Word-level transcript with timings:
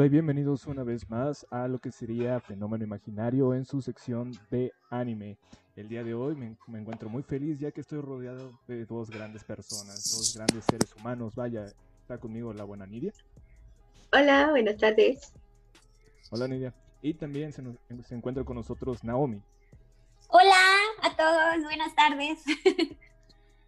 Hola 0.00 0.06
y 0.06 0.08
bienvenidos 0.12 0.66
una 0.66 0.82
vez 0.82 1.10
más 1.10 1.46
a 1.50 1.68
lo 1.68 1.78
que 1.78 1.92
sería 1.92 2.40
Fenómeno 2.40 2.82
Imaginario 2.82 3.52
en 3.52 3.66
su 3.66 3.82
sección 3.82 4.32
de 4.50 4.72
anime. 4.88 5.36
El 5.76 5.90
día 5.90 6.02
de 6.02 6.14
hoy 6.14 6.34
me, 6.34 6.56
encuentro 6.78 7.10
muy 7.10 7.22
feliz 7.22 7.58
ya 7.58 7.70
que 7.70 7.82
estoy 7.82 8.00
rodeado 8.00 8.58
de 8.66 8.86
dos 8.86 9.10
grandes 9.10 9.44
personas, 9.44 10.10
dos 10.10 10.34
grandes 10.34 10.64
seres 10.64 10.96
humanos. 10.96 11.34
Vaya, 11.34 11.66
está 12.00 12.16
conmigo 12.16 12.54
la 12.54 12.64
buena 12.64 12.86
Nidia. 12.86 13.12
Hola, 14.10 14.48
buenas 14.48 14.78
tardes. 14.78 15.34
Hola 16.30 16.48
Nidia. 16.48 16.72
Y 17.02 17.12
también 17.12 17.52
se, 17.52 17.62
se 18.02 18.14
encuentra 18.14 18.42
con 18.42 18.56
nosotros 18.56 19.04
Naomi. 19.04 19.42
Hola 20.28 20.64
a 21.02 21.14
todos, 21.14 21.62
buenas 21.62 21.94
tardes. 21.94 22.42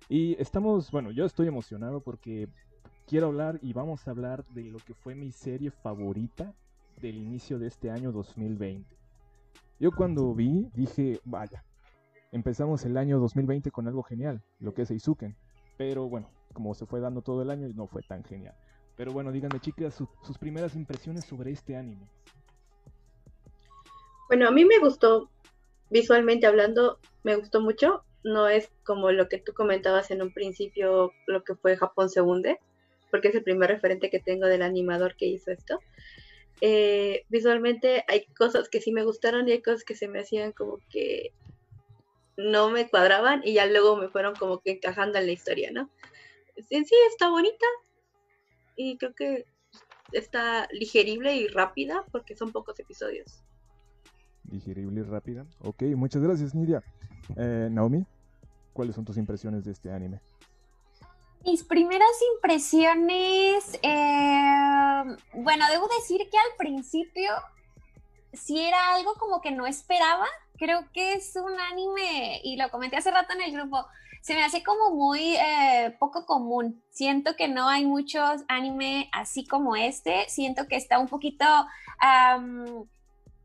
y 0.09 0.41
estamos, 0.41 0.91
bueno, 0.91 1.11
yo 1.11 1.27
estoy 1.27 1.49
emocionado 1.49 2.01
porque 2.01 2.49
quiero 3.07 3.27
hablar 3.29 3.59
y 3.63 3.73
vamos 3.73 4.07
a 4.07 4.11
hablar 4.11 4.45
de 4.49 4.65
lo 4.65 4.79
que 4.79 4.95
fue 4.95 5.15
mi 5.15 5.33
serie 5.33 5.71
favorita 5.71 6.55
del 7.01 7.17
inicio 7.17 7.59
de 7.59 7.67
este 7.67 7.91
año 7.91 8.13
2020. 8.13 8.97
Yo 9.79 9.91
cuando 9.93 10.35
vi 10.35 10.69
dije, 10.75 11.21
vaya, 11.25 11.65
empezamos 12.31 12.85
el 12.85 12.97
año 12.97 13.19
2020 13.19 13.71
con 13.71 13.89
algo 13.89 14.03
genial, 14.03 14.43
lo 14.61 14.75
que 14.75 14.83
es 14.83 14.91
Eizuken. 14.91 15.37
Pero 15.77 16.09
bueno, 16.09 16.31
como 16.53 16.75
se 16.75 16.87
fue 16.87 17.01
dando 17.01 17.23
todo 17.23 17.43
el 17.43 17.51
año, 17.51 17.69
no 17.75 17.87
fue 17.87 18.03
tan 18.03 18.23
genial. 18.25 18.55
Pero 18.97 19.13
bueno, 19.13 19.33
díganme 19.33 19.61
chicas 19.61 19.95
sus 19.95 20.39
primeras 20.39 20.77
impresiones 20.77 21.25
sobre 21.25 21.51
este 21.51 21.77
anime. 21.77 22.07
Bueno, 24.29 24.47
a 24.49 24.51
mí 24.51 24.65
me 24.65 24.79
gustó, 24.79 25.29
visualmente 25.91 26.47
hablando, 26.47 26.99
me 27.23 27.37
gustó 27.37 27.61
mucho. 27.61 28.05
No 28.25 28.49
es 28.49 28.71
como 28.85 29.11
lo 29.11 29.29
que 29.29 29.39
tú 29.39 29.53
comentabas 29.53 30.11
en 30.13 30.23
un 30.23 30.33
principio, 30.33 31.11
lo 31.27 31.43
que 31.43 31.57
fue 31.57 31.77
Japón 31.77 32.09
se 32.09 32.21
hunde 32.21 32.61
porque 33.13 33.29
es 33.29 33.35
el 33.35 33.45
primer 33.45 33.69
referente 33.69 34.09
que 34.09 34.21
tengo 34.21 34.47
del 34.47 34.63
animador 34.63 35.15
que 35.17 35.27
hizo 35.27 35.53
esto. 35.53 35.79
Eh, 36.63 37.27
visualmente 37.29 38.05
hay 38.09 38.25
cosas 38.39 38.71
que 38.71 38.81
sí 38.81 38.91
me 38.91 39.05
gustaron 39.05 39.47
y 39.47 39.53
hay 39.53 39.61
cosas 39.61 39.85
que 39.85 39.95
se 39.95 40.09
me 40.09 40.21
hacían 40.21 40.53
como 40.53 40.79
que 40.89 41.33
no 42.39 42.71
me 42.71 42.89
cuadraban 42.89 43.43
y 43.45 43.53
ya 43.53 43.67
luego 43.67 43.97
me 43.97 44.09
fueron 44.09 44.35
como 44.35 44.61
que 44.61 44.71
encajando 44.73 45.19
en 45.19 45.27
la 45.27 45.33
historia, 45.33 45.71
¿no? 45.73 45.91
En 46.71 46.87
sí 46.87 46.95
está 47.11 47.29
bonita 47.29 47.67
y 48.77 48.97
creo 48.97 49.15
que 49.15 49.45
está 50.13 50.67
digerible 50.73 51.37
y 51.37 51.49
rápida 51.49 52.07
porque 52.13 52.35
son 52.35 52.51
pocos 52.51 52.81
episodios. 52.81 53.43
Digerible 54.45 55.01
y 55.01 55.05
rápida. 55.05 55.47
Ok, 55.61 55.83
muchas 55.97 56.23
gracias, 56.23 56.55
Nidia. 56.55 56.83
Eh, 57.37 57.69
Naomi, 57.71 58.07
¿cuáles 58.73 58.95
son 58.95 59.05
tus 59.05 59.19
impresiones 59.19 59.65
de 59.65 59.73
este 59.73 59.91
anime? 59.91 60.21
Mis 61.45 61.65
primeras 61.65 62.09
impresiones, 62.37 63.79
eh, 63.83 65.17
bueno, 65.35 65.67
debo 65.71 65.89
decir 65.99 66.29
que 66.31 66.39
al 66.39 66.57
principio 66.57 67.31
sí 68.33 68.61
era 68.61 68.95
algo 68.95 69.15
como 69.15 69.41
que 69.41 69.51
no 69.51 69.67
esperaba. 69.67 70.27
Creo 70.57 70.91
que 70.93 71.15
es 71.15 71.35
un 71.37 71.59
anime, 71.73 72.41
y 72.45 72.57
lo 72.57 72.71
comenté 72.71 72.97
hace 72.97 73.11
rato 73.11 73.33
en 73.35 73.43
el 73.43 73.53
grupo, 73.53 73.85
se 74.23 74.35
me 74.35 74.45
hace 74.45 74.63
como 74.63 74.95
muy 74.95 75.35
eh, 75.35 75.97
poco 75.99 76.27
común. 76.27 76.81
Siento 76.91 77.35
que 77.35 77.49
no 77.49 77.69
hay 77.69 77.85
muchos 77.85 78.43
anime 78.47 79.11
así 79.13 79.45
como 79.45 79.75
este. 79.75 80.29
Siento 80.29 80.69
que 80.69 80.77
está 80.77 81.01
un 81.01 81.09
poquito 81.09 81.45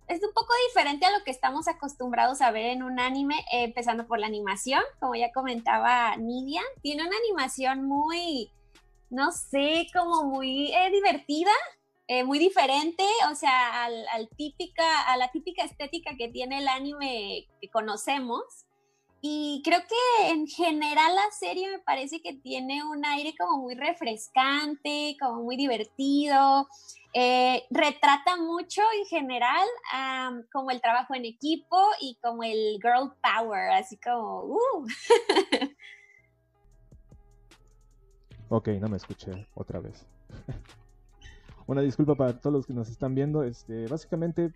es 0.08 0.23
un 0.23 0.31
poco 0.33 0.53
diferente 0.67 1.05
a 1.05 1.17
lo 1.17 1.23
que 1.23 1.31
estamos 1.31 1.67
acostumbrados 1.67 2.41
a 2.41 2.52
ver 2.52 2.67
en 2.67 2.83
un 2.83 3.00
anime, 3.00 3.36
eh, 3.52 3.63
empezando 3.63 4.08
por 4.08 4.19
la 4.19 4.27
animación, 4.27 4.81
como 5.00 5.16
ya 5.16 5.31
comentaba 5.33 6.16
Nidia, 6.17 6.61
tiene 6.81 7.05
una 7.05 7.17
animación 7.17 7.83
muy, 7.86 8.50
no 9.09 9.31
sé, 9.31 9.88
como 9.94 10.23
muy 10.23 10.73
eh, 10.73 10.90
divertida, 10.91 11.51
eh, 12.07 12.23
muy 12.23 12.40
diferente, 12.40 13.03
o 13.29 13.35
sea, 13.35 13.84
al, 13.85 14.29
típica, 14.38 15.01
a 15.12 15.17
la 15.17 15.29
típica 15.29 15.66
estética 15.66 16.16
que 16.17 16.29
tiene 16.29 16.59
el 16.59 16.69
anime 16.69 17.47
que 17.59 17.69
conocemos. 17.69 18.41
Y 19.22 19.61
creo 19.63 19.79
que 19.79 20.29
en 20.29 20.47
general 20.47 21.16
la 21.16 21.31
serie 21.31 21.69
me 21.69 21.79
parece 21.79 22.22
que 22.22 22.33
tiene 22.33 22.83
un 22.83 23.03
aire 23.05 23.33
como 23.38 23.57
muy 23.63 23.75
refrescante, 23.75 25.17
como 25.19 25.44
muy 25.44 25.57
divertido. 25.57 26.67
Eh, 27.13 27.63
retrata 27.72 28.38
mucho 28.38 28.81
en 29.00 29.05
general 29.07 29.67
como 30.51 30.69
el 30.69 30.81
trabajo 30.81 31.16
en 31.16 31.25
equipo 31.25 31.78
y 32.00 32.17
como 32.22 32.44
el 32.44 32.79
girl 32.81 33.13
power, 33.22 33.72
así 33.72 33.97
como... 33.97 34.44
Uh. 34.44 34.88
ok, 38.49 38.67
no 38.79 38.88
me 38.88 38.97
escuché 38.97 39.47
otra 39.55 39.79
vez. 39.79 40.05
una 41.67 41.81
disculpa 41.81 42.16
para 42.16 42.39
todos 42.39 42.53
los 42.53 42.66
que 42.66 42.73
nos 42.73 42.89
están 42.89 43.13
viendo. 43.13 43.44
Este, 43.44 43.88
básicamente, 43.88 44.53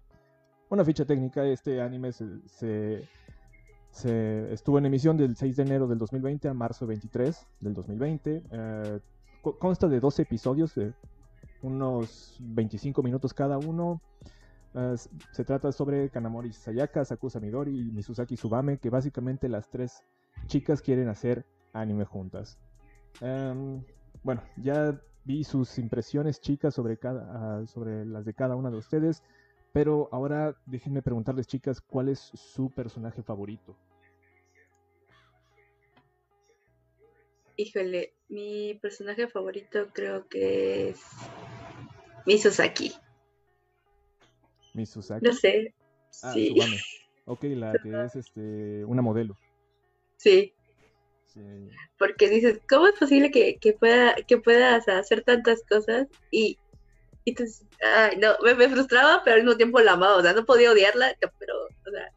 una 0.70 0.84
ficha 0.84 1.06
técnica, 1.06 1.46
este 1.46 1.82
anime 1.82 2.12
se, 2.14 3.08
estuvo 3.94 4.78
en 4.78 4.86
emisión 4.86 5.18
del 5.18 5.36
6 5.36 5.56
de 5.58 5.64
enero 5.64 5.88
del 5.88 5.98
2020 5.98 6.48
a 6.48 6.54
marzo 6.54 6.88
23 6.88 7.48
del 7.60 7.74
2020. 7.74 8.44
Eh, 8.52 9.00
consta 9.60 9.88
de 9.88 10.00
12 10.00 10.22
episodios, 10.22 10.76
de 10.76 10.94
unos 11.62 12.38
25 12.40 13.04
minutos 13.04 13.34
cada 13.34 13.58
uno. 13.58 14.02
Ah, 14.74 14.96
se 14.96 15.44
trata 15.44 15.72
sobre 15.72 16.10
Kanamori 16.10 16.54
Sayaka, 16.54 17.04
Sakusa 17.04 17.40
Midori 17.40 17.78
y 17.78 17.92
Misuzaki 17.92 18.38
Subame, 18.38 18.78
que 18.78 18.90
básicamente 18.90 19.50
las 19.50 19.70
tres 19.70 20.04
chicas 20.48 20.82
quieren 20.82 21.10
hacer 21.10 21.46
anime 21.74 22.06
juntas. 22.06 22.58
Em, 23.20 23.84
bueno, 24.24 24.42
ya 24.58 25.00
vi 25.26 25.44
sus 25.44 25.78
impresiones 25.78 26.40
chicas 26.40 26.74
sobre, 26.74 26.98
cada, 26.98 27.60
ah, 27.60 27.68
sobre 27.68 28.06
las 28.06 28.26
de 28.26 28.34
cada 28.34 28.56
una 28.56 28.72
de 28.72 28.78
ustedes, 28.78 29.24
pero 29.72 30.10
ahora 30.12 30.56
déjenme 30.66 31.02
preguntarles 31.02 31.48
chicas, 31.48 31.82
¿cuál 31.82 32.10
es 32.10 32.20
su 32.20 32.70
personaje 32.70 33.24
favorito? 33.24 33.76
Híjole, 37.58 38.14
mi 38.30 38.80
personaje 38.82 39.28
favorito 39.28 39.90
creo 39.94 40.28
que 40.28 40.90
es 40.90 41.02
Misuzaki. 42.26 42.92
Misuzaki. 44.74 45.26
No 45.26 45.34
sé. 45.34 45.74
Ah, 46.24 46.34
sí. 46.34 46.56
Ok, 47.26 47.44
la 47.44 47.74
que 47.74 48.04
es 48.04 48.16
este 48.16 48.84
una 48.84 49.02
modelo. 49.02 49.38
Sí. 50.18 50.54
Porque 51.98 52.30
dices, 52.30 52.60
¿cómo 52.68 52.88
es 52.88 53.00
posible 53.00 53.32
que, 53.32 53.78
pueda, 53.80 54.16
que 54.28 54.38
puedas 54.38 54.88
hacer 54.88 55.24
tantas 55.24 55.64
cosas? 55.64 56.08
Y, 56.32 56.58
entonces, 57.26 57.64
ay, 57.96 58.18
no, 58.18 58.34
me, 58.44 58.56
me, 58.56 58.70
frustraba, 58.70 59.22
pero 59.24 59.36
al 59.36 59.44
mismo 59.44 59.58
tiempo 59.58 59.80
la 59.80 59.94
amaba. 59.94 60.18
O 60.18 60.22
sea, 60.22 60.34
no 60.34 60.46
podía 60.46 60.72
odiarla, 60.72 61.16
pero, 61.40 61.54
o 61.66 61.92
sea, 61.92 62.12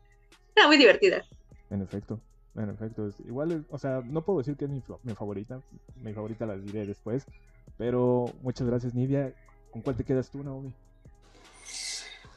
era 0.57 0.67
muy 0.67 0.77
divertida. 0.77 1.25
En 1.71 1.83
efecto. 1.83 2.21
En 2.57 2.71
efecto, 2.71 3.11
igual, 3.27 3.65
o 3.69 3.79
sea, 3.79 4.01
no 4.05 4.25
puedo 4.25 4.39
decir 4.39 4.57
que 4.57 4.67
es 4.67 4.71
mi, 4.71 4.81
mi, 5.03 5.15
favorita, 5.15 5.61
mi 5.97 6.13
favorita 6.13 6.47
la 6.47 6.57
diré 6.57 6.87
después, 6.87 7.27
pero 7.77 8.27
muchas 8.43 8.69
gracias 8.69 8.95
Nidia. 8.95 9.35
¿Con 9.73 9.83
cuál 9.83 9.97
te 9.97 10.05
quedas 10.05 10.31
tú, 10.31 10.45
Naomi? 10.45 10.73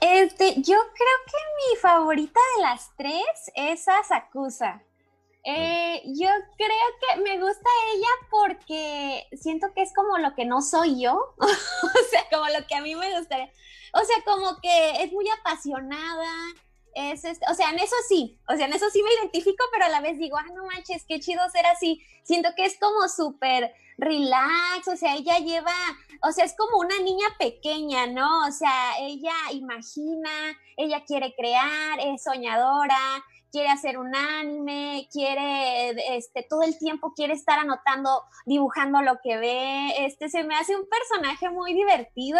Este, 0.02 0.56
yo 0.56 0.76
creo 0.76 1.18
que 1.28 1.38
mi 1.58 1.80
favorita 1.80 2.40
de 2.56 2.64
las 2.64 2.92
tres 2.98 3.52
es 3.56 3.88
Asakusa. 3.88 4.82
Eh, 5.50 6.02
yo 6.08 6.28
creo 6.58 6.88
que 7.00 7.22
me 7.22 7.40
gusta 7.40 7.70
ella 7.94 8.08
porque 8.30 9.28
siento 9.32 9.68
que 9.74 9.82
es 9.82 9.94
como 9.94 10.18
lo 10.18 10.36
que 10.36 10.44
no 10.44 10.62
soy 10.62 11.02
yo, 11.02 11.14
o 11.38 12.10
sea, 12.10 12.26
como 12.30 12.46
lo 12.50 12.68
que 12.68 12.76
a 12.76 12.82
mí 12.82 12.96
me 12.96 13.18
gustaría, 13.18 13.50
o 13.94 14.04
sea, 14.04 14.18
como 14.26 14.60
que 14.60 15.04
es 15.04 15.14
muy 15.14 15.26
apasionada, 15.30 16.30
es 16.96 17.24
este, 17.24 17.46
o 17.50 17.54
sea, 17.54 17.70
en 17.70 17.80
eso 17.80 17.96
sí, 18.10 18.38
o 18.50 18.58
sea, 18.58 18.66
en 18.66 18.74
eso 18.74 18.90
sí 18.90 19.02
me 19.02 19.14
identifico, 19.14 19.64
pero 19.72 19.86
a 19.86 19.90
la 19.90 20.02
vez 20.02 20.18
digo, 20.18 20.36
ah, 20.36 20.52
no 20.54 20.66
manches, 20.66 21.06
qué 21.08 21.22
chido 21.22 21.42
ser 21.50 21.66
así. 21.68 22.02
Siento 22.24 22.50
que 22.58 22.66
es 22.66 22.78
como 22.78 23.08
súper 23.08 23.74
relax, 23.98 24.88
o 24.92 24.98
sea, 24.98 25.16
ella 25.16 25.38
lleva, 25.38 25.72
o 26.24 26.32
sea, 26.34 26.44
es 26.44 26.56
como 26.58 26.80
una 26.80 27.00
niña 27.00 27.28
pequeña, 27.40 28.08
¿no? 28.08 28.48
O 28.48 28.52
sea, 28.52 28.98
ella 29.00 29.34
imagina, 29.54 30.30
ella 30.76 31.06
quiere 31.06 31.34
crear, 31.36 32.00
es 32.02 32.24
soñadora, 32.24 33.24
quiere 33.52 33.70
hacer 33.70 33.98
un 33.98 34.16
anime, 34.16 35.08
quiere, 35.12 35.92
este, 36.16 36.44
todo 36.44 36.64
el 36.64 36.78
tiempo 36.78 37.14
quiere 37.14 37.34
estar 37.34 37.60
anotando, 37.60 38.24
dibujando 38.46 39.02
lo 39.02 39.20
que 39.24 39.38
ve. 39.38 40.06
Este, 40.06 40.30
se 40.30 40.44
me 40.44 40.56
hace 40.56 40.76
un 40.76 40.88
personaje 40.88 41.50
muy 41.50 41.74
divertido 41.74 42.40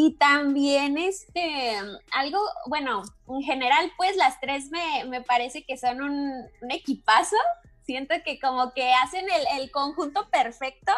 y 0.00 0.16
también, 0.16 0.96
este, 0.96 1.76
algo, 2.12 2.38
bueno, 2.66 3.02
en 3.28 3.42
general, 3.42 3.90
pues 3.96 4.16
las 4.16 4.38
tres 4.40 4.70
me, 4.70 5.04
me 5.06 5.22
parece 5.22 5.64
que 5.64 5.76
son 5.76 6.00
un, 6.00 6.48
equipazo. 6.70 7.36
Siento 7.82 8.14
que 8.24 8.38
como 8.38 8.72
que 8.74 8.92
hacen 8.92 9.24
el, 9.28 9.60
el, 9.60 9.70
conjunto 9.72 10.28
perfecto, 10.30 10.92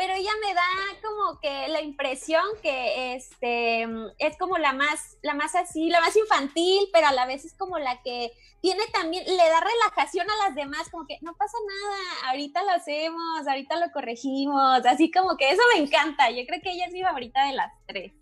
pero 0.00 0.14
ella 0.14 0.30
me 0.42 0.54
da 0.54 0.62
como 1.02 1.38
que 1.40 1.68
la 1.68 1.82
impresión 1.82 2.42
que 2.62 3.16
este, 3.16 3.82
es 4.18 4.38
como 4.38 4.56
la 4.56 4.72
más, 4.72 5.18
la 5.20 5.34
más 5.34 5.54
así, 5.54 5.90
la 5.90 6.00
más 6.00 6.16
infantil, 6.16 6.88
pero 6.90 7.08
a 7.08 7.12
la 7.12 7.26
vez 7.26 7.44
es 7.44 7.52
como 7.52 7.78
la 7.78 8.00
que 8.00 8.32
tiene 8.62 8.80
también, 8.94 9.26
le 9.26 9.36
da 9.36 9.60
relajación 9.60 10.26
a 10.30 10.46
las 10.46 10.54
demás, 10.54 10.88
como 10.88 11.06
que 11.06 11.18
no 11.20 11.34
pasa 11.34 11.58
nada, 11.68 12.30
ahorita 12.30 12.62
lo 12.62 12.70
hacemos, 12.70 13.46
ahorita 13.46 13.78
lo 13.78 13.92
corregimos, 13.92 14.86
así 14.86 15.10
como 15.10 15.36
que 15.36 15.50
eso 15.50 15.60
me 15.74 15.82
encanta. 15.82 16.30
Yo 16.30 16.46
creo 16.46 16.62
que 16.62 16.70
ella 16.72 16.86
es 16.86 16.94
mi 16.94 17.02
favorita 17.02 17.44
de 17.44 17.52
las 17.52 17.70
tres. 17.86 18.14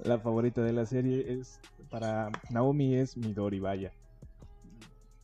la 0.00 0.18
favorita 0.18 0.60
de 0.60 0.74
la 0.74 0.84
serie 0.84 1.24
es 1.32 1.60
para 1.88 2.30
Naomi 2.50 2.94
es 2.94 3.16
Midori, 3.16 3.58
vaya. 3.58 3.90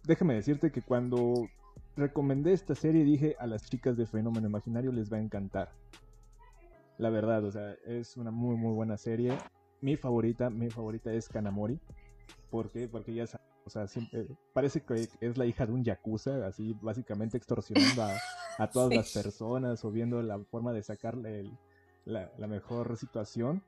Déjame 0.05 0.37
decirte 0.37 0.73
que 0.73 0.81
cuando 0.81 1.51
recomendé 2.01 2.53
esta 2.53 2.75
serie 2.75 3.05
dije 3.05 3.37
a 3.39 3.47
las 3.47 3.69
chicas 3.69 3.97
de 3.97 4.07
Fenómeno 4.07 4.49
Imaginario 4.49 4.91
les 4.91 5.13
va 5.13 5.19
a 5.19 5.21
encantar. 5.21 5.71
La 6.99 7.11
verdad, 7.11 7.45
o 7.45 7.51
sea, 7.53 7.75
es 7.87 8.17
una 8.17 8.31
muy 8.31 8.57
muy 8.57 8.75
buena 8.75 8.97
serie. 8.97 9.33
Mi 9.81 9.97
favorita, 9.97 10.51
mi 10.51 10.69
favorita 10.71 11.13
es 11.13 11.29
Kanamori. 11.29 11.79
¿Por 12.51 12.71
qué? 12.71 12.89
Porque 12.89 13.13
ella 13.13 13.27
o 13.65 13.71
sea, 13.71 13.87
parece 14.53 14.83
que 14.83 15.09
es 15.21 15.39
la 15.39 15.47
hija 15.47 15.67
de 15.67 15.73
un 15.73 15.85
yakuza, 15.85 16.47
así 16.47 16.77
básicamente 16.81 17.37
extorsionando 17.37 18.03
a, 18.59 18.67
todas 18.73 18.95
las 18.95 19.13
personas 19.13 19.85
o 19.85 19.91
viendo 19.91 20.23
la 20.23 20.39
forma 20.39 20.73
de 20.73 20.83
sacarle 20.83 21.51
la, 22.05 22.31
mejor 22.49 22.97
situación. 22.97 23.63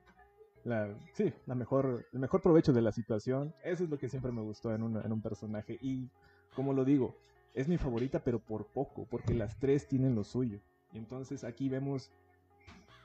La, 0.63 0.93
sí, 1.13 1.33
la 1.45 1.55
mejor, 1.55 2.05
el 2.11 2.19
mejor 2.19 2.41
provecho 2.41 2.73
de 2.73 2.81
la 2.81 2.91
situación. 2.91 3.53
Eso 3.63 3.83
es 3.83 3.89
lo 3.89 3.97
que 3.97 4.09
siempre 4.09 4.31
me 4.31 4.41
gustó 4.41 4.73
en 4.73 4.83
un, 4.83 4.97
en 4.97 5.11
un 5.11 5.21
personaje. 5.21 5.77
Y 5.81 6.09
como 6.55 6.73
lo 6.73 6.85
digo, 6.85 7.15
es 7.53 7.67
mi 7.67 7.77
favorita, 7.77 8.23
pero 8.23 8.39
por 8.39 8.65
poco, 8.67 9.05
porque 9.09 9.33
las 9.33 9.57
tres 9.59 9.87
tienen 9.87 10.15
lo 10.15 10.23
suyo. 10.23 10.59
Entonces 10.93 11.43
aquí 11.43 11.69
vemos. 11.69 12.11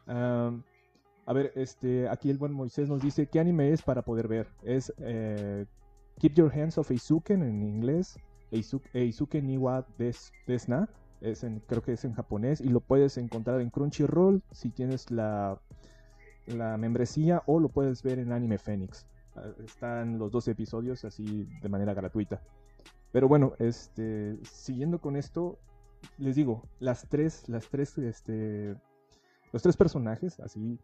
a 0.06 1.32
ver, 1.32 1.52
este, 1.54 2.08
aquí 2.08 2.30
el 2.30 2.38
buen 2.38 2.52
Moisés 2.52 2.88
nos 2.88 3.02
dice 3.02 3.26
qué 3.26 3.40
anime 3.40 3.72
es 3.72 3.82
para 3.82 4.02
poder 4.02 4.28
ver. 4.28 4.48
Es 4.62 4.92
eh, 4.98 5.66
Keep 6.18 6.34
Your 6.34 6.52
Hands 6.52 6.76
Off 6.78 6.90
Eizuken 6.90 7.42
en 7.42 7.62
inglés, 7.62 8.18
Eizuken 8.50 9.46
Niwa 9.46 9.86
Desna, 10.46 10.88
es 11.20 11.44
en, 11.44 11.60
creo 11.60 11.82
que 11.82 11.92
es 11.92 12.04
en 12.04 12.14
japonés, 12.14 12.60
y 12.60 12.68
lo 12.68 12.80
puedes 12.80 13.18
encontrar 13.18 13.60
en 13.60 13.70
Crunchyroll 13.70 14.42
si 14.52 14.70
tienes 14.70 15.10
la, 15.10 15.60
la 16.46 16.76
membresía 16.76 17.42
o 17.46 17.60
lo 17.60 17.68
puedes 17.68 18.02
ver 18.02 18.18
en 18.18 18.32
Anime 18.32 18.58
Phoenix. 18.58 19.06
Ah, 19.36 19.52
están 19.64 20.18
los 20.18 20.32
dos 20.32 20.48
episodios 20.48 21.04
así 21.04 21.46
de 21.60 21.68
manera 21.68 21.94
gratuita. 21.94 22.40
Pero 23.12 23.28
bueno, 23.28 23.54
este, 23.58 24.38
siguiendo 24.44 25.00
con 25.00 25.16
esto, 25.16 25.58
les 26.18 26.36
digo, 26.36 26.68
las 26.78 27.08
tres, 27.08 27.48
las 27.48 27.68
tres, 27.68 27.96
este, 27.98 28.76
los 29.52 29.62
tres 29.62 29.76
personajes 29.76 30.38
así 30.40 30.78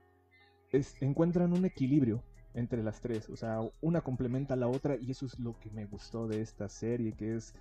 encuentran 1.01 1.53
un 1.53 1.65
equilibrio 1.65 2.23
entre 2.55 2.83
las 2.83 3.01
tres. 3.01 3.29
O 3.29 3.37
sea, 3.37 3.61
una 3.81 4.01
complementa 4.01 4.55
a 4.55 4.57
la 4.57 4.69
otra 4.69 4.97
y 4.97 5.11
eso 5.11 5.27
es 5.27 5.39
lo 5.39 5.59
que 5.59 5.71
me 5.71 5.85
gustó 5.87 6.27
de 6.27 6.41
esta 6.41 6.69
serie, 6.69 7.13
que 7.13 7.37
es 7.37 7.55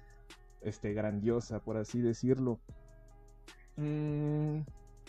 este, 0.61 0.93
grandiosa, 0.93 1.59
por 1.59 1.77
así 1.77 2.01
decirlo. 2.01 2.59
Mm, 3.75 4.59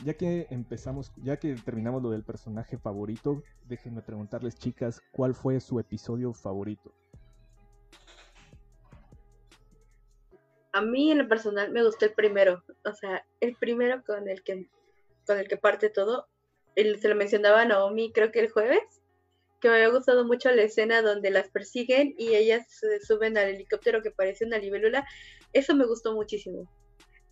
ya 0.04 0.14
que 0.14 0.46
empezamos, 0.50 1.12
ya 1.22 1.36
que 1.38 1.54
terminamos 1.54 2.02
lo 2.02 2.10
del 2.10 2.24
personaje 2.24 2.78
favorito, 2.78 3.42
déjenme 3.68 4.02
preguntarles, 4.02 4.56
chicas, 4.56 5.00
¿cuál 5.12 5.34
fue 5.34 5.60
su 5.60 5.78
episodio 5.78 6.32
favorito? 6.32 6.92
A 10.75 10.82
mí 10.82 11.12
en 11.12 11.19
lo 11.19 11.29
personal 11.29 11.71
me 11.71 11.85
gustó 11.85 12.06
el 12.06 12.15
primero, 12.15 12.65
o 12.85 12.93
sea, 12.93 13.25
el 13.38 13.55
primero 13.55 14.03
con 14.05 14.29
el 14.29 14.43
que 14.43 14.69
con 15.25 15.38
el 15.38 15.47
que 15.47 15.56
parte 15.56 15.88
todo. 15.88 16.26
se 16.75 17.09
lo 17.09 17.15
mencionaba 17.15 17.62
a 17.62 17.65
Naomi, 17.65 18.12
creo 18.12 18.32
que 18.32 18.41
el 18.41 18.50
jueves, 18.50 18.82
que 19.61 19.69
me 19.69 19.76
había 19.76 19.88
gustado 19.88 20.25
mucho 20.25 20.50
la 20.50 20.62
escena 20.62 21.00
donde 21.00 21.31
las 21.31 21.49
persiguen 21.49 22.17
y 22.19 22.35
ellas 22.35 22.67
se 22.69 23.00
suben 23.00 23.38
al 23.38 23.50
helicóptero 23.50 24.03
que 24.03 24.11
parece 24.11 24.47
una 24.47 24.59
libélula. 24.59 25.06
Eso 25.53 25.76
me 25.76 25.87
gustó 25.87 26.12
muchísimo. 26.12 26.69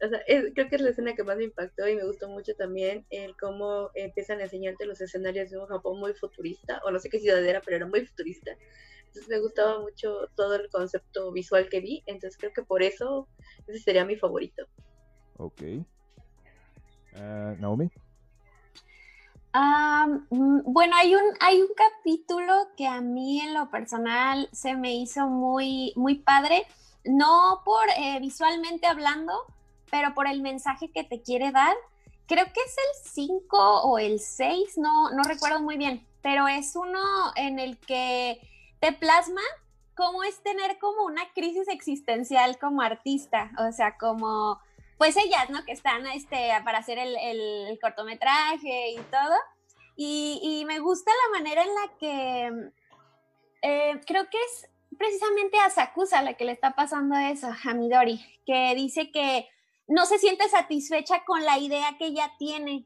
O 0.00 0.08
sea, 0.08 0.22
creo 0.24 0.68
que 0.68 0.76
es 0.76 0.80
la 0.80 0.90
escena 0.90 1.16
que 1.16 1.24
más 1.24 1.36
me 1.36 1.44
impactó 1.44 1.88
y 1.88 1.96
me 1.96 2.04
gustó 2.04 2.28
mucho 2.28 2.54
también 2.54 3.04
el 3.10 3.36
cómo 3.36 3.90
empiezan 3.94 4.38
a 4.38 4.44
enseñarte 4.44 4.86
los 4.86 5.00
escenarios 5.00 5.50
de 5.50 5.58
un 5.58 5.66
Japón 5.66 5.98
muy 5.98 6.14
futurista, 6.14 6.80
o 6.84 6.92
no 6.92 7.00
sé 7.00 7.10
qué 7.10 7.18
ciudad 7.18 7.44
era, 7.44 7.60
pero 7.60 7.78
era 7.78 7.86
muy 7.86 8.06
futurista. 8.06 8.56
Entonces 9.12 9.28
me 9.28 9.40
gustaba 9.40 9.78
mucho 9.78 10.26
todo 10.36 10.54
el 10.54 10.70
concepto 10.70 11.30
visual 11.32 11.68
que 11.68 11.80
vi, 11.80 12.02
entonces 12.06 12.38
creo 12.38 12.54
que 12.54 12.62
por 12.62 12.82
eso 12.82 13.28
ese 13.66 13.78
sería 13.78 14.06
mi 14.06 14.16
favorito. 14.16 14.64
Ok. 15.36 15.60
Uh, 17.14 17.60
Naomi. 17.60 17.90
Mm, 20.30 20.60
bueno, 20.64 20.96
hay 20.96 21.14
un, 21.14 21.24
hay 21.40 21.60
un 21.60 21.68
capítulo 21.76 22.54
que 22.74 22.86
a 22.86 23.02
mí 23.02 23.42
en 23.42 23.52
lo 23.52 23.70
personal 23.70 24.48
se 24.50 24.74
me 24.76 24.94
hizo 24.94 25.28
muy, 25.28 25.92
muy 25.94 26.14
padre, 26.14 26.66
no 27.04 27.60
por 27.66 27.86
eh, 27.98 28.18
visualmente 28.18 28.86
hablando, 28.86 29.34
pero 29.90 30.14
por 30.14 30.26
el 30.26 30.40
mensaje 30.40 30.90
que 30.90 31.04
te 31.04 31.20
quiere 31.20 31.52
dar. 31.52 31.76
Creo 32.26 32.46
que 32.46 32.60
es 32.60 32.76
el 32.78 33.10
5 33.10 33.82
o 33.82 33.98
el 33.98 34.18
6, 34.18 34.78
no, 34.78 35.10
no 35.10 35.22
recuerdo 35.22 35.60
muy 35.60 35.76
bien, 35.76 36.06
pero 36.22 36.48
es 36.48 36.74
uno 36.76 36.98
en 37.36 37.58
el 37.58 37.76
que 37.78 38.40
te 38.82 38.92
plasma 38.92 39.40
cómo 39.94 40.24
es 40.24 40.42
tener 40.42 40.80
como 40.80 41.04
una 41.04 41.32
crisis 41.34 41.68
existencial 41.68 42.58
como 42.58 42.82
artista, 42.82 43.52
o 43.56 43.70
sea, 43.70 43.96
como 43.96 44.60
pues 44.98 45.16
ellas, 45.16 45.50
¿no? 45.50 45.64
Que 45.64 45.70
están 45.70 46.04
este, 46.08 46.50
para 46.64 46.78
hacer 46.78 46.98
el, 46.98 47.78
cortometraje 47.80 48.90
y 48.90 49.00
todo. 49.10 49.36
Y, 49.96 50.64
me 50.66 50.80
gusta 50.80 51.12
la 51.12 51.38
manera 51.38 51.62
en 51.62 51.74
la 51.74 51.98
que 51.98 52.72
eh, 53.62 54.00
creo 54.04 54.28
que 54.28 54.38
es 54.38 54.68
precisamente 54.98 55.58
a 55.60 55.70
Sakusa 55.70 56.22
la 56.22 56.34
que 56.34 56.44
le 56.44 56.52
está 56.52 56.74
pasando 56.74 57.14
eso, 57.16 57.48
a 57.64 57.74
Midori, 57.74 58.20
que 58.44 58.74
dice 58.74 59.12
que 59.12 59.48
no 59.86 60.06
se 60.06 60.18
siente 60.18 60.48
satisfecha 60.48 61.24
con 61.24 61.44
la 61.44 61.58
idea 61.58 61.96
que 61.98 62.06
ella 62.06 62.32
tiene. 62.36 62.84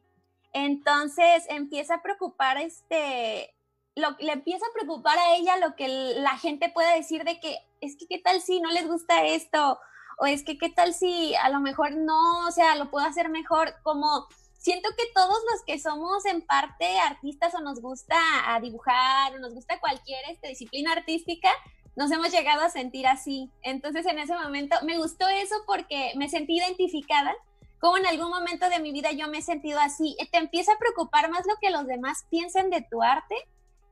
Entonces 0.53 1.47
empieza 1.49 1.97
a 1.97 2.03
preocupar 2.03 2.59
este, 2.59 3.56
lo, 3.97 4.11
le 4.21 4.33
empieza 4.33 4.65
a 4.67 4.73
preocupar 4.75 5.19
a 5.19 5.35
ella 5.37 5.57
lo 5.57 5.75
que 5.75 5.89
la 5.89 6.39
gente 6.39 6.71
pueda 6.71 6.95
decir 6.95 7.25
de 7.25 7.41
que 7.41 7.59
es 7.81 7.97
que 7.97 8.07
qué 8.07 8.19
tal 8.19 8.41
si 8.41 8.61
no 8.61 8.71
les 8.71 8.87
gusta 8.87 9.25
esto 9.25 9.81
o 10.19 10.27
es 10.27 10.45
que 10.45 10.59
qué 10.59 10.69
tal 10.69 10.95
si 10.95 11.35
a 11.35 11.49
lo 11.49 11.61
mejor 11.61 11.93
no, 11.97 12.47
o 12.47 12.51
sea, 12.51 12.77
lo 12.77 12.91
puedo 12.91 13.07
hacer 13.07 13.29
mejor, 13.29 13.75
como 13.83 14.27
siento 14.59 14.89
que 14.97 15.05
todos 15.15 15.39
los 15.51 15.63
que 15.67 15.79
somos 15.79 16.25
en 16.27 16.43
parte 16.43 16.99
artistas 16.99 17.55
o 17.55 17.61
nos 17.61 17.81
gusta 17.81 18.17
a 18.47 18.61
dibujar 18.61 19.35
o 19.35 19.39
nos 19.39 19.55
gusta 19.55 19.81
cualquier 19.81 20.21
este, 20.31 20.49
disciplina 20.49 20.93
artística, 20.93 21.51
nos 21.97 22.11
hemos 22.11 22.31
llegado 22.31 22.63
a 22.63 22.71
sentir 22.71 23.07
así. 23.07 23.51
Entonces 23.63 24.05
en 24.07 24.19
ese 24.19 24.35
momento 24.35 24.77
me 24.85 24.99
gustó 24.99 25.27
eso 25.29 25.55
porque 25.67 26.13
me 26.17 26.29
sentí 26.29 26.59
identificada, 26.59 27.35
como 27.79 27.97
en 27.97 28.07
algún 28.07 28.31
momento 28.31 28.69
de 28.69 28.81
mi 28.81 28.93
vida 28.93 29.13
yo 29.13 29.29
me 29.29 29.39
he 29.39 29.43
sentido 29.43 29.81
así. 29.81 30.17
Te 30.33 30.39
empieza 30.39 30.73
a 30.73 30.79
preocupar 30.79 31.31
más 31.31 31.47
lo 31.47 31.55
que 31.61 31.71
los 31.71 31.87
demás 31.87 32.27
piensen 32.31 32.71
de 32.71 32.83
tu 32.91 33.03
arte 33.03 33.37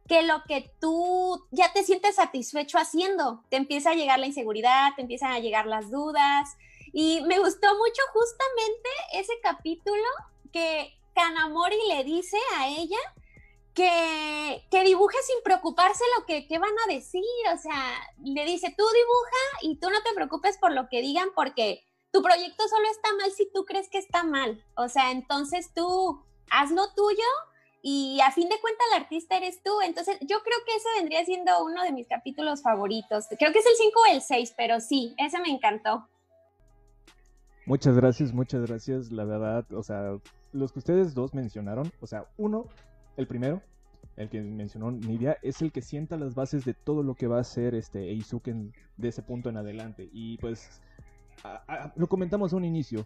que 0.09 0.23
lo 0.23 0.43
que 0.47 0.71
tú 0.81 1.47
ya 1.51 1.73
te 1.73 1.83
sientes 1.83 2.17
satisfecho 2.17 2.79
haciendo. 2.79 3.43
Te 3.49 3.57
empieza 3.57 3.91
a 3.91 3.95
llegar 3.95 4.19
la 4.19 4.27
inseguridad, 4.27 4.91
te 4.97 5.03
empiezan 5.03 5.33
a 5.33 5.39
llegar 5.39 5.67
las 5.67 5.91
dudas. 5.91 6.57
Y 6.93 7.23
me 7.23 7.39
gustó 7.39 7.69
mucho 7.77 8.03
justamente 8.13 8.89
ese 9.15 9.33
capítulo 9.43 10.05
que 10.53 10.93
Kanamori 11.15 11.79
le 11.89 12.05
dice 12.05 12.37
a 12.57 12.69
ella 12.69 12.99
que, 13.73 14.65
que 14.71 14.85
dibuje 14.85 15.17
sin 15.27 15.43
preocuparse 15.43 16.05
lo 16.19 16.27
que, 16.27 16.47
que, 16.47 16.59
van 16.59 16.75
a 16.85 16.93
decir. 16.93 17.23
O 17.53 17.59
sea, 17.59 17.95
le 18.23 18.45
dice, 18.45 18.75
tú 18.77 18.85
dibuja 18.85 19.63
y 19.63 19.79
tú 19.79 19.91
no 19.91 20.03
te 20.03 20.13
preocupes 20.15 20.59
por 20.59 20.73
lo 20.73 20.89
que 20.89 21.01
digan 21.01 21.31
porque 21.35 21.85
tu 22.13 22.23
proyecto 22.23 22.69
solo 22.69 22.89
está 22.89 23.13
mal 23.15 23.33
si 23.33 23.51
tú 23.53 23.65
crees 23.65 23.89
que 23.89 23.99
está 23.99 24.23
mal. 24.23 24.65
O 24.77 24.89
sea, 24.89 25.11
entonces 25.11 25.73
tú 25.75 26.23
haz 26.51 26.71
lo 26.71 26.93
tuyo 26.95 27.25
y 27.87 28.19
a 28.23 28.31
fin 28.31 28.49
de 28.49 28.59
cuentas 28.63 28.87
el 28.91 29.03
artista 29.03 29.37
eres 29.37 29.63
tú. 29.63 29.71
Entonces 29.85 30.17
yo 30.23 30.39
creo 30.43 30.57
que 30.65 30.75
ese 30.75 30.89
vendría 30.97 31.23
siendo 31.27 31.63
uno 31.63 31.83
de 31.83 31.93
mis 31.93 32.09
capítulos 32.09 32.63
favoritos. 32.63 33.27
Creo 33.39 33.53
que 33.53 33.59
es 33.59 33.67
el 33.67 33.77
5 33.77 34.01
o 34.01 34.13
el 34.15 34.23
6, 34.23 34.55
pero 34.57 34.81
sí, 34.81 35.15
ese 35.19 35.39
me 35.39 35.51
encantó. 35.51 36.09
Muchas 37.67 37.95
gracias, 37.95 38.33
muchas 38.33 38.67
gracias. 38.67 39.13
La 39.13 39.25
verdad, 39.25 39.71
o 39.71 39.83
sea, 39.83 40.19
los 40.53 40.73
que 40.73 40.79
ustedes 40.79 41.13
dos 41.13 41.35
mencionaron, 41.35 41.93
o 42.01 42.07
sea, 42.07 42.27
uno, 42.39 42.69
el 43.19 43.27
primero, 43.27 43.61
el 44.17 44.31
que 44.31 44.41
mencionó 44.41 44.91
Nidia, 44.91 45.37
es 45.43 45.61
el 45.61 45.71
que 45.71 45.83
sienta 45.83 46.17
las 46.17 46.35
bases 46.35 46.65
de 46.65 46.73
todo 46.73 47.03
lo 47.03 47.15
que 47.15 47.27
va 47.27 47.39
a 47.39 47.45
ser 47.45 47.75
este 47.75 48.09
Eizuken 48.09 48.73
de 48.97 49.09
ese 49.09 49.23
punto 49.23 49.51
en 49.51 49.59
adelante. 49.59 50.09
Y 50.11 50.39
pues, 50.39 50.81
lo 51.97 52.09
comentamos 52.09 52.55
a 52.55 52.57
un 52.57 52.65
inicio, 52.65 53.05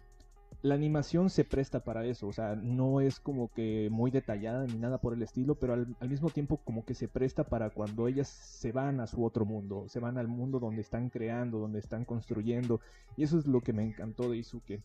la 0.61 0.75
animación 0.75 1.29
se 1.29 1.45
presta 1.45 1.83
para 1.83 2.05
eso, 2.05 2.27
o 2.27 2.33
sea, 2.33 2.55
no 2.55 2.99
es 2.99 3.19
como 3.19 3.49
que 3.51 3.87
muy 3.89 4.11
detallada 4.11 4.65
ni 4.65 4.77
nada 4.77 4.99
por 4.99 5.13
el 5.13 5.21
estilo, 5.21 5.55
pero 5.55 5.73
al, 5.73 6.09
mismo 6.09 6.29
tiempo 6.29 6.57
como 6.57 6.83
que 6.83 6.93
se 6.93 7.07
presta 7.07 7.45
para 7.45 7.69
cuando 7.69 8.07
ellas 8.07 8.27
se 8.27 8.73
van 8.73 8.99
a 8.99 9.07
su 9.07 9.23
otro 9.23 9.45
mundo, 9.45 9.85
se 9.87 10.01
van 10.01 10.17
al 10.17 10.27
mundo 10.27 10.59
donde 10.59 10.81
están 10.81 11.09
creando, 11.09 11.59
donde 11.59 11.79
están 11.79 12.03
construyendo, 12.03 12.81
y 13.15 13.23
eso 13.23 13.37
es 13.37 13.47
lo 13.47 13.61
que 13.61 13.71
me 13.71 13.83
encantó 13.83 14.29
de 14.29 14.37
Izuke. 14.37 14.81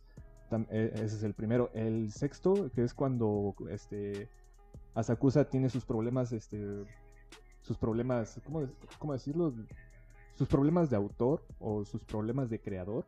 E, 0.70 0.92
ese 0.94 1.16
es 1.16 1.22
el 1.24 1.34
primero. 1.34 1.70
El 1.74 2.12
sexto, 2.12 2.70
que 2.72 2.84
es 2.84 2.94
cuando 2.94 3.56
este 3.68 4.28
Asakusa 4.94 5.48
tiene 5.48 5.68
sus 5.70 5.84
problemas, 5.84 6.30
este, 6.32 6.84
sus 7.62 7.76
problemas, 7.76 8.40
¿cómo, 8.44 8.68
cómo 9.00 9.12
decirlo? 9.12 9.52
Sus 10.34 10.46
problemas 10.46 10.90
de 10.90 10.96
autor 10.96 11.44
o 11.58 11.84
sus 11.84 12.04
problemas 12.04 12.48
de 12.48 12.60
creador 12.60 13.04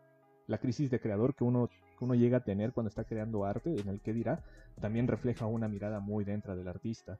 la 0.47 0.59
crisis 0.59 0.91
de 0.91 1.01
creador 1.01 1.35
que 1.35 1.45
uno, 1.45 1.69
uno 2.01 2.15
llega 2.15 2.39
a 2.39 2.45
tener 2.45 2.73
cuando 2.73 2.89
está 2.89 3.05
creando 3.05 3.45
arte, 3.45 3.75
en 3.81 3.89
el 3.89 4.01
que 4.01 4.13
dirá, 4.13 4.43
también 4.81 5.09
refleja 5.09 5.47
una 5.47 5.69
mirada 5.69 6.01
muy 6.01 6.25
dentro 6.25 6.57
del 6.57 6.69
artista. 6.69 7.19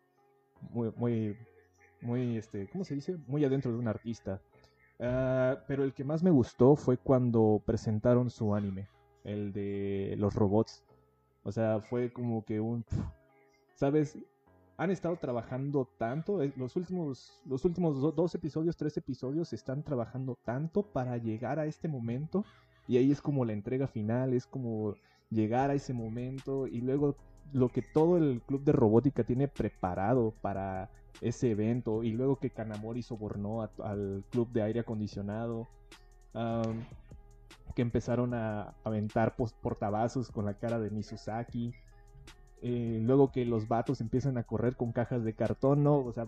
Muy, 0.71 0.93
muy, 0.97 1.37
muy, 2.01 2.37
este, 2.37 2.69
¿cómo 2.69 2.85
se 2.85 2.95
dice? 2.95 3.17
Muy 3.27 3.45
adentro 3.45 3.73
de 3.73 3.79
un 3.79 3.89
artista. 3.89 4.41
Ah, 4.99 5.59
pero 5.67 5.85
el 5.85 5.93
que 5.93 6.05
más 6.05 6.23
me 6.23 6.31
gustó 6.31 6.77
fue 6.77 6.97
cuando 6.97 7.63
presentaron 7.65 8.31
su 8.31 8.55
anime, 8.55 8.89
el 9.25 9.53
de 9.53 10.15
los 10.19 10.35
robots. 10.35 10.83
O 11.43 11.53
sea, 11.53 11.81
fue 11.81 12.13
como 12.13 12.45
que 12.45 12.61
un, 12.61 12.85
¿sabes? 13.75 14.19
Han 14.79 14.91
estado 14.91 15.17
trabajando 15.17 15.89
tanto, 15.99 16.43
eh, 16.43 16.53
los 16.57 16.77
últimos, 16.77 17.41
los 17.47 17.65
últimos 17.65 18.15
dos 18.15 18.35
episodios, 18.35 18.77
tres 18.77 18.97
episodios, 18.97 19.53
están 19.53 19.83
trabajando 19.83 20.37
tanto 20.45 20.83
para 20.83 21.17
llegar 21.17 21.59
a 21.59 21.67
este 21.67 21.89
momento. 21.89 22.45
Y 22.89 22.99
ahí 22.99 23.11
es 23.11 23.21
como 23.21 23.45
la 23.45 23.53
entrega 23.53 23.87
final, 23.87 24.33
es 24.33 24.47
como 24.47 24.95
llegar 25.31 25.71
a 25.71 25.75
ese 25.75 25.93
momento 25.93 26.67
y 26.67 26.81
luego 26.81 27.17
lo 27.53 27.69
que 27.69 27.83
todo 27.83 28.17
el 28.17 28.43
club 28.43 28.65
de 28.65 28.73
robótica 28.73 29.25
tiene 29.25 29.49
preparado 29.49 30.35
para 30.41 30.91
ese 31.21 31.51
evento 31.51 32.05
y 32.05 32.13
luego 32.13 32.37
que 32.37 32.51
Kanamori 32.51 33.03
sobornó 33.03 33.63
al 33.63 34.25
club 34.31 34.51
de 34.53 34.63
aire 34.63 34.81
acondicionado 34.81 35.67
que 37.75 37.83
empezaron 37.83 38.35
a 38.35 38.75
aventar 38.85 39.37
portavasos 39.37 40.31
con 40.31 40.45
la 40.45 40.55
cara 40.55 40.79
de 40.79 40.91
Mizusaki 40.91 41.73
eh, 42.63 43.01
luego 43.03 43.31
que 43.31 43.45
los 43.45 43.69
vatos 43.69 44.01
empiezan 44.01 44.39
a 44.39 44.43
correr 44.43 44.77
con 44.77 44.93
cajas 44.93 45.25
de 45.25 45.35
cartón, 45.35 45.85
no, 45.85 45.99
o 45.99 46.13
sea, 46.13 46.27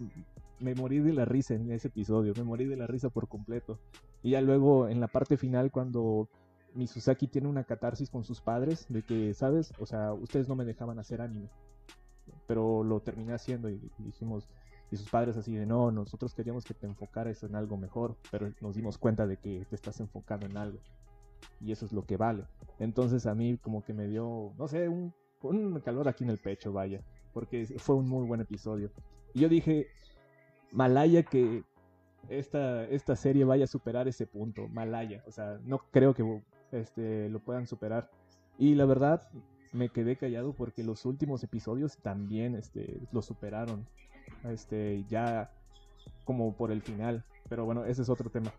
me 0.61 0.75
morí 0.75 0.99
de 0.99 1.13
la 1.13 1.25
risa 1.25 1.55
en 1.55 1.71
ese 1.73 1.89
episodio, 1.89 2.35
me 2.37 2.45
morí 2.45 2.67
de 2.67 2.77
la 2.77 2.87
risa 2.87 3.09
por 3.09 3.29
completo. 3.29 3.79
Y 4.23 4.31
ya 4.31 4.41
luego 4.41 4.89
en 4.89 5.01
la 5.01 5.09
parte 5.09 5.37
final 5.37 5.71
cuando 5.71 6.29
Misusaki 6.75 7.29
tiene 7.29 7.49
una 7.49 7.65
catarsis 7.65 8.11
con 8.11 8.25
sus 8.25 8.41
padres 8.41 8.87
de 8.89 9.03
que, 9.03 9.35
¿sabes? 9.35 9.73
O 9.79 9.87
sea, 9.87 10.13
ustedes 10.13 10.49
no 10.49 10.57
me 10.57 10.65
dejaban 10.65 10.99
hacer 10.99 11.21
anime. 11.21 11.49
Pero 12.47 12.85
lo 12.85 13.01
terminé 13.01 13.33
haciendo 13.33 13.69
y, 13.69 13.81
dijimos, 13.99 14.49
y 14.91 14.97
sus 14.97 15.09
padres 15.09 15.37
así 15.37 15.55
de, 15.55 15.67
no, 15.67 15.91
nosotros 15.91 16.35
queríamos 16.35 16.65
que 16.65 16.75
te 16.75 16.87
enfocaras 16.87 17.43
en 17.43 17.55
algo 17.55 17.77
mejor, 17.77 18.17
pero 18.31 18.53
nos 18.61 18.75
dimos 18.75 18.99
cuenta 18.99 19.27
de 19.27 19.37
que 19.37 19.65
te 19.69 19.75
estás 19.75 20.01
enfocando 20.01 20.47
en 20.47 20.57
algo. 20.57 20.79
Y 21.61 21.73
eso 21.73 21.87
es 21.87 21.93
lo 21.93 22.03
que 22.05 22.17
vale. 22.17 22.45
Entonces 22.79 23.27
a 23.27 23.35
mí 23.35 23.59
como 23.59 23.85
que 23.85 23.93
me 23.93 24.07
dio, 24.07 24.53
no 24.59 24.69
sé, 24.69 24.89
un, 24.89 25.13
un 25.43 25.81
calor 25.81 26.09
aquí 26.09 26.25
en 26.25 26.31
el 26.31 26.39
pecho, 26.39 26.73
vaya. 26.73 27.03
Porque 27.33 27.67
fue 27.79 27.97
un 27.97 28.09
muy 28.09 28.27
buen 28.27 28.41
episodio. 28.41 28.91
Y 29.35 29.41
yo 29.41 29.49
dije, 29.49 29.89
Malaya 30.73 31.23
que 31.23 31.65
esta, 32.29 32.85
esta 32.85 33.17
serie 33.17 33.45
vaya 33.45 33.65
a 33.65 33.69
superar 33.69 34.09
ese 34.09 34.27
punto, 34.27 34.69
Malaya. 34.69 35.23
O 35.27 35.31
sea, 35.31 35.59
no 35.65 35.79
creo 35.91 36.15
que 36.15 36.43
este, 36.73 37.29
lo 37.29 37.41
puedan 37.41 37.67
superar. 37.67 38.11
Y 38.59 38.75
la 38.75 38.85
verdad, 38.85 39.29
me 39.73 39.89
quedé 39.89 40.17
callado 40.17 40.53
porque 40.53 40.83
los 40.83 41.05
últimos 41.05 41.43
episodios 41.45 41.99
también 41.99 42.55
este, 42.55 43.01
lo 43.13 43.23
superaron. 43.23 43.87
Este, 44.45 45.05
ya 45.09 45.51
como 46.25 46.55
por 46.57 46.73
el 46.73 46.83
final. 46.83 47.25
Pero 47.49 47.65
bueno, 47.65 47.85
ese 47.85 48.03
es 48.03 48.09
otro 48.09 48.31
tema. 48.31 48.53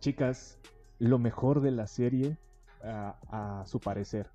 chicas, 0.00 0.58
lo 0.98 1.18
mejor 1.18 1.60
de 1.60 1.70
la 1.70 1.86
serie 1.86 2.36
a 2.82 3.64
su 3.66 3.78
parecer. 3.80 4.30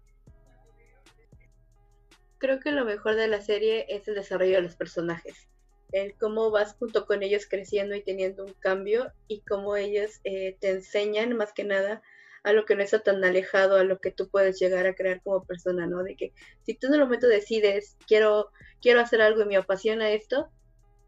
Creo 2.37 2.59
que 2.59 2.71
lo 2.71 2.85
mejor 2.85 3.15
de 3.15 3.27
la 3.27 3.41
serie 3.41 3.85
es 3.89 4.07
el 4.07 4.15
desarrollo 4.15 4.57
de 4.57 4.61
los 4.61 4.75
personajes 4.75 5.47
el 5.91 6.15
cómo 6.17 6.51
vas 6.51 6.75
junto 6.75 7.05
con 7.05 7.23
ellos 7.23 7.45
creciendo 7.49 7.95
y 7.95 8.01
teniendo 8.01 8.43
un 8.43 8.53
cambio 8.53 9.11
y 9.27 9.41
cómo 9.41 9.75
ellos 9.75 10.19
eh, 10.23 10.57
te 10.59 10.71
enseñan 10.71 11.35
más 11.37 11.53
que 11.53 11.63
nada 11.63 12.01
a 12.43 12.53
lo 12.53 12.65
que 12.65 12.75
no 12.75 12.83
está 12.83 12.99
tan 12.99 13.23
alejado 13.23 13.77
a 13.77 13.83
lo 13.83 13.99
que 13.99 14.11
tú 14.11 14.29
puedes 14.29 14.59
llegar 14.59 14.85
a 14.85 14.93
crear 14.93 15.21
como 15.23 15.43
persona, 15.45 15.87
¿no? 15.87 16.03
De 16.03 16.15
que 16.15 16.31
si 16.63 16.75
tú 16.75 16.87
en 16.87 16.95
el 16.95 16.99
momento 16.99 17.27
decides, 17.27 17.97
quiero, 18.07 18.51
quiero 18.81 18.99
hacer 18.99 19.21
algo 19.21 19.41
y 19.41 19.45
me 19.45 19.57
apasiona 19.57 20.11
esto, 20.11 20.49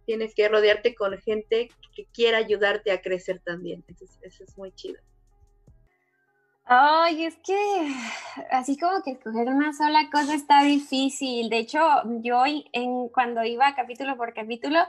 tienes 0.06 0.34
que 0.34 0.50
rodearte 0.50 0.96
con 0.96 1.16
gente 1.20 1.70
que 1.96 2.08
quiera 2.12 2.40
ayudarte 2.40 2.92
a 2.92 3.02
crecer 3.02 3.40
también. 3.44 3.84
eso 4.22 4.44
es 4.44 4.58
muy 4.58 4.72
chido. 4.72 5.00
Ay, 6.70 7.24
es 7.26 7.38
que 7.38 7.56
así 8.52 8.78
como 8.78 9.02
que 9.02 9.12
escoger 9.12 9.48
una 9.48 9.72
sola 9.72 10.10
cosa 10.12 10.36
está 10.36 10.64
difícil. 10.64 11.50
De 11.50 11.60
hecho, 11.60 11.80
yo 12.22 12.44
en, 12.46 13.08
cuando 13.08 13.42
iba 13.46 13.74
capítulo 13.74 14.18
por 14.18 14.34
capítulo, 14.34 14.80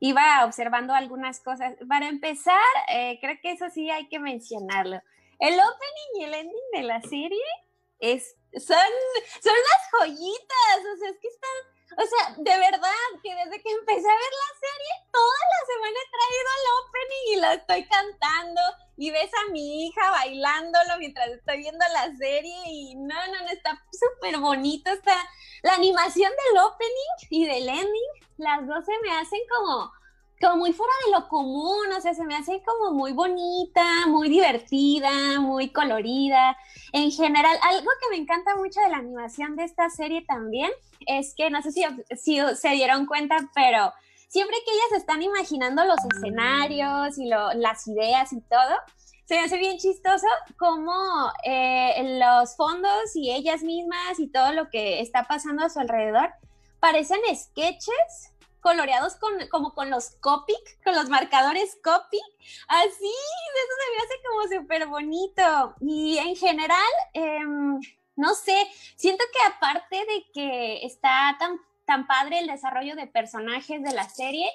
iba 0.00 0.46
observando 0.46 0.94
algunas 0.94 1.40
cosas. 1.40 1.74
Para 1.86 2.08
empezar, 2.08 2.56
eh, 2.88 3.18
creo 3.20 3.36
que 3.42 3.52
eso 3.52 3.68
sí 3.68 3.90
hay 3.90 4.08
que 4.08 4.18
mencionarlo. 4.18 5.02
El 5.38 5.54
opening 5.54 6.20
y 6.20 6.24
el 6.24 6.34
ending 6.34 6.70
de 6.72 6.82
la 6.82 7.02
serie 7.02 7.44
es, 7.98 8.34
son, 8.54 8.76
son 9.42 9.54
las 9.54 9.90
joyitas, 9.92 10.78
o 10.94 10.96
sea, 10.98 11.10
es 11.10 11.18
que 11.20 11.28
están 11.28 11.77
o 11.96 12.04
sea, 12.04 12.34
de 12.36 12.58
verdad 12.58 13.08
que 13.22 13.34
desde 13.34 13.62
que 13.62 13.70
empecé 13.70 14.08
a 14.08 14.22
ver 14.22 14.32
la 14.34 14.52
serie, 14.60 15.08
toda 15.10 15.38
la 15.52 15.66
semana 15.66 15.98
he 15.98 16.10
traído 16.10 16.50
el 16.58 16.66
opening 16.78 17.24
y 17.32 17.40
lo 17.40 17.50
estoy 17.52 17.88
cantando 17.88 18.60
y 18.96 19.10
ves 19.10 19.30
a 19.32 19.52
mi 19.52 19.86
hija 19.86 20.10
bailándolo 20.10 20.98
mientras 20.98 21.28
estoy 21.28 21.58
viendo 21.58 21.84
la 21.92 22.14
serie 22.16 22.56
y 22.66 22.94
no, 22.96 23.14
no, 23.14 23.42
no, 23.42 23.48
está 23.48 23.82
súper 23.92 24.38
bonito. 24.38 24.90
Está 24.90 25.16
la 25.62 25.74
animación 25.74 26.30
del 26.30 26.62
opening 26.62 27.28
y 27.30 27.46
del 27.46 27.68
ending, 27.68 28.10
las 28.36 28.66
dos 28.66 28.84
se 28.84 28.92
me 29.02 29.16
hacen 29.16 29.40
como 29.48 29.92
como 30.40 30.56
muy 30.56 30.72
fuera 30.72 30.92
de 31.06 31.12
lo 31.12 31.28
común, 31.28 31.92
o 31.96 32.00
sea, 32.00 32.14
se 32.14 32.24
me 32.24 32.36
hace 32.36 32.62
como 32.64 32.94
muy 32.94 33.12
bonita, 33.12 34.06
muy 34.06 34.28
divertida, 34.28 35.40
muy 35.40 35.70
colorida. 35.70 36.56
En 36.92 37.10
general, 37.10 37.56
algo 37.62 37.90
que 38.00 38.16
me 38.16 38.22
encanta 38.22 38.54
mucho 38.56 38.80
de 38.80 38.90
la 38.90 38.98
animación 38.98 39.56
de 39.56 39.64
esta 39.64 39.90
serie 39.90 40.24
también 40.26 40.70
es 41.06 41.34
que, 41.34 41.50
no 41.50 41.60
sé 41.62 41.72
si, 41.72 41.84
si 42.16 42.40
se 42.54 42.70
dieron 42.70 43.06
cuenta, 43.06 43.50
pero 43.54 43.92
siempre 44.28 44.56
que 44.64 44.72
ellas 44.72 45.00
están 45.00 45.22
imaginando 45.22 45.84
los 45.84 45.98
escenarios 46.14 47.18
y 47.18 47.26
las 47.26 47.88
ideas 47.88 48.32
y 48.32 48.40
todo, 48.42 48.76
se 49.24 49.34
me 49.34 49.40
hace 49.40 49.58
bien 49.58 49.76
chistoso 49.76 50.26
como 50.58 50.92
eh, 51.44 52.18
los 52.18 52.56
fondos 52.56 53.14
y 53.14 53.30
ellas 53.30 53.62
mismas 53.62 54.18
y 54.18 54.28
todo 54.28 54.52
lo 54.52 54.70
que 54.70 55.00
está 55.00 55.24
pasando 55.24 55.64
a 55.64 55.68
su 55.68 55.80
alrededor 55.80 56.30
parecen 56.80 57.18
sketches 57.34 58.32
coloreados 58.68 59.16
con, 59.16 59.32
como 59.48 59.72
con 59.72 59.88
los 59.88 60.10
Copic, 60.20 60.82
con 60.84 60.94
los 60.94 61.08
marcadores 61.08 61.78
Copic. 61.82 62.22
Así, 62.68 62.90
eso 62.90 63.74
se 63.78 63.90
me 63.90 63.98
hace 64.04 64.22
como 64.28 64.60
súper 64.60 64.86
bonito. 64.86 65.74
Y 65.80 66.18
en 66.18 66.36
general, 66.36 66.92
em, 67.14 67.80
no 68.14 68.34
sé, 68.34 68.68
siento 68.94 69.24
que 69.32 69.54
aparte 69.54 69.96
de 69.96 70.26
que 70.34 70.84
está 70.84 71.34
tan, 71.38 71.58
tan 71.86 72.06
padre 72.06 72.40
el 72.40 72.46
desarrollo 72.46 72.94
de 72.94 73.06
personajes 73.06 73.82
de 73.82 73.94
la 73.94 74.06
serie, 74.06 74.50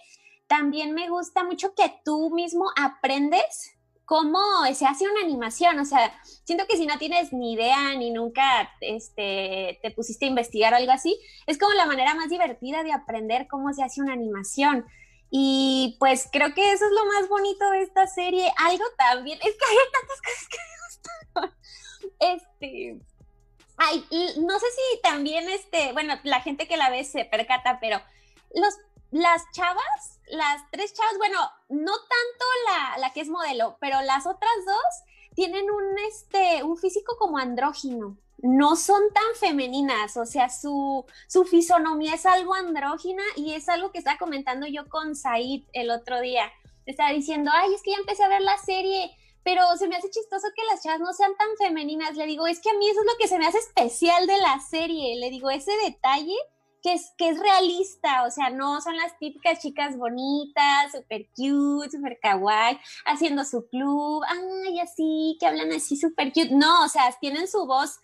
también 0.45 0.93
me 0.93 1.09
gusta 1.09 1.43
mucho 1.43 1.73
que 1.73 1.99
tú 2.05 2.29
mismo 2.29 2.69
aprendes 2.75 3.75
cómo 4.05 4.39
se 4.73 4.85
hace 4.85 5.07
una 5.09 5.21
animación. 5.21 5.79
O 5.79 5.85
sea, 5.85 6.13
siento 6.43 6.65
que 6.67 6.77
si 6.77 6.85
no 6.85 6.97
tienes 6.97 7.33
ni 7.33 7.53
idea 7.53 7.95
ni 7.95 8.11
nunca 8.11 8.71
este, 8.81 9.79
te 9.81 9.91
pusiste 9.91 10.25
a 10.25 10.29
investigar 10.29 10.73
o 10.73 10.77
algo 10.77 10.91
así, 10.91 11.19
es 11.47 11.57
como 11.57 11.73
la 11.73 11.85
manera 11.85 12.13
más 12.15 12.29
divertida 12.29 12.83
de 12.83 12.91
aprender 12.91 13.47
cómo 13.47 13.73
se 13.73 13.83
hace 13.83 14.01
una 14.01 14.13
animación. 14.13 14.85
Y 15.29 15.95
pues 15.99 16.29
creo 16.31 16.53
que 16.53 16.71
eso 16.71 16.85
es 16.85 16.91
lo 16.91 17.05
más 17.05 17.27
bonito 17.27 17.69
de 17.71 17.81
esta 17.81 18.07
serie. 18.07 18.51
Algo 18.57 18.83
también, 18.97 19.39
es 19.39 19.55
que 19.55 19.65
hay 19.69 19.77
tantas 19.91 20.21
cosas 20.21 20.47
que 20.49 20.57
me 20.57 20.77
gustaron. 20.85 21.55
Este, 22.19 22.99
ay, 23.77 24.05
no 24.45 24.59
sé 24.59 24.65
si 24.67 25.01
también, 25.01 25.49
este, 25.49 25.91
bueno, 25.93 26.15
la 26.23 26.41
gente 26.41 26.67
que 26.67 26.77
la 26.77 26.89
ve 26.89 27.03
se 27.03 27.25
percata, 27.25 27.79
pero 27.81 28.01
los, 28.53 28.75
las 29.13 29.43
chavas 29.51 30.13
las 30.27 30.69
tres 30.71 30.93
chavas, 30.93 31.17
bueno, 31.17 31.37
no 31.69 31.91
tanto 31.91 32.45
la, 32.67 32.97
la, 32.99 33.13
que 33.13 33.21
es 33.21 33.29
modelo, 33.29 33.77
pero 33.79 34.01
las 34.01 34.25
otras 34.25 34.53
dos 34.65 35.35
tienen 35.35 35.69
un, 35.69 35.97
este, 36.07 36.63
un 36.63 36.77
físico 36.77 37.15
como 37.17 37.37
andrógino. 37.37 38.17
No 38.39 38.75
son 38.75 39.01
tan 39.13 39.35
femeninas, 39.39 40.17
o 40.17 40.25
sea, 40.25 40.49
su, 40.49 41.05
su 41.27 41.45
fisonomía 41.45 42.15
es 42.15 42.25
algo 42.25 42.53
andrógina 42.55 43.23
y 43.37 43.53
es 43.53 43.69
algo 43.69 43.91
que 43.91 43.99
estaba 43.99 44.17
comentando 44.17 44.67
yo 44.67 44.89
con 44.89 45.15
Said 45.15 45.63
el 45.71 45.91
otro 45.91 46.19
día. 46.19 46.51
Estaba 46.85 47.11
diciendo, 47.11 47.51
ay, 47.53 47.73
es 47.73 47.81
que 47.81 47.91
ya 47.91 47.97
empecé 47.97 48.23
a 48.23 48.27
ver 48.27 48.41
la 48.41 48.57
serie, 48.57 49.15
pero 49.43 49.63
se 49.77 49.87
me 49.87 49.95
hace 49.95 50.09
chistoso 50.09 50.47
que 50.55 50.65
las 50.65 50.83
chavas 50.83 50.99
no 50.99 51.13
sean 51.13 51.35
tan 51.37 51.47
femeninas. 51.57 52.17
Le 52.17 52.25
digo, 52.25 52.47
es 52.47 52.59
que 52.59 52.69
a 52.69 52.73
mí 52.73 52.89
eso 52.89 52.99
es 52.99 53.05
lo 53.05 53.17
que 53.17 53.29
se 53.29 53.37
me 53.37 53.45
hace 53.45 53.59
especial 53.59 54.27
de 54.27 54.37
la 54.37 54.59
serie. 54.59 55.15
Le 55.17 55.29
digo, 55.29 55.49
ese 55.49 55.71
detalle 55.85 56.35
que 56.83 56.93
es, 56.93 57.13
que 57.17 57.29
es 57.29 57.39
realista, 57.39 58.25
o 58.25 58.29
sea, 58.29 58.49
no 58.49 58.81
son 58.81 58.97
las 58.97 59.17
típicas 59.17 59.59
chicas 59.59 59.97
bonitas, 59.97 60.91
súper 60.91 61.29
cute, 61.29 61.89
súper 61.89 62.19
kawaii, 62.21 62.77
haciendo 63.05 63.45
su 63.45 63.65
club, 63.69 64.21
ay, 64.27 64.79
así, 64.81 65.37
que 65.39 65.47
hablan 65.47 65.71
así 65.71 65.95
súper 65.95 66.33
cute. 66.33 66.49
No, 66.51 66.83
o 66.83 66.89
sea, 66.89 67.03
tienen 67.21 67.47
su 67.47 67.65
voz, 67.65 68.01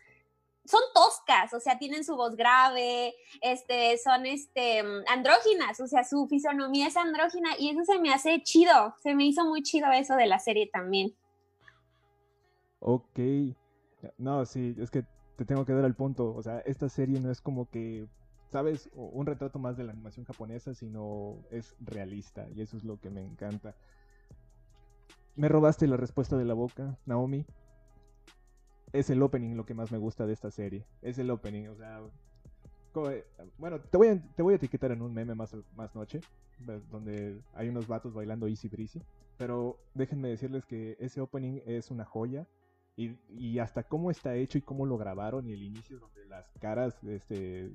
son 0.64 0.80
toscas, 0.94 1.54
o 1.54 1.60
sea, 1.60 1.78
tienen 1.78 2.06
su 2.06 2.16
voz 2.16 2.38
grave, 2.38 3.14
este, 3.42 3.98
son 3.98 4.26
este, 4.26 4.80
andróginas, 5.10 5.82
o 5.82 5.88
sea, 5.88 6.06
su 6.06 6.28
fisonomía 6.28 6.88
es 6.88 6.96
andrógina 6.96 7.50
y 7.60 7.72
eso 7.72 7.84
se 7.84 8.00
me 8.00 8.14
hace 8.14 8.42
chido, 8.44 8.96
se 9.04 9.14
me 9.14 9.26
hizo 9.26 9.44
muy 9.44 9.62
chido 9.62 9.92
eso 9.92 10.16
de 10.16 10.28
la 10.28 10.40
serie 10.40 10.70
también. 10.72 11.14
Ok, 12.80 13.20
no, 14.18 14.46
sí, 14.46 14.74
es 14.80 14.90
que 14.90 15.04
te 15.36 15.44
tengo 15.44 15.66
que 15.66 15.74
dar 15.74 15.84
el 15.84 15.96
punto, 15.96 16.34
o 16.34 16.42
sea, 16.42 16.60
esta 16.60 16.88
serie 16.88 17.20
no 17.20 17.30
es 17.30 17.42
como 17.42 17.70
que 17.70 18.08
sabes, 18.50 18.90
un 18.94 19.26
retrato 19.26 19.60
más 19.60 19.78
de 19.78 19.84
la 19.84 19.92
animación 19.92 20.26
japonesa, 20.26 20.74
sino 20.74 21.38
es 21.52 21.76
realista 21.80 22.48
y 22.50 22.62
eso 22.62 22.78
es 22.78 22.84
lo 22.84 23.00
que 23.00 23.10
me 23.10 23.24
encanta. 23.24 23.76
Me 25.36 25.48
robaste 25.48 25.88
la 25.88 25.98
respuesta 25.98 26.38
de 26.38 26.46
la 26.46 26.54
boca, 26.54 26.98
Naomi. 27.06 27.46
Es 28.92 29.10
el 29.10 29.22
opening 29.22 29.56
lo 29.56 29.66
que 29.66 29.76
más 29.76 29.92
me 29.92 30.00
gusta 30.00 30.26
de 30.26 30.34
esta 30.34 30.52
serie. 30.52 30.86
Es 31.02 31.20
el 31.20 31.30
opening, 31.30 31.68
o 31.68 31.76
sea, 31.76 32.02
eh, 33.12 33.26
bueno, 33.58 33.80
te 33.80 33.98
voy 33.98 34.08
a, 34.08 34.22
te 34.36 34.42
voy 34.42 34.54
a 34.54 34.58
etiquetar 34.58 34.92
en 34.92 35.02
un 35.02 35.14
meme 35.14 35.36
más, 35.36 35.56
más 35.76 35.96
noche, 35.96 36.20
donde 36.92 37.40
hay 37.54 37.70
unos 37.70 37.88
vatos 37.88 38.14
bailando 38.14 38.48
Easy 38.48 38.68
Breezy. 38.68 39.02
Pero 39.38 39.80
déjenme 39.94 40.30
decirles 40.30 40.66
que 40.66 40.98
ese 41.00 41.22
opening 41.22 41.62
es 41.66 41.92
una 41.92 42.04
joya. 42.04 42.48
Y, 42.98 43.18
y 43.30 43.60
hasta 43.60 43.84
cómo 43.84 44.12
está 44.12 44.36
hecho 44.36 44.58
y 44.58 44.62
cómo 44.62 44.86
lo 44.86 44.98
grabaron 44.98 45.48
y 45.48 45.54
el 45.54 45.64
inicio 45.64 46.00
donde 46.00 46.26
las 46.26 46.52
caras 46.60 47.02
este, 47.06 47.72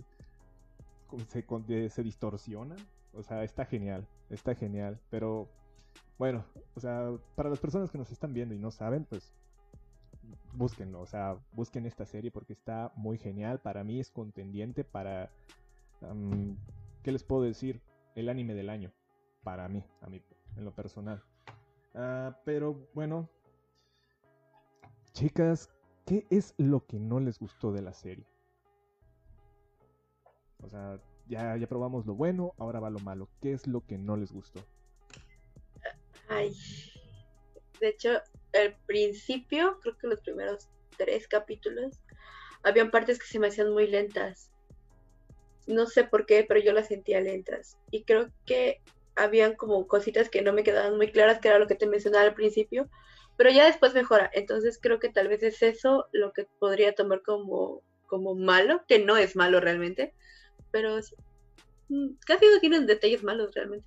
se, 1.28 1.90
se 1.90 2.02
distorsionan. 2.02 2.78
O 3.12 3.22
sea, 3.22 3.44
está 3.44 3.64
genial, 3.64 4.06
está 4.30 4.54
genial. 4.54 5.00
Pero 5.10 5.48
bueno, 6.18 6.44
o 6.74 6.80
sea, 6.80 7.12
para 7.34 7.50
las 7.50 7.60
personas 7.60 7.90
que 7.90 7.98
nos 7.98 8.10
están 8.10 8.34
viendo 8.34 8.54
y 8.54 8.58
no 8.58 8.70
saben, 8.70 9.04
pues 9.04 9.32
búsquenlo, 10.52 11.00
o 11.00 11.06
sea, 11.06 11.38
busquen 11.52 11.86
esta 11.86 12.06
serie 12.06 12.30
porque 12.30 12.52
está 12.52 12.92
muy 12.96 13.18
genial. 13.18 13.60
Para 13.60 13.84
mí 13.84 14.00
es 14.00 14.10
contendiente 14.10 14.84
para, 14.84 15.30
¿qué 17.02 17.12
les 17.12 17.24
puedo 17.24 17.42
decir? 17.42 17.80
El 18.14 18.28
anime 18.28 18.54
del 18.54 18.70
año, 18.70 18.92
para 19.42 19.68
mí, 19.68 19.84
a 20.00 20.08
mí, 20.08 20.22
en 20.56 20.64
lo 20.64 20.74
personal. 20.74 21.22
Ah, 21.94 22.38
pero 22.44 22.88
bueno, 22.94 23.28
chicas, 25.12 25.70
¿qué 26.06 26.26
es 26.30 26.54
lo 26.58 26.86
que 26.86 26.98
no 26.98 27.20
les 27.20 27.38
gustó 27.38 27.72
de 27.72 27.82
la 27.82 27.92
serie? 27.92 28.26
O 30.64 30.70
sea, 30.70 30.98
ya, 31.28 31.56
ya 31.56 31.66
probamos 31.66 32.06
lo 32.06 32.14
bueno, 32.14 32.54
ahora 32.58 32.80
va 32.80 32.90
lo 32.90 32.98
malo. 33.00 33.28
¿Qué 33.40 33.52
es 33.52 33.66
lo 33.66 33.84
que 33.86 33.98
no 33.98 34.16
les 34.16 34.32
gustó? 34.32 34.60
Ay, 36.28 36.54
de 37.80 37.88
hecho, 37.88 38.10
al 38.54 38.76
principio, 38.86 39.78
creo 39.80 39.98
que 39.98 40.06
los 40.06 40.20
primeros 40.20 40.68
tres 40.96 41.28
capítulos, 41.28 42.00
habían 42.62 42.90
partes 42.90 43.18
que 43.18 43.26
se 43.26 43.38
me 43.38 43.48
hacían 43.48 43.72
muy 43.72 43.86
lentas. 43.86 44.50
No 45.66 45.86
sé 45.86 46.04
por 46.04 46.26
qué, 46.26 46.44
pero 46.46 46.60
yo 46.60 46.72
las 46.72 46.88
sentía 46.88 47.20
lentas. 47.20 47.78
Y 47.90 48.04
creo 48.04 48.30
que 48.46 48.80
habían 49.16 49.54
como 49.54 49.86
cositas 49.86 50.28
que 50.28 50.42
no 50.42 50.52
me 50.52 50.62
quedaban 50.62 50.96
muy 50.96 51.10
claras, 51.10 51.40
que 51.40 51.48
era 51.48 51.58
lo 51.58 51.66
que 51.66 51.74
te 51.74 51.86
mencionaba 51.86 52.24
al 52.24 52.34
principio, 52.34 52.88
pero 53.36 53.50
ya 53.50 53.66
después 53.66 53.94
mejora. 53.94 54.30
Entonces 54.32 54.78
creo 54.80 54.98
que 54.98 55.08
tal 55.08 55.28
vez 55.28 55.42
es 55.42 55.62
eso 55.62 56.06
lo 56.12 56.32
que 56.32 56.46
podría 56.58 56.94
tomar 56.94 57.22
como, 57.22 57.82
como 58.06 58.34
malo, 58.34 58.82
que 58.88 58.98
no 58.98 59.16
es 59.16 59.36
malo 59.36 59.60
realmente, 59.60 60.14
pero 60.74 60.96
mm, 61.88 62.14
casi 62.26 62.46
no 62.52 62.58
tienen 62.58 62.84
detalles 62.84 63.22
malos 63.22 63.54
realmente. 63.54 63.86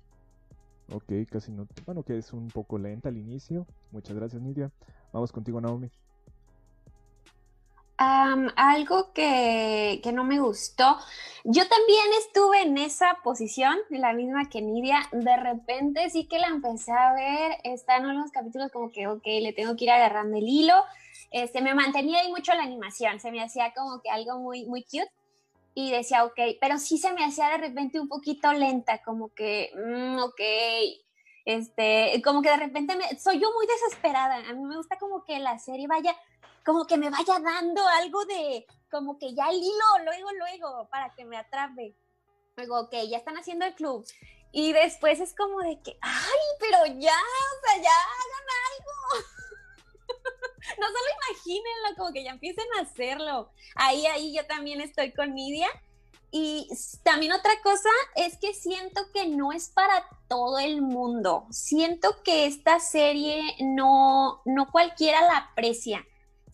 Ok, 0.90 1.12
casi 1.30 1.52
no. 1.52 1.68
Bueno, 1.84 2.02
que 2.02 2.16
es 2.16 2.32
un 2.32 2.48
poco 2.48 2.78
lenta 2.78 3.10
al 3.10 3.18
inicio. 3.18 3.66
Muchas 3.90 4.16
gracias, 4.16 4.40
Nidia. 4.40 4.72
Vamos 5.12 5.30
contigo, 5.30 5.60
Naomi 5.60 5.90
algo 7.98 9.12
que, 9.12 10.00
no 10.12 10.24
me 10.24 10.38
gustó. 10.38 10.98
Yo 11.44 11.68
también 11.68 12.06
estuve 12.20 12.62
en 12.62 12.78
esa 12.78 13.18
posición, 13.24 13.76
la 13.90 14.12
misma 14.12 14.48
que 14.48 14.62
Nidia. 14.62 15.00
De 15.12 15.36
repente 15.36 16.08
sí 16.10 16.26
que 16.26 16.38
la 16.38 16.48
empecé 16.48 16.92
a 16.92 17.12
ver. 17.12 17.58
Están 17.64 18.06
unos 18.06 18.30
capítulos 18.30 18.70
como 18.72 18.90
que, 18.90 19.06
ok, 19.08 19.24
le 19.24 19.52
tengo 19.52 19.76
que 19.76 19.84
ir 19.84 19.90
agarrando 19.90 20.36
el 20.36 20.48
hilo. 20.48 20.74
Este, 21.30 21.60
me 21.60 21.74
mantenía 21.74 22.20
ahí 22.20 22.30
mucho 22.30 22.54
la 22.54 22.62
animación. 22.62 23.20
Se 23.20 23.30
me 23.30 23.42
hacía 23.42 23.72
como 23.74 24.00
que 24.00 24.10
algo 24.10 24.38
muy, 24.38 24.64
muy 24.66 24.82
cute. 24.84 25.10
Y 25.80 25.92
decía, 25.92 26.24
ok, 26.24 26.40
pero 26.60 26.76
sí 26.78 26.98
se 26.98 27.12
me 27.12 27.24
hacía 27.24 27.50
de 27.50 27.58
repente 27.58 28.00
un 28.00 28.08
poquito 28.08 28.52
lenta, 28.52 29.00
como 29.04 29.32
que, 29.32 29.70
mm, 29.76 30.18
ok, 30.18 30.40
este, 31.44 32.20
como 32.24 32.42
que 32.42 32.50
de 32.50 32.56
repente 32.56 32.96
me, 32.96 33.16
soy 33.16 33.38
yo 33.38 33.52
muy 33.54 33.64
desesperada. 33.64 34.38
A 34.38 34.54
mí 34.54 34.64
me 34.64 34.76
gusta 34.76 34.98
como 34.98 35.22
que 35.22 35.38
la 35.38 35.56
serie 35.60 35.86
vaya 35.86 36.16
como 36.66 36.84
que 36.84 36.96
me 36.96 37.10
vaya 37.10 37.38
dando 37.38 37.86
algo 37.86 38.24
de, 38.24 38.66
como 38.90 39.20
que 39.20 39.32
ya 39.36 39.50
el 39.50 39.58
hilo, 39.58 40.04
luego, 40.04 40.32
luego, 40.32 40.88
para 40.90 41.14
que 41.14 41.24
me 41.24 41.36
atrape. 41.36 41.94
Luego, 42.56 42.80
ok, 42.80 42.94
ya 43.08 43.18
están 43.18 43.36
haciendo 43.36 43.64
el 43.64 43.76
club. 43.76 44.04
Y 44.50 44.72
después 44.72 45.20
es 45.20 45.32
como 45.32 45.60
de 45.60 45.80
que, 45.80 45.96
ay, 46.00 46.40
pero 46.58 46.86
ya, 46.86 47.14
o 47.14 47.66
sea, 47.66 47.76
ya 47.80 47.92
hagan 47.92 48.48
algo. 48.66 49.37
no 50.78 50.86
solo 50.86 51.04
imagínenlo, 51.30 51.96
como 51.96 52.12
que 52.12 52.24
ya 52.24 52.30
empiecen 52.30 52.66
a 52.78 52.82
hacerlo. 52.82 53.50
Ahí, 53.74 54.06
ahí 54.06 54.34
yo 54.34 54.46
también 54.46 54.80
estoy 54.80 55.12
con 55.12 55.34
Nidia. 55.34 55.68
Y 56.30 56.68
también 57.04 57.32
otra 57.32 57.52
cosa 57.62 57.88
es 58.14 58.36
que 58.36 58.52
siento 58.52 59.00
que 59.14 59.26
no 59.26 59.50
es 59.52 59.70
para 59.70 60.06
todo 60.28 60.58
el 60.58 60.82
mundo. 60.82 61.46
Siento 61.50 62.22
que 62.22 62.44
esta 62.44 62.80
serie 62.80 63.56
no, 63.60 64.42
no 64.44 64.70
cualquiera 64.70 65.22
la 65.22 65.38
aprecia 65.38 66.04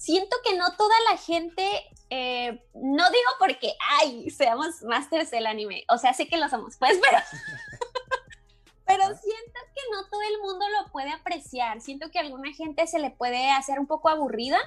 siento 0.04 0.36
que 0.44 0.56
no 0.56 0.76
toda 0.76 0.94
la 1.10 1.16
gente, 1.16 1.66
eh, 2.10 2.62
no 2.74 3.10
digo 3.10 3.30
porque, 3.38 3.74
ay, 4.00 4.28
seamos 4.30 4.82
masters 4.82 5.30
del 5.30 5.46
anime, 5.46 5.84
o 5.88 5.96
sea, 5.96 6.12
sé 6.12 6.28
que 6.28 6.36
lo 6.36 6.48
somos, 6.48 6.76
pues, 6.78 6.98
pero, 7.02 7.18
pero 8.86 9.04
siento 9.04 9.53
no 9.90 10.08
todo 10.08 10.22
el 10.22 10.40
mundo 10.40 10.66
lo 10.68 10.90
puede 10.92 11.10
apreciar, 11.10 11.80
siento 11.80 12.10
que 12.10 12.18
alguna 12.18 12.52
gente 12.52 12.86
se 12.86 12.98
le 12.98 13.10
puede 13.10 13.50
hacer 13.50 13.78
un 13.78 13.86
poco 13.86 14.08
aburrida 14.08 14.58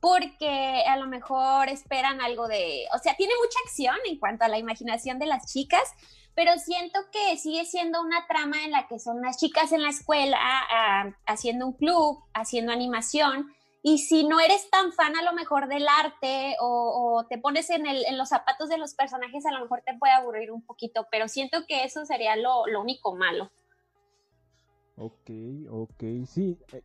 porque 0.00 0.84
a 0.86 0.96
lo 0.96 1.06
mejor 1.06 1.68
esperan 1.68 2.20
algo 2.20 2.46
de, 2.46 2.86
o 2.94 2.98
sea, 2.98 3.14
tiene 3.16 3.32
mucha 3.42 3.58
acción 3.64 3.96
en 4.06 4.18
cuanto 4.18 4.44
a 4.44 4.48
la 4.48 4.58
imaginación 4.58 5.18
de 5.18 5.26
las 5.26 5.52
chicas, 5.52 5.92
pero 6.34 6.56
siento 6.58 7.00
que 7.10 7.36
sigue 7.36 7.64
siendo 7.64 8.00
una 8.00 8.26
trama 8.28 8.64
en 8.64 8.70
la 8.70 8.86
que 8.86 9.00
son 9.00 9.20
las 9.22 9.38
chicas 9.38 9.72
en 9.72 9.82
la 9.82 9.88
escuela 9.88 10.38
ah, 10.40 11.10
haciendo 11.26 11.66
un 11.66 11.72
club, 11.72 12.22
haciendo 12.32 12.72
animación, 12.72 13.52
y 13.82 13.98
si 13.98 14.24
no 14.24 14.38
eres 14.38 14.70
tan 14.70 14.92
fan 14.92 15.16
a 15.16 15.22
lo 15.22 15.32
mejor 15.32 15.68
del 15.68 15.86
arte 15.88 16.56
o, 16.60 17.24
te 17.28 17.38
pones 17.38 17.70
en, 17.70 17.84
los 18.18 18.28
zapatos 18.28 18.68
de 18.68 18.76
los 18.76 18.94
personajes, 18.94 19.46
a 19.46 19.52
lo 19.52 19.60
mejor 19.60 19.82
te 19.84 19.96
puede 19.96 20.12
aburrir 20.12 20.50
un 20.50 20.62
poquito, 20.62 21.06
pero 21.10 21.28
siento 21.28 21.64
que 21.66 21.84
eso 21.84 22.04
sería 22.04 22.36
lo 22.36 22.64
único 22.80 23.14
malo. 23.14 23.50
Ok, 24.98 25.30
ok, 25.70 26.04
sí. 26.26 26.58
Eh, 26.72 26.82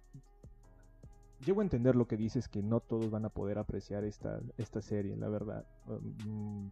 llego 1.45 1.61
a 1.61 1.63
entender 1.63 1.95
lo 1.95 2.07
que 2.07 2.15
dices, 2.15 2.47
que 2.47 2.61
no 2.61 2.79
todos 2.79 3.09
van 3.09 3.25
a 3.25 3.29
poder 3.29 3.57
apreciar 3.57 4.03
esta, 4.03 4.39
esta 4.57 4.81
serie, 4.81 5.15
la 5.17 5.29
verdad. 5.29 5.65
Um, 5.87 6.69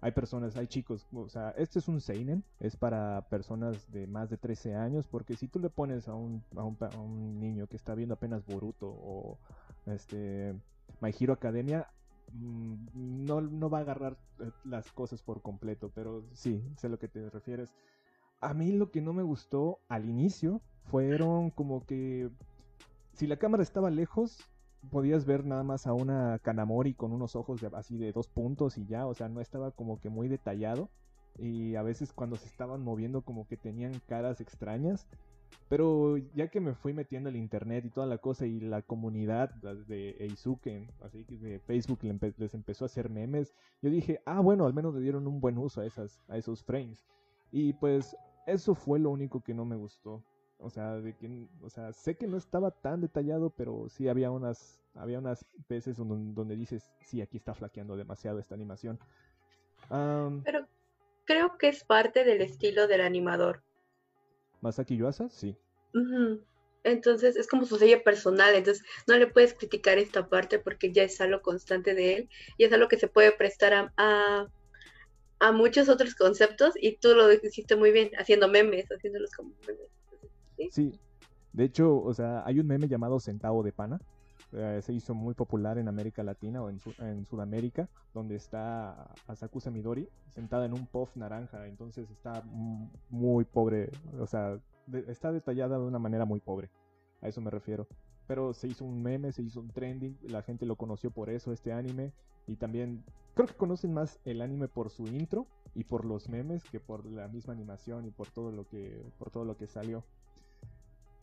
hay 0.00 0.12
personas, 0.12 0.56
hay 0.56 0.66
chicos, 0.66 1.06
o 1.12 1.28
sea, 1.28 1.50
este 1.50 1.78
es 1.78 1.86
un 1.86 2.00
Seinen, 2.00 2.42
es 2.58 2.74
para 2.74 3.28
personas 3.28 3.90
de 3.92 4.06
más 4.06 4.30
de 4.30 4.36
13 4.36 4.74
años, 4.74 5.06
porque 5.06 5.36
si 5.36 5.46
tú 5.46 5.60
le 5.60 5.70
pones 5.70 6.08
a 6.08 6.14
un, 6.14 6.42
a 6.56 6.64
un, 6.64 6.76
a 6.80 6.98
un 6.98 7.38
niño 7.38 7.66
que 7.66 7.76
está 7.76 7.94
viendo 7.94 8.14
apenas 8.14 8.44
Boruto 8.46 8.88
o 8.88 9.38
este 9.86 10.54
My 11.00 11.14
Hero 11.18 11.34
Academia, 11.34 11.86
mm, 12.32 13.26
no, 13.26 13.42
no 13.42 13.70
va 13.70 13.78
a 13.78 13.82
agarrar 13.82 14.16
eh, 14.40 14.50
las 14.64 14.90
cosas 14.90 15.22
por 15.22 15.42
completo, 15.42 15.92
pero 15.94 16.24
sí, 16.32 16.64
sé 16.76 16.88
a 16.88 16.90
lo 16.90 16.98
que 16.98 17.08
te 17.08 17.28
refieres. 17.30 17.72
A 18.40 18.54
mí 18.54 18.72
lo 18.72 18.90
que 18.90 19.02
no 19.02 19.12
me 19.12 19.22
gustó 19.22 19.80
al 19.88 20.08
inicio 20.08 20.62
fueron 20.84 21.50
como 21.50 21.84
que 21.86 22.30
si 23.12 23.26
la 23.26 23.36
cámara 23.36 23.62
estaba 23.62 23.90
lejos, 23.90 24.38
podías 24.90 25.26
ver 25.26 25.44
nada 25.44 25.62
más 25.62 25.86
a 25.86 25.92
una 25.92 26.38
Kanamori 26.38 26.94
con 26.94 27.12
unos 27.12 27.36
ojos 27.36 27.62
así 27.74 27.98
de 27.98 28.12
dos 28.12 28.28
puntos 28.28 28.78
y 28.78 28.86
ya, 28.86 29.06
o 29.06 29.14
sea, 29.14 29.28
no 29.28 29.40
estaba 29.40 29.70
como 29.72 30.00
que 30.00 30.08
muy 30.08 30.28
detallado. 30.28 30.88
Y 31.38 31.76
a 31.76 31.82
veces 31.82 32.12
cuando 32.12 32.36
se 32.36 32.46
estaban 32.46 32.82
moviendo 32.82 33.22
como 33.22 33.46
que 33.46 33.56
tenían 33.56 33.92
caras 34.06 34.40
extrañas. 34.40 35.06
Pero 35.68 36.16
ya 36.16 36.48
que 36.48 36.60
me 36.60 36.74
fui 36.74 36.92
metiendo 36.92 37.28
el 37.28 37.36
internet 37.36 37.84
y 37.84 37.90
toda 37.90 38.06
la 38.06 38.18
cosa 38.18 38.46
y 38.46 38.60
la 38.60 38.82
comunidad 38.82 39.50
de 39.50 40.16
Eizuken, 40.20 40.90
así 41.02 41.24
que 41.24 41.36
de 41.36 41.58
Facebook 41.60 42.00
les 42.38 42.54
empezó 42.54 42.84
a 42.84 42.86
hacer 42.86 43.08
memes, 43.08 43.52
yo 43.82 43.90
dije, 43.90 44.20
ah, 44.26 44.40
bueno, 44.40 44.66
al 44.66 44.74
menos 44.74 44.94
le 44.94 45.00
dieron 45.00 45.26
un 45.26 45.40
buen 45.40 45.58
uso 45.58 45.80
a, 45.80 45.86
esas, 45.86 46.22
a 46.28 46.36
esos 46.36 46.64
frames. 46.64 47.04
Y 47.52 47.72
pues 47.74 48.16
eso 48.46 48.74
fue 48.74 48.98
lo 48.98 49.10
único 49.10 49.40
que 49.40 49.54
no 49.54 49.64
me 49.64 49.76
gustó. 49.76 50.22
O 50.62 50.70
sea, 50.70 50.96
de 50.96 51.14
que, 51.16 51.46
o 51.62 51.70
sea, 51.70 51.92
sé 51.92 52.16
que 52.16 52.26
no 52.26 52.36
estaba 52.36 52.70
tan 52.70 53.00
detallado, 53.00 53.50
pero 53.50 53.88
sí 53.88 54.08
había 54.08 54.30
unas, 54.30 54.80
había 54.94 55.18
unas 55.18 55.44
veces 55.68 55.96
donde, 55.96 56.56
dices, 56.56 56.90
sí, 57.00 57.22
aquí 57.22 57.36
está 57.36 57.54
flaqueando 57.54 57.96
demasiado 57.96 58.38
esta 58.38 58.54
animación. 58.54 58.98
pero 59.88 60.66
creo 61.24 61.56
que 61.58 61.68
es 61.68 61.84
parte 61.84 62.24
del 62.24 62.40
estilo 62.42 62.86
del 62.86 63.00
animador. 63.00 63.62
Masaki 64.60 64.96
Yuasa, 64.96 65.28
sí. 65.30 65.56
Entonces 66.82 67.36
es 67.36 67.46
como 67.46 67.66
su 67.66 67.76
sello 67.76 68.02
personal, 68.02 68.54
entonces 68.54 68.84
no 69.06 69.16
le 69.16 69.26
puedes 69.26 69.54
criticar 69.54 69.98
esta 69.98 70.28
parte 70.28 70.58
porque 70.58 70.92
ya 70.92 71.02
es 71.02 71.20
algo 71.20 71.42
constante 71.42 71.94
de 71.94 72.14
él 72.14 72.28
y 72.56 72.64
es 72.64 72.72
algo 72.72 72.88
que 72.88 72.98
se 72.98 73.08
puede 73.08 73.32
prestar 73.32 73.92
a, 73.96 74.48
a, 75.40 75.52
muchos 75.52 75.88
otros 75.88 76.14
conceptos 76.14 76.74
y 76.80 76.96
tú 76.96 77.14
lo 77.14 77.30
hiciste 77.32 77.76
muy 77.76 77.92
bien 77.92 78.10
haciendo 78.18 78.48
memes, 78.48 78.86
haciéndolos 78.88 79.30
como 79.32 79.54
memes. 79.66 79.99
¿Sí? 80.70 80.92
de 81.52 81.64
hecho, 81.64 82.00
o 82.02 82.14
sea, 82.14 82.42
hay 82.46 82.60
un 82.60 82.66
meme 82.66 82.88
llamado 82.88 83.20
Centavo 83.20 83.62
de 83.62 83.72
Pana 83.72 84.00
eh, 84.52 84.80
se 84.82 84.92
hizo 84.92 85.14
muy 85.14 85.34
popular 85.34 85.78
en 85.78 85.86
América 85.86 86.24
Latina 86.24 86.60
o 86.60 86.70
en, 86.70 86.80
en, 86.98 87.24
Sudamérica, 87.26 87.88
donde 88.12 88.34
está 88.34 89.12
Asakusa 89.28 89.70
Midori 89.70 90.08
sentada 90.28 90.66
en 90.66 90.72
un 90.72 90.86
puff 90.86 91.14
naranja, 91.16 91.68
entonces 91.68 92.10
está 92.10 92.42
muy 93.10 93.44
pobre, 93.44 93.90
o 94.18 94.26
sea, 94.26 94.58
está 95.06 95.30
detallada 95.30 95.78
de 95.78 95.84
una 95.84 96.00
manera 96.00 96.24
muy 96.24 96.40
pobre, 96.40 96.68
a 97.22 97.28
eso 97.28 97.40
me 97.40 97.50
refiero. 97.50 97.86
Pero 98.26 98.52
se 98.52 98.66
hizo 98.68 98.84
un 98.84 99.02
meme, 99.02 99.32
se 99.32 99.42
hizo 99.42 99.60
un 99.60 99.70
trending, 99.70 100.18
la 100.22 100.42
gente 100.42 100.66
lo 100.66 100.76
conoció 100.76 101.10
por 101.10 101.30
eso, 101.30 101.52
este 101.52 101.72
anime, 101.72 102.12
y 102.46 102.56
también 102.56 103.04
creo 103.34 103.46
que 103.46 103.54
conocen 103.54 103.92
más 103.92 104.18
el 104.24 104.40
anime 104.40 104.66
por 104.66 104.90
su 104.90 105.06
intro 105.06 105.46
y 105.74 105.84
por 105.84 106.04
los 106.04 106.28
memes 106.28 106.64
que 106.64 106.80
por 106.80 107.06
la 107.06 107.28
misma 107.28 107.52
animación 107.52 108.04
y 108.04 108.10
por 108.10 108.28
todo 108.28 108.50
lo 108.50 108.66
que, 108.68 109.00
por 109.18 109.30
todo 109.30 109.44
lo 109.44 109.56
que 109.56 109.68
salió. 109.68 110.04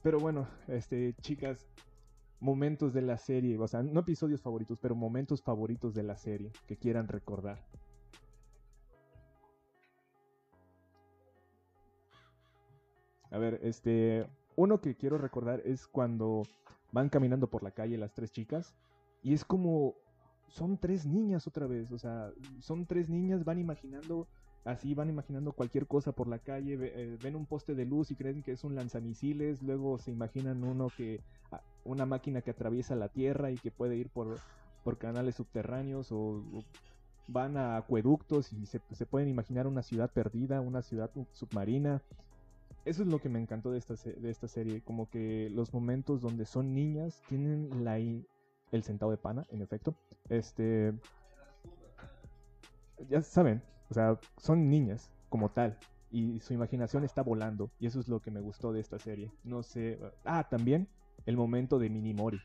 Pero 0.04 0.20
bueno, 0.20 0.48
este, 0.68 1.14
chicas, 1.22 1.68
momentos 2.40 2.94
de 2.94 3.02
la 3.02 3.18
serie, 3.18 3.58
o 3.58 3.68
sea, 3.68 3.84
no 3.84 4.02
episodios 4.02 4.42
favoritos, 4.42 4.78
pero 4.80 4.96
momentos 4.96 5.42
favoritos 5.42 5.94
de 5.94 6.04
la 6.04 6.18
serie 6.18 6.52
que 6.68 6.78
quieran 6.78 7.08
recordar. 7.08 7.60
A 13.32 13.38
ver, 13.38 13.60
este, 13.64 14.26
uno 14.56 14.80
que 14.80 14.96
quiero 14.96 15.18
recordar 15.18 15.62
es 15.66 15.88
cuando 15.88 16.44
van 16.92 17.10
caminando 17.10 17.48
por 17.48 17.64
la 17.64 17.72
calle 17.72 17.98
las 17.98 18.14
tres 18.14 18.32
chicas 18.32 18.74
y 19.22 19.34
es 19.34 19.44
como 19.44 19.96
son 20.48 20.78
tres 20.78 21.06
niñas 21.06 21.46
otra 21.46 21.68
vez, 21.68 21.92
o 21.92 21.98
sea, 21.98 22.32
son 22.60 22.86
tres 22.86 23.10
niñas, 23.10 23.44
van 23.44 23.60
imaginando 23.60 24.28
así 24.66 24.94
van 24.94 25.10
imaginando 25.10 25.54
cualquier 25.54 25.88
cosa 25.88 26.12
por 26.12 26.28
la 26.28 26.40
calle, 26.40 26.78
eh, 26.80 27.18
ven 27.22 27.36
un 27.36 27.46
poste 27.46 27.76
de 27.76 27.86
luz 27.86 28.12
y 28.12 28.16
creen 28.16 28.44
que 28.44 28.52
es 28.52 28.64
un 28.64 28.76
lanzamisiles, 28.76 29.64
luego 29.64 29.98
se 29.98 30.12
imaginan 30.12 30.64
uno 30.64 30.90
que 30.96 31.22
ah, 31.52 31.62
una 31.86 32.06
máquina 32.06 32.42
que 32.42 32.52
atraviesa 32.52 32.96
la 32.96 33.10
tierra 33.10 33.52
y 33.52 33.58
que 33.58 33.72
puede 33.72 33.96
ir 33.96 34.10
por, 34.10 34.38
por 34.84 34.98
canales 34.98 35.36
subterráneos 35.36 36.12
o, 36.12 36.44
van 37.28 37.58
a 37.58 37.78
acueductos 37.78 38.54
y 38.54 38.66
se, 38.66 38.80
pueden 39.06 39.28
imaginar 39.28 39.68
una 39.68 39.84
ciudad 39.84 40.10
perdida, 40.10 40.62
una 40.62 40.82
ciudad 40.82 41.12
submarina. 41.34 42.02
Eso 42.86 43.04
es 43.04 43.10
lo 43.10 43.20
que 43.20 43.28
me 43.28 43.40
encantó 43.40 43.72
de 43.72 43.80
esta, 43.80 43.96
de 43.96 44.30
esta 44.30 44.48
serie, 44.48 44.82
como 44.82 45.10
que 45.10 45.50
los 45.50 45.74
momentos 45.74 46.22
donde 46.22 46.46
son 46.46 46.74
niñas 46.74 47.22
tienen 47.28 47.84
la, 47.84 47.98
el 47.98 48.84
centavo 48.84 49.12
de 49.12 49.18
pana, 49.18 49.46
en 49.50 49.62
efecto. 49.62 49.94
Este, 50.30 50.94
ya 53.10 53.22
saben, 53.22 53.62
o 53.90 53.94
sea, 53.94 54.20
son 54.38 54.70
niñas 54.70 55.12
como 55.30 55.50
tal. 55.50 55.78
Y 56.10 56.40
su 56.40 56.54
imaginación 56.54 57.04
está 57.04 57.22
volando. 57.22 57.70
Y 57.80 57.88
eso 57.88 58.00
es 58.00 58.08
lo 58.08 58.22
que 58.22 58.32
me 58.32 58.40
gustó 58.40 58.72
de 58.72 58.80
esta 58.80 58.98
serie. 58.98 59.32
No 59.44 59.64
sé. 59.64 60.00
Ah, 60.24 60.48
también 60.50 60.88
el 61.26 61.36
momento 61.36 61.80
de 61.80 61.90
Minimori. 61.90 62.40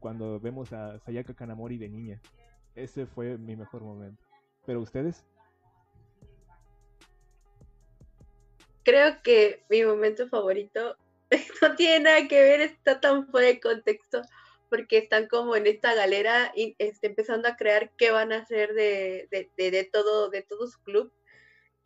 Cuando 0.00 0.40
vemos 0.40 0.72
a 0.72 0.98
Sayaka 1.00 1.34
Kanamori 1.34 1.78
de 1.78 1.88
niña. 1.88 2.20
Ese 2.74 3.06
fue 3.06 3.38
mi 3.38 3.56
mejor 3.56 3.82
momento. 3.82 4.22
¿Pero 4.64 4.80
ustedes? 4.80 5.24
Creo 8.82 9.20
que 9.22 9.64
mi 9.68 9.84
momento 9.84 10.28
favorito 10.28 10.96
no 11.62 11.74
tiene 11.74 12.04
nada 12.04 12.28
que 12.28 12.40
ver, 12.40 12.60
está 12.60 13.00
tan 13.00 13.26
fuera 13.28 13.48
de 13.48 13.60
contexto 13.60 14.22
porque 14.68 14.98
están 14.98 15.28
como 15.28 15.56
en 15.56 15.66
esta 15.66 15.94
galera 15.94 16.52
y 16.54 16.74
este, 16.78 17.06
empezando 17.06 17.48
a 17.48 17.56
crear 17.56 17.92
qué 17.96 18.10
van 18.10 18.32
a 18.32 18.38
hacer 18.38 18.74
de, 18.74 19.28
de, 19.30 19.84
todo, 19.92 20.30
de 20.30 20.42
todo 20.42 20.66
su 20.66 20.82
club. 20.82 21.12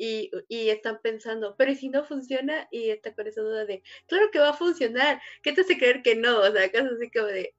Y, 0.03 0.31
y, 0.49 0.71
están 0.71 0.99
pensando, 1.03 1.57
pero 1.59 1.73
¿y 1.73 1.77
si 1.77 1.91
no 1.91 2.05
funciona? 2.05 2.67
Y 2.71 2.89
está 2.89 3.15
con 3.15 3.27
esa 3.27 3.43
duda 3.43 3.67
de, 3.67 3.83
claro 4.07 4.31
que 4.31 4.39
va 4.39 4.51
a 4.51 4.55
funcionar, 4.55 5.21
¿qué 5.43 5.53
te 5.53 5.61
hace 5.61 5.77
creer 5.77 6.03
que 6.03 6.15
no? 6.17 6.39
O 6.41 6.51
sea, 6.51 6.65
acaso 6.65 6.89
así 6.97 7.11
como 7.11 7.27
de, 7.27 7.55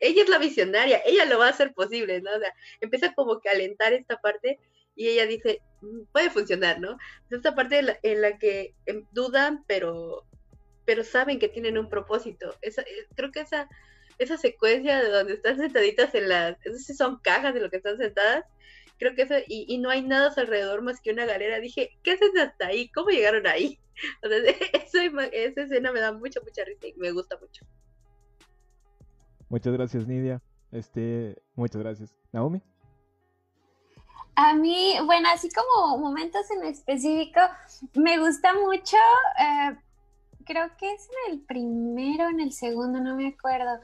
ella 0.00 0.22
es 0.22 0.28
la 0.28 0.38
visionaria, 0.38 1.02
ella 1.04 1.24
lo 1.26 1.38
va 1.38 1.46
a 1.46 1.50
hacer 1.50 1.72
posible, 1.74 2.20
¿no? 2.20 2.30
O 2.34 2.38
sea, 2.38 2.54
empieza 2.80 3.12
como 3.14 3.40
que 3.40 3.48
a 3.48 3.52
alentar 3.52 3.92
esta 3.92 4.16
parte 4.20 4.58
y 4.94 5.08
ella 5.08 5.26
dice, 5.26 5.62
mm, 5.82 6.04
puede 6.12 6.30
funcionar, 6.30 6.80
¿no? 6.80 6.96
esta 7.30 7.54
parte 7.54 7.78
en 8.02 8.20
la, 8.20 8.38
que 8.38 8.74
em, 8.86 9.06
dudan, 9.12 9.64
pero, 9.66 10.24
pero 10.84 11.04
saben 11.04 11.38
que 11.38 11.48
tienen 11.48 11.78
un 11.78 11.88
propósito. 11.88 12.54
Esa, 12.60 12.82
eh, 12.82 13.06
creo 13.14 13.30
que 13.30 13.40
esa 13.40 13.68
esa 14.20 14.36
secuencia 14.36 15.02
de 15.02 15.08
donde 15.08 15.34
están 15.34 15.56
sentaditas 15.56 16.14
en 16.14 16.28
las, 16.28 16.56
esas 16.64 16.96
son 16.96 17.18
cajas 17.20 17.54
de 17.54 17.60
lo 17.60 17.70
que 17.70 17.78
están 17.78 17.96
sentadas, 17.96 18.44
creo 18.98 19.14
que 19.14 19.22
eso, 19.22 19.34
y, 19.48 19.78
no 19.78 19.88
hay 19.88 20.02
nada 20.02 20.32
alrededor 20.36 20.82
más 20.82 21.00
que 21.00 21.10
una 21.10 21.24
galera, 21.24 21.58
dije, 21.58 21.98
¿qué 22.02 22.12
hacen 22.12 22.38
hasta 22.38 22.66
ahí? 22.66 22.90
¿Cómo 22.92 23.08
llegaron 23.08 23.46
ahí? 23.46 23.80
eso, 24.22 24.98
esa 25.32 25.62
escena 25.62 25.90
me 25.90 26.00
da 26.00 26.12
mucha, 26.12 26.40
mucha 26.40 26.64
risa 26.64 26.86
y 26.86 26.94
me 26.94 27.10
gusta 27.12 27.38
mucho. 27.40 27.64
Muchas 29.48 29.72
gracias, 29.72 30.06
Nidia. 30.06 30.40
Este, 30.70 31.42
muchas 31.54 31.80
gracias. 31.80 32.14
Naomi. 32.30 32.62
A 34.36 34.54
mí, 34.54 34.96
bueno, 35.04 35.28
así 35.32 35.48
como 35.50 35.98
momentos 35.98 36.50
en 36.50 36.64
específico, 36.64 37.40
me 37.94 38.18
gusta 38.18 38.54
mucho, 38.54 38.96
eh, 39.38 39.76
creo 40.44 40.70
que 40.78 40.92
es 40.92 41.08
en 41.26 41.32
el 41.32 41.40
primero, 41.40 42.28
en 42.28 42.40
el 42.40 42.52
segundo, 42.52 43.00
no 43.00 43.16
me 43.16 43.28
acuerdo, 43.28 43.80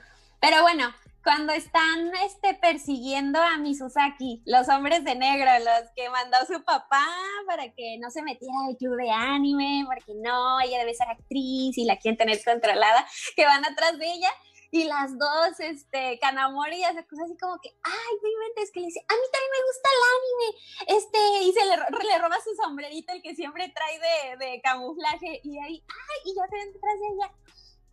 pero 0.48 0.62
bueno, 0.62 0.94
cuando 1.24 1.52
están 1.52 2.14
este, 2.24 2.54
persiguiendo 2.54 3.42
a 3.42 3.58
Misusaki, 3.58 4.44
los 4.46 4.68
hombres 4.68 5.02
de 5.02 5.16
negro, 5.16 5.50
los 5.58 5.90
que 5.96 6.08
mandó 6.08 6.36
su 6.46 6.62
papá 6.62 7.04
para 7.48 7.64
que 7.72 7.98
no 7.98 8.12
se 8.12 8.22
metiera 8.22 8.54
al 8.68 8.76
club 8.76 8.96
de 8.96 9.10
anime, 9.10 9.84
porque 9.86 10.12
no, 10.14 10.60
ella 10.60 10.78
debe 10.78 10.94
ser 10.94 11.08
actriz 11.08 11.76
y 11.76 11.84
la 11.84 11.96
quieren 11.96 12.16
tener 12.16 12.38
controlada, 12.44 13.04
que 13.34 13.44
van 13.44 13.64
atrás 13.64 13.98
de 13.98 14.06
ella. 14.06 14.30
Y 14.70 14.84
las 14.84 15.18
dos, 15.18 15.58
este, 15.58 16.20
Kanamori 16.20 16.84
hace 16.84 17.04
cosas 17.06 17.24
así 17.24 17.36
como 17.38 17.58
que, 17.60 17.70
ay, 17.82 18.14
no 18.22 18.62
es 18.62 18.70
que 18.70 18.80
le 18.80 18.86
dice, 18.86 19.00
a 19.00 19.14
mí 19.14 19.26
también 19.32 19.50
me 19.50 19.66
gusta 19.66 19.88
el 19.90 20.02
anime, 20.14 21.00
este, 21.00 21.42
y 21.42 21.52
se 21.52 21.64
le, 21.66 22.08
le 22.08 22.18
roba 22.18 22.36
su 22.40 22.54
sombrerito, 22.54 23.12
el 23.12 23.22
que 23.22 23.34
siempre 23.34 23.72
trae 23.74 23.98
de, 23.98 24.46
de 24.46 24.60
camuflaje, 24.60 25.40
y 25.42 25.58
ahí, 25.58 25.82
ay, 25.88 26.20
y 26.24 26.36
ya 26.36 26.46
se 26.48 26.54
ven 26.54 26.72
detrás 26.72 26.94
de 27.00 27.06
ella, 27.14 27.34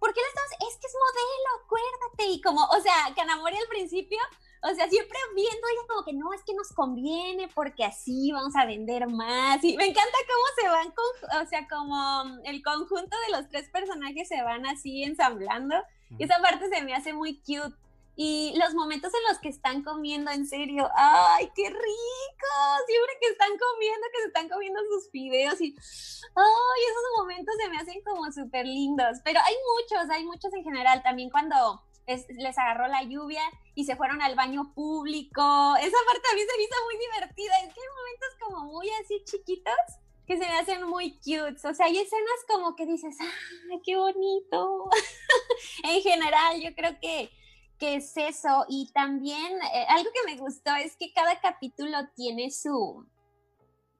¿por 0.03 0.13
qué 0.13 0.19
le 0.19 0.27
estamos? 0.27 0.51
Es 0.69 0.77
que 0.81 0.87
es 0.87 0.95
modelo, 0.99 1.63
acuérdate. 1.63 2.25
Y 2.27 2.41
como, 2.41 2.61
o 2.65 2.81
sea, 2.81 3.15
Kanamori 3.15 3.55
al 3.55 3.67
principio, 3.69 4.19
o 4.61 4.75
sea, 4.75 4.89
siempre 4.89 5.17
viendo 5.33 5.65
ella 5.71 5.87
como 5.87 6.03
que 6.03 6.11
no, 6.11 6.33
es 6.33 6.43
que 6.43 6.53
nos 6.53 6.73
conviene 6.73 7.47
porque 7.55 7.85
así 7.85 8.29
vamos 8.33 8.53
a 8.57 8.65
vender 8.65 9.07
más. 9.07 9.63
Y 9.63 9.77
me 9.77 9.85
encanta 9.85 10.17
cómo 10.27 10.45
se 10.61 10.67
van, 10.67 10.91
con, 10.91 11.41
o 11.41 11.47
sea, 11.47 11.67
como 11.69 12.41
el 12.43 12.61
conjunto 12.61 13.15
de 13.27 13.37
los 13.37 13.47
tres 13.47 13.69
personajes 13.69 14.27
se 14.27 14.41
van 14.41 14.65
así 14.65 15.03
ensamblando. 15.03 15.75
Y 16.17 16.25
esa 16.25 16.37
parte 16.41 16.67
se 16.67 16.81
me 16.83 16.93
hace 16.93 17.13
muy 17.13 17.37
cute. 17.39 17.73
Y 18.15 18.53
los 18.57 18.73
momentos 18.75 19.11
en 19.13 19.23
los 19.29 19.39
que 19.39 19.49
están 19.49 19.83
comiendo, 19.83 20.29
en 20.29 20.45
serio, 20.45 20.89
¡ay, 20.95 21.51
qué 21.55 21.69
rico! 21.69 22.53
Siempre 22.85 23.17
que 23.19 23.27
están 23.29 23.49
comiendo, 23.57 24.07
que 24.11 24.21
se 24.21 24.27
están 24.27 24.49
comiendo 24.49 24.79
sus 24.91 25.11
videos 25.11 25.59
y, 25.61 25.75
¡ay, 26.35 26.81
esos 26.89 27.17
momentos 27.17 27.55
se 27.61 27.69
me 27.69 27.77
hacen 27.77 28.03
como 28.03 28.31
súper 28.31 28.65
lindos! 28.67 29.17
Pero 29.23 29.39
hay 29.43 29.55
muchos, 29.75 30.09
hay 30.11 30.25
muchos 30.25 30.53
en 30.53 30.63
general. 30.63 31.01
También 31.01 31.31
cuando 31.31 31.81
les 32.05 32.57
agarró 32.57 32.87
la 32.87 33.03
lluvia 33.03 33.41
y 33.75 33.85
se 33.85 33.95
fueron 33.95 34.21
al 34.21 34.35
baño 34.35 34.73
público. 34.73 35.41
Esa 35.77 35.97
parte 36.05 36.27
a 36.31 36.35
mí 36.35 36.41
se 36.41 36.57
me 36.57 36.63
hizo 36.63 36.75
muy 36.85 36.97
divertida. 36.97 37.57
Es 37.59 37.73
que 37.73 37.79
hay 37.79 37.87
momentos 37.95 38.29
como 38.41 38.65
muy 38.65 38.89
así 39.01 39.23
chiquitos 39.25 39.73
que 40.27 40.37
se 40.37 40.45
me 40.45 40.57
hacen 40.57 40.83
muy 40.83 41.17
cute. 41.17 41.67
O 41.67 41.73
sea, 41.73 41.87
hay 41.87 41.97
escenas 41.97 42.45
como 42.47 42.75
que 42.75 42.85
dices, 42.85 43.15
¡ay, 43.19 43.81
qué 43.83 43.95
bonito! 43.95 44.89
en 45.83 46.01
general, 46.01 46.61
yo 46.61 46.73
creo 46.75 46.97
que 46.99 47.31
es 47.83 48.15
eso. 48.17 48.65
Y 48.67 48.91
también 48.93 49.53
eh, 49.73 49.85
algo 49.89 50.09
que 50.13 50.31
me 50.31 50.37
gustó 50.37 50.73
es 50.75 50.95
que 50.95 51.13
cada 51.13 51.39
capítulo 51.39 51.97
tiene 52.15 52.51
su, 52.51 53.05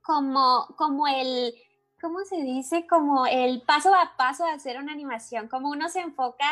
como, 0.02 0.68
como 0.78 1.08
el, 1.08 1.54
¿cómo 2.02 2.20
se 2.26 2.38
dice? 2.42 2.86
Como 2.88 3.26
el 3.26 3.62
paso 3.62 3.94
a 3.94 4.16
paso 4.18 4.46
de 4.46 4.52
hacer 4.52 4.78
una 4.78 4.92
animación, 4.92 5.48
como 5.48 5.70
uno 5.70 5.90
se 5.90 6.02
enfoca 6.02 6.50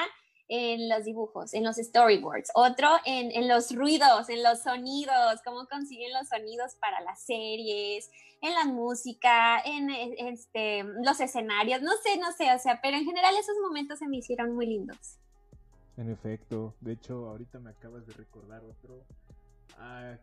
en 0.47 0.89
los 0.89 1.05
dibujos, 1.05 1.53
en 1.53 1.63
los 1.63 1.77
storyboards, 1.77 2.51
otro 2.55 2.89
en, 3.05 3.31
en, 3.31 3.47
los 3.47 3.73
ruidos, 3.73 4.27
en 4.27 4.43
los 4.43 4.63
sonidos, 4.63 5.41
cómo 5.45 5.65
consiguen 5.67 6.11
los 6.11 6.27
sonidos 6.27 6.75
para 6.75 6.99
las 7.01 7.23
series, 7.23 8.09
en 8.41 8.53
la 8.55 8.65
música, 8.65 9.61
en 9.63 9.89
este, 9.89 10.83
los 11.03 11.21
escenarios, 11.21 11.81
no 11.81 11.91
sé, 12.03 12.17
no 12.17 12.31
sé, 12.33 12.53
o 12.53 12.59
sea, 12.59 12.81
pero 12.81 12.97
en 12.97 13.05
general 13.05 13.35
esos 13.35 13.55
momentos 13.61 13.99
se 13.99 14.07
me 14.07 14.17
hicieron 14.17 14.53
muy 14.53 14.65
lindos. 14.65 15.19
En 16.01 16.09
efecto, 16.09 16.73
de 16.81 16.93
hecho 16.93 17.29
ahorita 17.29 17.59
me 17.59 17.69
acabas 17.69 18.07
de 18.07 18.13
recordar 18.13 18.63
otro. 18.63 19.05
Ah, 19.77 20.17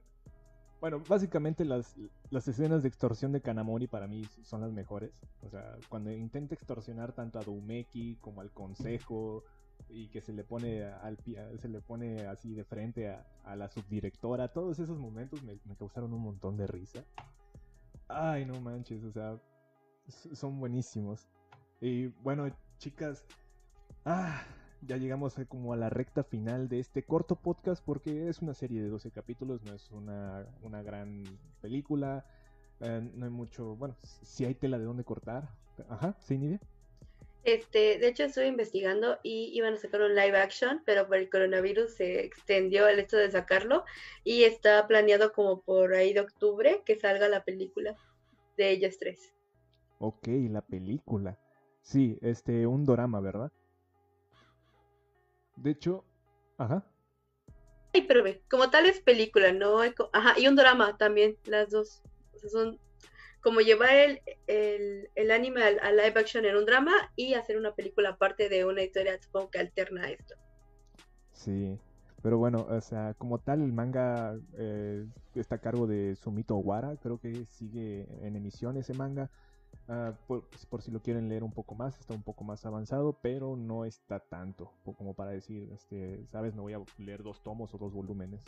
bueno, 0.81 1.01
básicamente 1.09 1.65
las, 1.65 1.95
las 2.31 2.49
escenas 2.49 2.83
de 2.83 2.89
extorsión 2.89 3.31
de 3.31 3.41
Kanamori 3.41 3.87
para 3.87 4.09
mí 4.09 4.25
son 4.43 4.61
las 4.61 4.73
mejores. 4.73 5.13
O 5.41 5.49
sea, 5.49 5.77
cuando 5.89 6.11
intenta 6.11 6.57
extorsionar 6.57 7.13
tanto 7.13 7.39
a 7.39 7.45
Doumeki 7.45 8.17
como 8.17 8.41
al 8.41 8.51
consejo 8.51 9.45
y 9.89 10.09
que 10.09 10.21
se 10.21 10.33
le 10.33 10.43
pone 10.43 10.85
al 10.85 11.17
se 11.61 11.69
le 11.69 11.81
pone 11.81 12.27
así 12.27 12.55
de 12.55 12.65
frente 12.65 13.11
a, 13.11 13.55
la 13.55 13.69
subdirectora, 13.69 14.49
todos 14.49 14.81
esos 14.81 14.99
momentos 14.99 15.45
me, 15.45 15.61
me, 15.65 15.77
causaron 15.77 16.13
un 16.13 16.23
montón 16.23 16.57
de 16.57 16.67
risa. 16.67 17.05
Ay, 18.09 18.45
no 18.45 18.61
manches, 18.61 19.05
o 19.05 19.13
sea, 19.13 19.41
son 20.09 20.59
buenísimos. 20.59 21.29
Y 21.81 22.09
bueno, 22.09 22.53
chicas, 22.79 23.25
ah, 24.05 24.43
ya 24.83 24.97
llegamos 24.97 25.35
como 25.49 25.73
a 25.73 25.77
la 25.77 25.91
recta 25.91 26.25
final 26.25 26.69
de 26.69 26.81
este 26.81 27.03
corto 27.03 27.37
podcast 27.37 27.85
porque 27.85 28.29
es 28.29 28.41
una 28.41 28.55
serie 28.55 28.83
de 28.83 28.89
12 28.89 29.11
capítulos, 29.11 29.63
no 29.65 29.75
es 29.75 29.91
una, 29.91 30.47
una 30.63 30.83
gran 30.83 31.25
película, 31.61 32.25
eh, 32.81 33.09
no 33.15 33.25
hay 33.25 33.31
mucho, 33.31 33.77
bueno, 33.77 33.97
si 34.03 34.45
hay 34.45 34.55
tela 34.55 34.79
de 34.79 34.85
dónde 34.85 35.05
cortar. 35.05 35.49
Ajá, 35.89 36.17
¿sí, 36.21 36.39
Nidia? 36.39 36.61
Este, 37.45 37.99
de 37.99 38.09
hecho 38.09 38.25
estuve 38.25 38.47
investigando 38.47 39.19
y 39.23 39.51
iban 39.55 39.75
a 39.75 39.79
sacar 39.79 40.03
un 40.03 40.15
live 40.15 40.37
action, 40.37 40.83
pero 40.85 41.07
por 41.07 41.17
el 41.17 41.31
coronavirus 41.31 41.95
se 41.95 42.25
extendió 42.25 42.89
el 42.89 42.99
hecho 42.99 43.17
de 43.17 43.31
sacarlo 43.31 43.85
y 44.25 44.45
está 44.45 44.87
planeado 44.87 45.33
como 45.33 45.63
por 45.63 45.95
ahí 45.95 46.13
de 46.13 46.21
octubre 46.21 46.83
que 46.85 46.97
salga 46.97 47.29
la 47.29 47.45
película 47.45 47.97
de 48.57 48.71
ellos 48.71 48.99
tres. 48.99 49.33
Ok, 49.99 50.29
la 50.51 50.63
película. 50.63 51.39
Sí, 51.81 52.19
este, 52.21 52.67
un 52.67 52.85
drama, 52.85 53.21
¿verdad? 53.21 53.51
De 55.63 55.71
hecho, 55.71 56.05
ajá. 56.57 56.85
Ay, 57.93 58.03
pero 58.03 58.23
ve, 58.23 58.43
como 58.51 58.71
tal 58.71 58.87
es 58.87 59.01
película, 59.01 59.53
no 59.53 59.81
ajá, 59.81 60.39
y 60.39 60.47
un 60.47 60.57
drama 60.57 60.97
también, 60.97 61.37
las 61.47 61.71
dos. 61.71 62.03
O 62.35 62.39
sea, 62.39 62.51
son 62.51 62.79
como 63.41 63.61
llevar 63.61 63.95
el, 63.95 65.09
el, 65.15 65.31
anime 65.31 65.63
a, 65.63 65.91
live 65.93 66.15
action 66.17 66.45
en 66.45 66.57
un 66.57 66.67
drama 66.67 66.93
y 67.17 67.35
hacer 67.35 67.57
una 67.57 67.75
película 67.75 68.11
aparte 68.11 68.49
de 68.49 68.65
una 68.65 68.83
historia, 68.83 69.21
supongo 69.21 69.51
que 69.51 69.59
alterna 69.59 70.05
a 70.05 70.11
esto. 70.11 70.35
Sí, 71.33 71.79
pero 72.23 72.39
bueno, 72.39 72.67
o 72.69 72.81
sea, 72.81 73.15
como 73.15 73.39
tal 73.39 73.63
el 73.63 73.73
manga 73.73 74.37
eh, 74.59 75.07
está 75.35 75.57
a 75.57 75.61
cargo 75.61 75.87
de 75.87 76.17
Sumito 76.17 76.57
Wara, 76.57 76.97
creo 76.97 77.19
que 77.19 77.47
sigue 77.47 78.07
en 78.23 78.37
emisión 78.37 78.77
ese 78.77 78.93
manga. 78.95 79.31
Ah, 79.89 80.13
por, 80.27 80.83
si 80.83 80.91
lo 80.91 81.01
quieren 81.01 81.29
leer 81.31 81.43
un 81.43 81.53
poco 81.53 81.75
más, 81.75 81.99
está 81.99 82.13
un 82.13 82.23
poco 82.23 82.45
más 82.45 82.67
avanzado, 82.67 83.19
pero 83.23 83.57
no 83.57 83.87
está 83.87 84.21
tanto 84.21 84.71
como 84.85 85.15
para 85.15 85.31
decir, 85.31 85.71
este, 85.73 86.27
sabes, 86.27 86.55
me 86.55 86.61
voy 86.61 86.75
a 86.75 86.83
leer 86.99 87.23
dos 87.23 87.43
tomos 87.43 87.75
o 87.75 87.79
dos 87.79 87.95
volúmenes. 87.95 88.45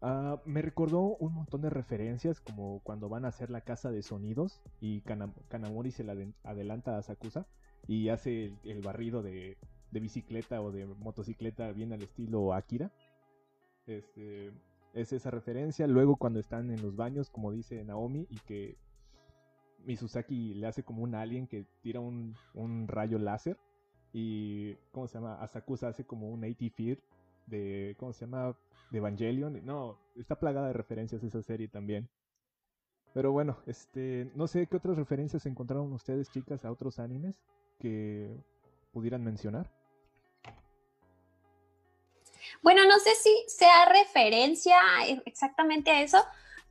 Ah, 0.00 0.40
me 0.46 0.62
recordó 0.62 1.16
un 1.16 1.34
montón 1.34 1.60
de 1.62 1.70
referencias, 1.70 2.40
como 2.40 2.80
cuando 2.84 3.08
van 3.08 3.24
a 3.24 3.28
hacer 3.28 3.50
la 3.50 3.62
casa 3.62 3.90
de 3.90 4.02
sonidos 4.02 4.62
y 4.80 5.02
Kanamori 5.02 5.90
se 5.90 6.04
la 6.04 6.14
adelanta 6.44 6.96
a 6.96 7.02
Sakusa 7.02 7.46
y 7.86 8.08
hace 8.08 8.52
el, 8.64 8.80
barrido 8.80 9.22
de, 9.22 9.58
bicicleta 9.90 10.62
o 10.62 10.70
de 10.70 10.86
motocicleta 10.86 11.72
bien 11.72 11.92
al 11.92 12.02
estilo 12.02 12.54
Akira. 12.54 12.92
Este, 13.86 14.52
es 14.94 15.12
esa 15.12 15.30
referencia. 15.30 15.86
Luego 15.86 16.16
cuando 16.16 16.38
están 16.38 16.70
en 16.70 16.80
los 16.80 16.96
baños, 16.96 17.28
como 17.28 17.52
dice 17.52 17.82
Naomi, 17.84 18.26
y 18.30 18.36
que 18.46 18.78
Misusaki 19.84 20.54
le 20.54 20.66
hace 20.66 20.82
como 20.82 21.02
un 21.02 21.14
alien 21.14 21.46
que 21.46 21.66
tira 21.82 22.00
un, 22.00 22.36
rayo 22.88 23.18
láser. 23.18 23.58
Y, 24.12 24.74
¿cómo 24.92 25.06
se 25.06 25.14
llama? 25.14 25.40
Asakusa 25.40 25.88
hace 25.88 26.04
como 26.04 26.30
un 26.30 26.44
80 26.44 26.74
feet 26.74 26.98
de, 27.46 27.94
¿cómo 27.98 28.12
se 28.12 28.24
llama? 28.24 28.56
De 28.90 28.98
Evangelion. 28.98 29.64
No, 29.64 29.98
está 30.16 30.38
plagada 30.38 30.68
de 30.68 30.72
referencias 30.72 31.22
esa 31.22 31.42
serie 31.42 31.68
también. 31.68 32.08
Pero 33.12 33.32
bueno, 33.32 33.58
este, 33.66 34.30
no 34.34 34.46
sé 34.46 34.66
qué 34.66 34.76
otras 34.76 34.96
referencias 34.96 35.46
encontraron 35.46 35.92
ustedes, 35.92 36.30
chicas, 36.30 36.64
a 36.64 36.70
otros 36.70 36.98
animes 36.98 37.34
que 37.78 38.36
pudieran 38.92 39.24
mencionar. 39.24 39.70
Bueno, 42.62 42.84
no 42.86 42.98
sé 42.98 43.10
si 43.14 43.44
sea 43.48 43.86
referencia 43.86 44.76
exactamente 45.24 45.90
a 45.90 46.02
eso, 46.02 46.18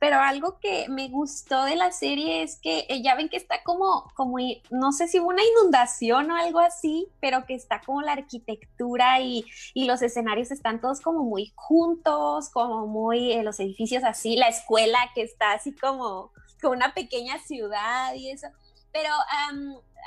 pero 0.00 0.18
algo 0.18 0.58
que 0.60 0.88
me 0.88 1.10
gustó 1.10 1.64
de 1.64 1.76
la 1.76 1.92
serie 1.92 2.42
es 2.42 2.58
que 2.58 2.86
eh, 2.88 3.02
ya 3.02 3.14
ven 3.14 3.28
que 3.28 3.36
está 3.36 3.62
como, 3.62 4.10
como, 4.16 4.38
no 4.70 4.92
sé 4.92 5.06
si 5.06 5.18
una 5.18 5.42
inundación 5.44 6.30
o 6.30 6.36
algo 6.36 6.58
así, 6.58 7.08
pero 7.20 7.44
que 7.44 7.54
está 7.54 7.82
como 7.82 8.00
la 8.00 8.12
arquitectura 8.12 9.20
y, 9.20 9.44
los 9.74 10.00
escenarios 10.00 10.50
están 10.50 10.80
todos 10.80 11.00
como 11.00 11.22
muy 11.24 11.52
juntos, 11.54 12.48
como 12.48 12.86
muy, 12.86 13.32
eh, 13.32 13.42
los 13.42 13.60
edificios 13.60 14.02
así, 14.02 14.36
la 14.36 14.48
escuela 14.48 14.98
que 15.14 15.22
está 15.22 15.52
así 15.52 15.74
como, 15.74 16.32
como 16.62 16.72
una 16.72 16.94
pequeña 16.94 17.38
ciudad 17.38 18.14
y 18.14 18.30
eso. 18.30 18.46
Pero 18.92 19.10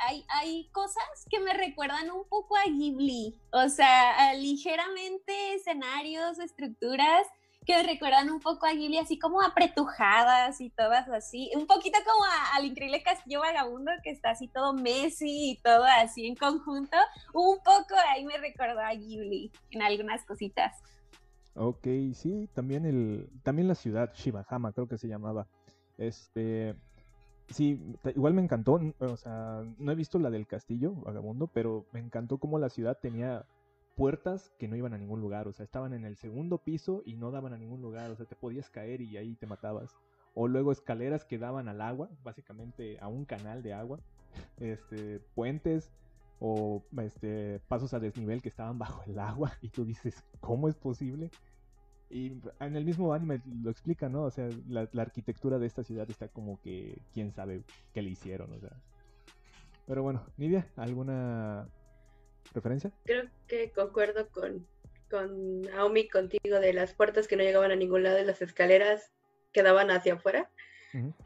hay, 0.08 0.25
hay, 0.29 0.69
cosas 0.71 1.03
que 1.29 1.39
me 1.39 1.53
recuerdan 1.53 2.10
un 2.10 2.27
poco 2.27 2.58
a 2.58 2.63
Ghibli, 2.65 3.39
o 3.51 3.69
sea, 3.69 4.34
ligeramente 4.34 5.53
escenarios, 5.53 6.39
estructuras 6.39 7.27
que 7.65 7.84
recuerdan 7.84 8.30
un 8.30 8.39
poco 8.39 8.65
a 8.65 8.73
Ghibli, 8.73 8.97
así 8.97 9.17
como 9.17 9.41
apretujadas 9.41 10.60
y 10.62 10.69
todas 10.69 11.08
así, 11.10 11.52
un 11.56 11.67
poquito 11.67 11.97
como 12.06 12.23
al 12.56 12.65
increíble 12.65 13.04
castillo 13.04 13.41
vagabundo 13.41 13.91
que 14.04 14.12
está 14.12 14.32
así 14.32 14.47
todo 14.47 14.73
Messi 14.73 15.52
y 15.52 15.62
todo 15.62 15.84
así 15.84 16.28
en 16.28 16.36
conjunto, 16.36 16.97
un 17.34 17.58
poco 17.58 17.95
ahí 18.10 18.26
me 18.26 18.38
recordó 18.38 18.80
a 18.80 18.93
Ghibli 18.93 19.52
en 19.71 19.82
algunas 19.82 20.26
cositas. 20.26 20.76
Ok, 21.56 21.88
sí, 22.13 22.49
también 22.54 22.86
el, 22.86 23.30
también 23.43 23.67
la 23.67 23.76
ciudad, 23.76 24.12
Shibahama 24.13 24.71
creo 24.73 24.88
que 24.88 24.97
se 24.97 25.08
llamaba, 25.08 25.47
este, 25.97 26.76
sí, 27.49 27.80
igual 28.15 28.34
me 28.34 28.41
encantó, 28.41 28.80
o 28.99 29.17
sea, 29.17 29.63
no 29.78 29.91
he 29.91 29.95
visto 29.95 30.17
la 30.17 30.32
del 30.32 30.47
castillo 30.47 30.93
vagabundo, 30.93 31.47
pero 31.47 31.86
me 31.91 31.99
encantó 31.99 32.39
cómo 32.39 32.58
la 32.58 32.69
ciudad 32.69 32.97
tenía 32.99 33.45
puertas 33.95 34.51
que 34.58 34.67
no 34.67 34.75
iban 34.75 34.93
a 34.93 34.97
ningún 34.97 35.21
lugar, 35.21 35.47
o 35.47 35.53
sea, 35.53 35.63
estaban 35.63 35.93
en 35.93 36.06
el 36.06 36.15
segundo 36.15 36.58
piso 36.58 37.03
y 37.06 37.15
no 37.15 37.32
daban 37.32 37.53
a 37.53 37.58
ningún 37.58 37.82
lugar, 37.82 38.12
o 38.12 38.15
sea, 38.15 38.25
te 38.25 38.36
podías 38.36 38.69
caer 38.69 39.01
y 39.01 39.17
ahí 39.17 39.36
te 39.36 39.47
matabas. 39.47 39.95
O 40.34 40.47
luego 40.47 40.71
escaleras 40.71 41.25
que 41.25 41.38
daban 41.38 41.67
al 41.67 41.82
agua, 41.82 42.10
básicamente 42.23 42.97
a 42.99 43.08
un 43.08 43.25
canal 43.25 43.62
de 43.62 43.73
agua, 43.73 43.99
este, 44.58 45.19
puentes 45.36 45.91
o 46.39 46.84
este, 47.01 47.60
pasos 47.67 47.93
a 47.93 47.99
desnivel 47.99 48.41
que 48.41 48.49
estaban 48.49 48.77
bajo 48.79 49.03
el 49.06 49.19
agua 49.19 49.53
y 49.62 49.69
tú 49.69 49.86
dices, 49.86 50.23
¿cómo 50.39 50.67
es 50.67 50.75
posible? 50.75 51.29
Y 52.10 52.34
en 52.60 52.75
el 52.75 52.86
mismo 52.86 53.13
anime 53.13 53.41
lo 53.63 53.71
explica, 53.71 54.08
¿no? 54.08 54.23
O 54.23 54.32
sea, 54.32 54.47
la, 54.67 54.88
la 54.91 55.01
arquitectura 55.01 55.58
de 55.58 55.65
esta 55.65 55.84
ciudad 55.84 56.08
está 56.10 56.27
como 56.27 56.62
que 56.62 56.99
quién 57.12 57.32
sabe 57.32 57.63
qué 57.91 58.03
le 58.03 58.12
hicieron, 58.12 58.53
o 58.53 58.60
sea. 58.60 58.71
Pero 59.88 60.03
bueno, 60.03 60.21
Nidia, 60.38 60.67
¿alguna 60.75 61.67
¿Referencia? 62.53 62.91
Creo 63.06 63.29
que 63.47 63.71
concuerdo 63.71 64.29
con, 64.29 64.67
con 65.10 65.62
Naomi 65.62 66.08
contigo 66.08 66.60
de 66.60 66.73
las 66.73 66.93
puertas 66.93 67.27
que 67.27 67.36
no 67.36 67.43
llegaban 67.43 67.71
a 67.71 67.75
ningún 67.75 68.03
lado 68.03 68.19
y 68.19 68.25
las 68.25 68.41
escaleras 68.41 69.12
quedaban 69.51 69.91
hacia 69.91 70.15
afuera. 70.15 70.49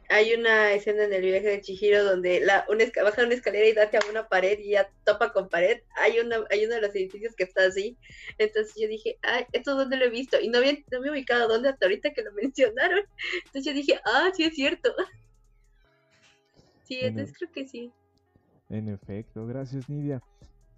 Hay 0.08 0.32
una 0.32 0.72
escena 0.72 1.04
en 1.04 1.12
el 1.12 1.20
viaje 1.20 1.46
de 1.46 1.60
Chihiro 1.60 2.02
donde 2.02 2.40
la, 2.40 2.64
una, 2.70 2.84
baja 3.04 3.24
una 3.24 3.34
escalera 3.34 3.66
y 3.66 3.74
da 3.74 3.82
hacia 3.82 4.00
una 4.08 4.26
pared 4.26 4.58
y 4.58 4.70
ya 4.70 4.90
topa 5.04 5.30
con 5.30 5.50
pared. 5.50 5.82
Hay, 5.96 6.18
una, 6.20 6.38
hay 6.50 6.64
uno 6.64 6.76
de 6.76 6.80
los 6.80 6.94
edificios 6.94 7.36
que 7.36 7.44
está 7.44 7.66
así. 7.66 7.98
Entonces 8.38 8.74
yo 8.80 8.88
dije, 8.88 9.18
ay, 9.20 9.44
¿esto 9.52 9.74
dónde 9.74 9.98
lo 9.98 10.06
he 10.06 10.10
visto? 10.10 10.40
Y 10.40 10.48
no, 10.48 10.58
había, 10.58 10.72
no 10.90 11.00
me 11.00 11.08
he 11.08 11.10
ubicado 11.10 11.48
dónde 11.48 11.68
hasta 11.68 11.84
ahorita 11.84 12.14
que 12.14 12.22
lo 12.22 12.32
mencionaron. 12.42 13.04
Entonces 13.44 13.64
yo 13.64 13.74
dije, 13.74 14.00
ah, 14.04 14.30
sí 14.34 14.44
es 14.44 14.54
cierto. 14.54 14.94
Sí, 16.84 17.00
entonces 17.02 17.36
creo 17.36 17.52
que 17.52 17.68
sí. 17.68 17.92
En 18.70 18.88
efecto, 18.88 19.46
gracias 19.46 19.90
Nidia. 19.90 20.22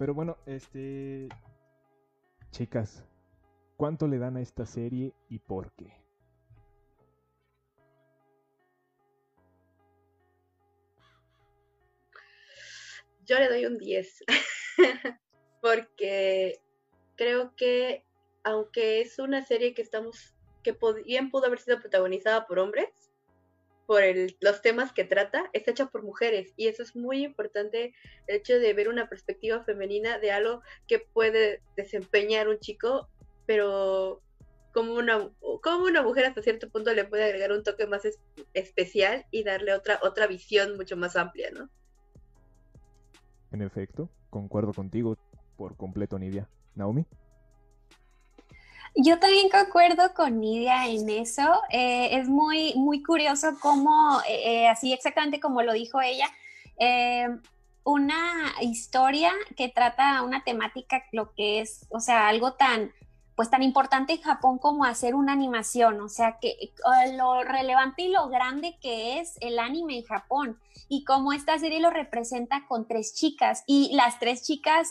Pero 0.01 0.15
bueno, 0.15 0.39
este. 0.47 1.29
Chicas, 2.53 3.05
¿cuánto 3.77 4.09
le 4.09 4.17
dan 4.17 4.39
a 4.39 4.41
esta 4.41 4.65
serie 4.65 5.13
y 5.29 5.41
por 5.41 5.73
qué? 5.73 5.93
Yo 13.27 13.39
le 13.39 13.51
doy 13.51 13.67
un 13.67 13.77
10. 13.77 14.25
Porque 15.61 16.63
creo 17.17 17.55
que, 17.55 18.07
aunque 18.43 19.03
es 19.03 19.19
una 19.19 19.45
serie 19.45 19.75
que 19.75 19.83
estamos. 19.83 20.35
que 20.63 20.75
bien 21.05 21.31
pudo 21.31 21.45
haber 21.45 21.59
sido 21.59 21.79
protagonizada 21.79 22.47
por 22.47 22.59
hombres, 22.59 23.10
por 23.91 24.03
los 24.41 24.63
temas 24.63 24.93
que 24.93 25.03
trata, 25.03 25.51
está 25.53 25.73
hecha 25.73 25.87
por 25.87 26.05
mujeres 26.05 26.55
y 26.57 26.69
eso 26.69 26.81
es 26.85 26.95
muy 26.95 27.25
importante, 27.25 27.93
el 28.29 28.37
hecho 28.37 28.57
de 28.57 28.73
ver 28.73 28.89
una 28.89 29.09
perspectiva 29.09 29.65
femenina 29.65 30.21
de 30.21 30.31
algo 30.31 30.63
que 30.87 31.01
puede 31.01 31.61
desempeñar 31.77 32.49
un 32.49 32.61
chico, 32.61 33.09
pero 33.47 34.23
como 34.73 34.95
una, 34.95 35.29
como 35.61 35.87
una 35.87 36.03
mujer 36.03 36.27
hasta 36.27 36.41
cierto 36.41 36.71
punto 36.71 36.95
le 36.95 37.05
puede 37.05 37.25
agregar 37.25 37.51
un 37.51 37.65
toque 37.65 37.89
más 37.89 38.03
especial 38.55 39.27
y 39.33 39.43
darle 39.43 39.75
otra, 39.75 39.99
otra 40.05 40.29
visión 40.29 40.77
mucho 40.77 40.97
más 40.97 41.17
amplia, 41.17 41.51
¿no? 41.51 41.69
En 43.51 43.61
efecto, 43.61 44.09
concuerdo 44.31 44.73
contigo 44.73 45.19
por 45.57 45.77
completo, 45.77 46.17
Nidia. 46.17 46.49
Naomi. 46.77 47.05
Yo 48.97 49.19
también 49.19 49.49
concuerdo 49.49 50.15
con 50.15 50.41
Nidia 50.41 50.87
en 50.89 51.09
eso. 51.11 51.63
Eh, 51.71 52.17
es 52.17 52.29
muy, 52.29 52.75
muy 52.75 53.03
curioso 53.03 53.57
cómo, 53.61 54.21
eh, 54.29 54.63
eh, 54.65 54.69
así 54.69 54.93
exactamente 54.93 55.39
como 55.39 55.63
lo 55.63 55.73
dijo 55.73 56.01
ella, 56.01 56.29
una 57.85 58.55
historia 58.63 59.33
que 59.57 59.69
trata 59.69 60.23
una 60.23 60.43
temática, 60.45 61.05
lo 61.13 61.35
que 61.35 61.61
es, 61.61 61.87
o 61.91 62.01
sea, 62.01 62.29
algo 62.29 62.55
tan, 62.55 62.93
pues 63.37 63.51
tan 63.51 63.63
importante 63.63 64.15
en 64.15 64.23
Japón 64.23 64.59
como 64.59 64.85
hacer 64.85 65.15
una 65.15 65.33
animación, 65.35 66.01
o 66.01 66.09
sea, 66.09 66.39
que 66.41 66.73
lo 67.15 67.43
relevante 67.43 68.03
y 68.03 68.09
lo 68.09 68.29
grande 68.29 68.79
que 68.81 69.19
es 69.19 69.37
el 69.41 69.59
anime 69.59 69.99
en 69.99 70.05
Japón 70.05 70.59
y 70.89 71.05
cómo 71.05 71.35
esta 71.35 71.59
serie 71.59 71.81
lo 71.81 71.91
representa 71.91 72.67
con 72.67 72.89
tres 72.89 73.15
chicas 73.15 73.63
y 73.67 73.95
las 73.95 74.19
tres 74.19 74.43
chicas 74.43 74.89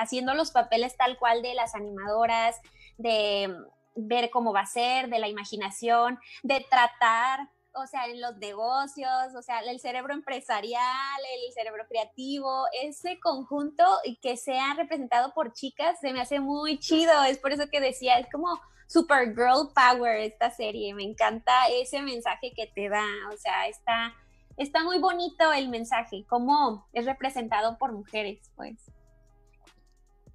haciendo 0.00 0.34
los 0.34 0.52
papeles 0.52 0.96
tal 0.96 1.18
cual 1.18 1.42
de 1.42 1.54
las 1.54 1.74
animadoras, 1.74 2.60
de 2.98 3.54
ver 3.96 4.30
cómo 4.30 4.52
va 4.52 4.60
a 4.60 4.66
ser, 4.66 5.08
de 5.08 5.18
la 5.18 5.28
imaginación, 5.28 6.18
de 6.42 6.64
tratar 6.68 7.48
o 7.76 7.86
sea, 7.86 8.06
en 8.06 8.20
los 8.20 8.36
negocios, 8.36 9.34
o 9.36 9.42
sea, 9.42 9.58
el 9.60 9.80
cerebro 9.80 10.14
empresarial, 10.14 11.20
el 11.46 11.52
cerebro 11.52 11.84
creativo, 11.88 12.66
ese 12.82 13.18
conjunto 13.18 13.84
que 14.22 14.36
sea 14.36 14.74
representado 14.74 15.32
por 15.34 15.52
chicas 15.52 15.98
se 16.00 16.12
me 16.12 16.20
hace 16.20 16.38
muy 16.40 16.78
chido. 16.78 17.24
Es 17.24 17.38
por 17.38 17.52
eso 17.52 17.68
que 17.70 17.80
decía, 17.80 18.18
es 18.18 18.28
como 18.30 18.60
super 18.86 19.34
girl 19.34 19.72
power 19.74 20.20
esta 20.20 20.50
serie. 20.50 20.94
Me 20.94 21.02
encanta 21.02 21.52
ese 21.68 22.00
mensaje 22.00 22.52
que 22.54 22.68
te 22.68 22.88
da. 22.88 23.06
O 23.32 23.36
sea, 23.36 23.66
está, 23.66 24.14
está 24.56 24.84
muy 24.84 24.98
bonito 24.98 25.52
el 25.52 25.68
mensaje, 25.68 26.24
cómo 26.28 26.86
es 26.92 27.06
representado 27.06 27.76
por 27.78 27.92
mujeres, 27.92 28.52
pues. 28.54 28.78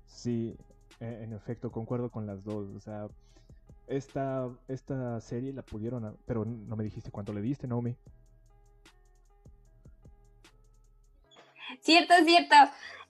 Sí, 0.07 0.57
en 0.99 1.33
efecto, 1.33 1.71
concuerdo 1.71 2.09
con 2.09 2.25
las 2.25 2.43
dos. 2.43 2.67
O 2.75 2.79
sea, 2.79 3.07
esta, 3.87 4.49
esta 4.67 5.19
serie 5.21 5.53
la 5.53 5.61
pudieron, 5.61 6.17
pero 6.25 6.45
no 6.45 6.75
me 6.75 6.83
dijiste 6.83 7.11
cuánto 7.11 7.33
le 7.33 7.41
diste, 7.41 7.67
Naomi. 7.67 7.95
Cierto, 11.81 12.13
cierto. 12.25 12.55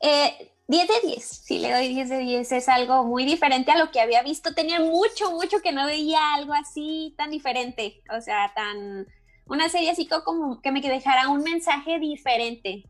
Eh, 0.02 0.52
10 0.68 0.88
de 0.88 1.08
10, 1.08 1.24
sí 1.26 1.58
le 1.58 1.72
doy 1.72 1.88
10 1.88 2.10
de 2.10 2.20
10, 2.20 2.52
es 2.52 2.70
algo 2.70 3.04
muy 3.04 3.26
diferente 3.26 3.72
a 3.72 3.78
lo 3.78 3.90
que 3.92 4.02
había 4.02 4.22
visto. 4.22 4.54
Tenía 4.54 4.80
mucho, 4.80 5.32
mucho 5.32 5.62
que 5.62 5.72
no 5.72 5.86
veía 5.86 6.36
algo 6.36 6.54
así 6.54 7.14
tan 7.18 7.32
diferente, 7.32 8.02
o 8.16 8.22
sea, 8.22 8.54
tan... 8.54 9.08
Una 9.48 9.68
serie 9.68 9.90
así 9.90 10.08
como 10.08 10.62
que 10.62 10.72
me 10.72 10.80
dejara 10.80 11.28
un 11.30 11.42
mensaje 11.42 11.98
diferente. 11.98 12.84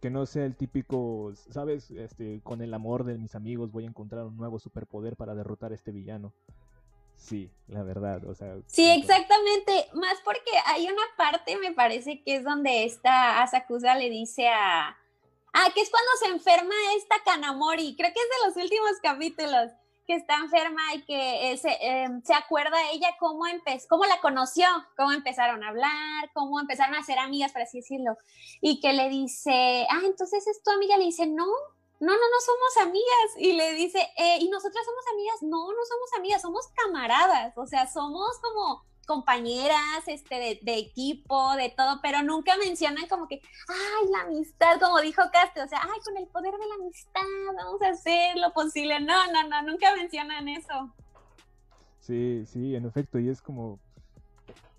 Que 0.00 0.10
no 0.10 0.26
sea 0.26 0.44
el 0.44 0.54
típico, 0.54 1.32
¿sabes? 1.50 1.90
Este, 1.90 2.40
con 2.42 2.62
el 2.62 2.72
amor 2.72 3.04
de 3.04 3.18
mis 3.18 3.34
amigos 3.34 3.72
voy 3.72 3.84
a 3.84 3.88
encontrar 3.88 4.24
un 4.24 4.36
nuevo 4.36 4.58
superpoder 4.58 5.16
para 5.16 5.34
derrotar 5.34 5.72
a 5.72 5.74
este 5.74 5.90
villano. 5.90 6.32
Sí, 7.18 7.50
la 7.66 7.82
verdad, 7.82 8.24
o 8.24 8.34
sea. 8.34 8.56
Sí, 8.66 8.88
exactamente. 8.88 9.88
Más 9.92 10.18
porque 10.24 10.52
hay 10.66 10.86
una 10.86 11.02
parte, 11.16 11.58
me 11.58 11.72
parece 11.72 12.22
que 12.22 12.36
es 12.36 12.44
donde 12.44 12.84
esta 12.84 13.42
Asakusa 13.42 13.96
le 13.96 14.08
dice 14.08 14.48
a. 14.48 14.96
Ah, 15.52 15.68
que 15.74 15.80
es 15.80 15.90
cuando 15.90 16.10
se 16.20 16.26
enferma 16.26 16.74
esta 16.96 17.16
Kanamori. 17.24 17.96
Creo 17.96 18.12
que 18.12 18.20
es 18.20 18.54
de 18.54 18.60
los 18.60 18.64
últimos 18.64 18.92
capítulos. 19.02 19.72
Que 20.08 20.16
está 20.16 20.38
enferma 20.38 20.82
y 20.94 21.04
que 21.04 21.52
eh, 21.52 21.56
se, 21.58 21.76
em, 21.80 22.22
se, 22.24 22.34
acuerda 22.34 22.76
ella 22.92 23.14
cómo 23.20 23.46
empezó, 23.46 23.86
cómo 23.88 24.06
la 24.06 24.20
conoció, 24.20 24.66
cómo 24.96 25.12
empezaron 25.12 25.62
a 25.62 25.68
hablar, 25.68 26.30
cómo 26.32 26.58
empezaron 26.58 26.96
a 26.96 27.04
ser 27.04 27.18
amigas, 27.18 27.52
por 27.52 27.62
así 27.62 27.78
decirlo. 27.78 28.16
Y 28.60 28.80
que 28.80 28.94
le 28.94 29.10
dice, 29.10 29.86
ah, 29.90 30.00
entonces 30.04 30.46
es 30.46 30.62
tu 30.62 30.70
amiga. 30.70 30.96
Le 30.96 31.04
dice, 31.04 31.26
no, 31.26 31.46
no, 32.00 32.12
no, 32.12 32.12
no 32.12 32.40
somos 32.44 32.88
amigas. 32.88 33.36
Y 33.36 33.52
le 33.52 33.74
dice, 33.74 34.00
eh, 34.16 34.38
¿y 34.40 34.48
nosotras 34.48 34.84
somos 34.84 35.04
amigas? 35.12 35.42
No, 35.42 35.72
no 35.72 35.84
somos 35.86 36.12
amigas, 36.16 36.42
somos 36.42 36.66
camaradas. 36.68 37.52
O 37.56 37.66
sea, 37.66 37.86
somos 37.86 38.38
como 38.40 38.84
compañeras, 39.08 40.06
este, 40.06 40.60
de, 40.62 40.78
equipo, 40.78 41.56
de 41.56 41.70
todo, 41.70 41.98
pero 42.02 42.22
nunca 42.22 42.52
mencionan 42.58 43.08
como 43.08 43.26
que, 43.26 43.40
ay, 43.68 44.10
la 44.12 44.20
amistad, 44.20 44.78
como 44.78 45.00
dijo 45.00 45.22
Caste, 45.32 45.62
o 45.62 45.66
sea, 45.66 45.80
ay, 45.82 45.98
con 46.04 46.16
el 46.18 46.26
poder 46.28 46.52
de 46.52 46.66
la 46.66 46.74
amistad, 46.74 47.22
vamos 47.56 47.80
a 47.80 47.88
hacer 47.88 48.36
lo 48.36 48.52
posible. 48.52 49.00
No, 49.00 49.32
no, 49.32 49.48
no, 49.48 49.62
nunca 49.62 49.96
mencionan 49.96 50.46
eso. 50.48 50.94
Sí, 52.00 52.44
sí, 52.46 52.76
en 52.76 52.84
efecto, 52.84 53.18
y 53.18 53.30
es 53.30 53.40
como, 53.40 53.80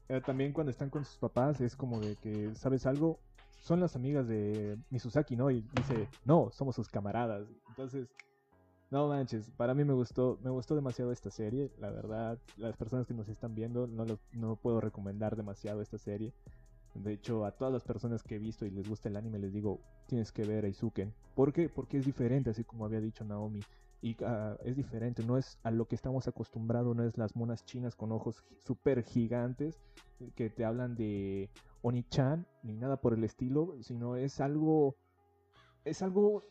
eh, 0.08 0.22
también 0.24 0.54
cuando 0.54 0.70
están 0.70 0.92
con 0.92 1.04
sus 1.04 1.18
papás, 1.18 1.60
es 1.60 1.76
como 1.76 2.00
de 2.00 2.16
que, 2.18 2.54
¿sabes 2.54 2.86
algo? 2.86 3.20
son 3.62 3.80
las 3.82 3.96
amigas 3.96 4.28
de 4.28 4.78
Misusaki, 4.90 5.36
¿no? 5.36 5.52
Y 5.52 5.62
dice, 5.74 6.08
no, 6.26 6.50
somos 6.52 6.76
sus 6.76 6.88
camaradas. 6.88 7.48
Entonces, 7.68 8.08
no 8.92 9.08
manches, 9.08 9.52
para 9.52 9.74
mí 9.74 9.84
me 9.84 9.94
gustó, 9.94 10.40
me 10.44 10.50
gustó 10.50 10.76
demasiado 10.76 11.12
esta 11.12 11.30
serie, 11.30 11.72
la 11.78 11.92
verdad, 11.92 12.40
las 12.58 12.76
personas 12.76 13.06
que 13.06 13.14
nos 13.14 13.30
están 13.30 13.54
viendo, 13.54 13.88
no, 13.88 14.06
no 14.34 14.56
puedo 14.56 14.82
recomendar 14.82 15.36
demasiado 15.36 15.82
esta 15.82 15.98
serie. 15.98 16.34
De 16.96 17.14
hecho, 17.14 17.46
a 17.46 17.52
todas 17.52 17.72
las 17.72 17.84
personas 17.84 18.24
que 18.24 18.36
he 18.36 18.40
visto 18.40 18.66
y 18.66 18.72
les 18.72 18.90
gusta 18.90 19.10
el 19.10 19.16
anime 19.16 19.38
les 19.38 19.54
digo, 19.54 19.80
tienes 20.08 20.32
que 20.32 20.44
ver 20.44 20.66
a 20.66 20.68
Izuken. 20.68 21.14
¿Por 21.36 21.54
qué? 21.54 21.70
Porque 21.70 21.98
es 21.98 22.06
diferente, 22.06 22.50
así 22.50 22.64
como 22.64 22.84
había 22.84 23.00
dicho 23.00 23.24
Naomi. 23.24 23.62
Y 24.02 24.16
ah, 24.24 24.58
es 24.64 24.76
diferente, 24.76 25.24
no 25.24 25.38
es 25.38 25.60
a 25.64 25.72
lo 25.72 25.88
que 25.88 25.96
estamos 25.96 26.28
acostumbrados, 26.28 26.96
no 26.96 27.04
es 27.04 27.18
las 27.18 27.36
monas 27.36 27.66
chinas 27.66 27.96
con 27.96 28.12
ojos 28.12 28.44
súper 28.58 29.04
gigantes 29.04 29.80
que 30.36 30.50
te 30.50 30.66
hablan 30.66 30.96
de 30.96 31.50
Oni-chan 31.82 32.48
ni 32.64 32.76
nada 32.76 33.00
por 33.02 33.14
el 33.14 33.24
estilo, 33.24 33.76
sino 33.82 34.16
es 34.16 34.40
algo, 34.40 34.96
es 35.86 36.02
algo 36.02 36.44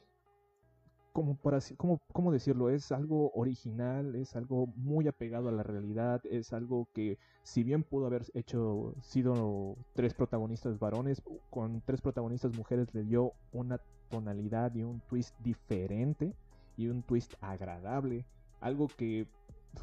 como 1.19 1.35
para 1.35 1.59
como, 1.77 2.01
¿cómo 2.13 2.31
decirlo? 2.31 2.71
Es 2.71 2.93
algo 2.93 3.33
original, 3.33 4.15
es 4.15 4.37
algo 4.37 4.69
muy 4.77 5.09
apegado 5.09 5.49
a 5.49 5.53
la 5.53 5.65
realidad, 5.65 6.21
es 6.31 6.53
algo 6.53 6.87
que 6.95 7.19
si 7.43 7.65
bien 7.65 7.83
pudo 7.83 8.07
haber 8.07 8.23
hecho, 8.35 8.95
sido 9.03 9.75
tres 9.95 10.15
protagonistas 10.15 10.79
varones, 10.79 11.21
con 11.51 11.83
tres 11.85 12.01
protagonistas 12.01 12.57
mujeres 12.57 12.95
le 12.95 13.03
dio 13.03 13.33
una 13.51 13.81
tonalidad 14.09 14.73
y 14.77 14.85
un 14.85 15.01
twist 15.09 15.35
diferente 15.41 16.37
y 16.77 16.87
un 16.87 17.03
twist 17.03 17.35
agradable, 17.41 18.25
algo 18.61 18.87
que 18.87 19.27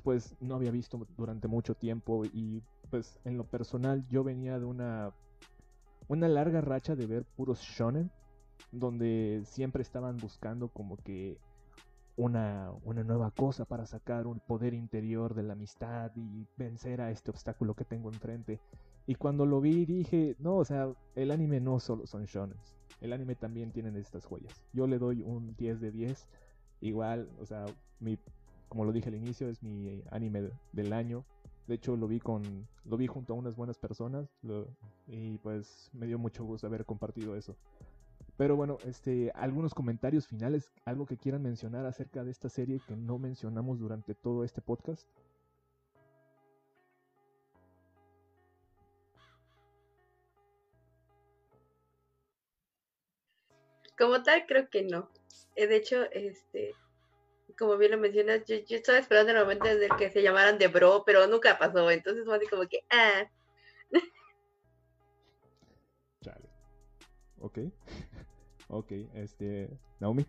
pues 0.05 0.37
no 0.39 0.55
había 0.55 0.71
visto 0.71 1.05
durante 1.17 1.49
mucho 1.49 1.75
tiempo 1.75 2.23
y 2.23 2.63
pues 2.89 3.19
en 3.25 3.35
lo 3.35 3.43
personal 3.43 4.07
yo 4.07 4.23
venía 4.23 4.57
de 4.57 4.63
una 4.63 5.13
una 6.07 6.29
larga 6.29 6.61
racha 6.61 6.95
de 6.95 7.07
ver 7.07 7.25
puros 7.25 7.59
shonen, 7.59 8.09
donde 8.71 9.43
siempre 9.45 9.81
estaban 9.81 10.17
buscando 10.17 10.69
como 10.69 10.97
que 10.97 11.37
una, 12.17 12.71
una 12.83 13.03
nueva 13.03 13.31
cosa 13.31 13.65
para 13.65 13.85
sacar 13.85 14.27
un 14.27 14.39
poder 14.39 14.73
interior 14.73 15.33
de 15.33 15.43
la 15.43 15.53
amistad 15.53 16.11
y 16.15 16.47
vencer 16.57 17.01
a 17.01 17.11
este 17.11 17.31
obstáculo 17.31 17.75
que 17.75 17.85
tengo 17.85 18.09
enfrente. 18.09 18.59
Y 19.07 19.15
cuando 19.15 19.45
lo 19.45 19.61
vi 19.61 19.85
dije, 19.85 20.35
no, 20.39 20.55
o 20.55 20.65
sea, 20.65 20.91
el 21.15 21.31
anime 21.31 21.59
no 21.59 21.79
solo 21.79 22.07
son 22.07 22.25
shonen, 22.25 22.57
el 23.01 23.13
anime 23.13 23.35
también 23.35 23.71
tiene 23.71 23.97
estas 23.99 24.25
joyas. 24.25 24.63
Yo 24.73 24.87
le 24.87 24.97
doy 24.97 25.21
un 25.21 25.55
10 25.57 25.79
de 25.81 25.91
10, 25.91 26.27
igual, 26.81 27.29
o 27.39 27.45
sea, 27.45 27.65
mi, 27.99 28.17
como 28.67 28.85
lo 28.85 28.91
dije 28.91 29.09
al 29.09 29.15
inicio, 29.15 29.47
es 29.49 29.61
mi 29.61 30.01
anime 30.11 30.49
del 30.71 30.93
año. 30.93 31.23
De 31.67 31.75
hecho, 31.75 31.95
lo 31.95 32.07
vi 32.07 32.19
con, 32.19 32.67
lo 32.85 32.97
vi 32.97 33.07
junto 33.07 33.33
a 33.33 33.35
unas 33.35 33.55
buenas 33.55 33.77
personas 33.77 34.29
y 35.07 35.37
pues 35.39 35.89
me 35.93 36.05
dio 36.05 36.19
mucho 36.19 36.43
gusto 36.45 36.67
haber 36.67 36.85
compartido 36.85 37.35
eso. 37.35 37.55
Pero 38.37 38.55
bueno, 38.55 38.77
este, 38.85 39.31
algunos 39.33 39.73
comentarios 39.73 40.27
finales, 40.27 40.71
algo 40.83 41.05
que 41.05 41.17
quieran 41.17 41.41
mencionar 41.41 41.85
acerca 41.85 42.23
de 42.23 42.31
esta 42.31 42.49
serie 42.49 42.81
que 42.85 42.95
no 42.95 43.17
mencionamos 43.17 43.79
durante 43.79 44.13
todo 44.13 44.43
este 44.43 44.61
podcast. 44.61 45.07
Como 53.97 54.21
tal, 54.23 54.45
creo 54.45 54.69
que 54.69 54.83
no. 54.83 55.09
Eh, 55.55 55.67
de 55.67 55.77
hecho, 55.77 56.03
este, 56.11 56.75
como 57.57 57.77
bien 57.77 57.91
lo 57.91 57.97
mencionas, 57.97 58.43
yo, 58.45 58.57
estaba 58.69 58.97
esperando 58.97 59.31
el 59.31 59.39
momento 59.39 59.65
desde 59.65 59.87
que 59.97 60.11
se 60.11 60.21
llamaran 60.21 60.57
de 60.57 60.67
bro, 60.67 61.03
pero 61.05 61.25
nunca 61.27 61.57
pasó, 61.57 61.89
entonces 61.89 62.25
fue 62.25 62.35
así 62.35 62.47
como 62.47 62.67
que, 62.67 62.83
ah. 62.91 63.29
Chale. 66.21 66.49
Ok. 67.39 67.59
Ok, 68.67 68.91
este, 69.13 69.69
Naomi. 69.99 70.25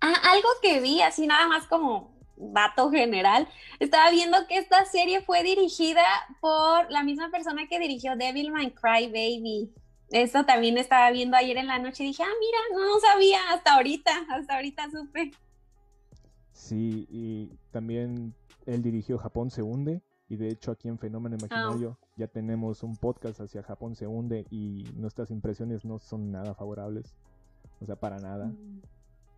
Ah, 0.00 0.14
algo 0.32 0.48
que 0.62 0.80
vi, 0.80 1.02
así 1.02 1.26
nada 1.26 1.46
más 1.46 1.66
como 1.66 2.18
vato 2.36 2.90
general, 2.90 3.46
estaba 3.78 4.10
viendo 4.10 4.46
que 4.46 4.56
esta 4.56 4.84
serie 4.86 5.20
fue 5.20 5.42
dirigida 5.42 6.02
por 6.40 6.90
la 6.90 7.02
misma 7.02 7.30
persona 7.30 7.68
que 7.68 7.78
dirigió 7.78 8.16
Devilman 8.16 8.70
Cry 8.70 9.06
Baby. 9.06 9.70
Eso 10.10 10.44
también 10.44 10.78
estaba 10.78 11.10
viendo 11.10 11.36
ayer 11.36 11.56
en 11.56 11.66
la 11.66 11.78
noche 11.78 12.02
y 12.02 12.08
dije, 12.08 12.22
ah, 12.22 12.36
mira, 12.40 12.84
no 12.84 12.98
sabía 12.98 13.38
hasta 13.52 13.74
ahorita, 13.74 14.10
hasta 14.30 14.56
ahorita 14.56 14.90
supe. 14.90 15.30
Sí, 16.52 17.06
y 17.10 17.50
también 17.70 18.34
él 18.66 18.82
dirigió 18.82 19.18
Japón 19.18 19.50
se 19.50 19.62
hunde, 19.62 20.02
y 20.30 20.36
de 20.36 20.48
hecho 20.48 20.70
aquí 20.70 20.88
en 20.88 20.96
Fenómeno 20.96 21.36
Imaginario 21.36 21.98
ah. 22.00 22.06
ya 22.16 22.28
tenemos 22.28 22.84
un 22.84 22.96
podcast 22.96 23.40
hacia 23.40 23.64
Japón 23.64 23.96
se 23.96 24.06
hunde 24.06 24.46
y 24.48 24.84
nuestras 24.96 25.30
impresiones 25.32 25.84
no 25.84 25.98
son 25.98 26.30
nada 26.30 26.54
favorables, 26.54 27.16
o 27.80 27.84
sea, 27.84 27.96
para 27.96 28.18
nada. 28.20 28.46
Mm. 28.46 28.80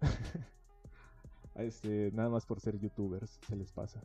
este, 1.57 2.13
nada 2.13 2.29
más 2.29 2.45
por 2.45 2.61
ser 2.61 2.79
youtubers 2.79 3.41
se 3.49 3.57
les 3.57 3.73
pasa. 3.73 4.03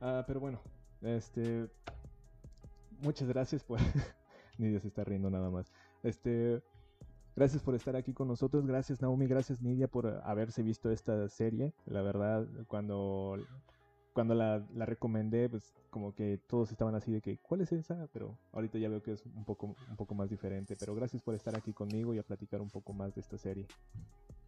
Ah, 0.00 0.24
pero 0.26 0.40
bueno, 0.40 0.60
este, 1.02 1.68
muchas 3.02 3.28
gracias 3.28 3.62
por 3.62 3.78
Ni 4.58 4.68
Dios 4.68 4.86
está 4.86 5.04
riendo 5.04 5.28
nada 5.28 5.50
más. 5.50 5.70
Este, 6.02 6.62
Gracias 7.36 7.62
por 7.62 7.74
estar 7.74 7.94
aquí 7.96 8.14
con 8.14 8.28
nosotros. 8.28 8.66
Gracias 8.66 9.02
Naomi, 9.02 9.26
gracias 9.26 9.60
Nidia 9.60 9.88
por 9.88 10.22
haberse 10.24 10.62
visto 10.62 10.90
esta 10.90 11.28
serie. 11.28 11.74
La 11.84 12.00
verdad, 12.00 12.46
cuando 12.66 13.36
cuando 14.16 14.34
la, 14.34 14.62
la, 14.74 14.86
recomendé, 14.86 15.46
pues 15.50 15.74
como 15.90 16.14
que 16.14 16.40
todos 16.48 16.70
estaban 16.70 16.94
así 16.94 17.12
de 17.12 17.20
que, 17.20 17.36
¿cuál 17.36 17.60
es 17.60 17.70
esa? 17.70 18.08
Pero 18.14 18.34
ahorita 18.54 18.78
ya 18.78 18.88
veo 18.88 19.02
que 19.02 19.12
es 19.12 19.22
un 19.26 19.44
poco, 19.44 19.76
un 19.90 19.96
poco 19.96 20.14
más 20.14 20.30
diferente. 20.30 20.74
Pero 20.74 20.94
gracias 20.94 21.20
por 21.20 21.34
estar 21.34 21.54
aquí 21.54 21.74
conmigo 21.74 22.14
y 22.14 22.18
a 22.18 22.22
platicar 22.22 22.62
un 22.62 22.70
poco 22.70 22.94
más 22.94 23.14
de 23.14 23.20
esta 23.20 23.36
serie. 23.36 23.66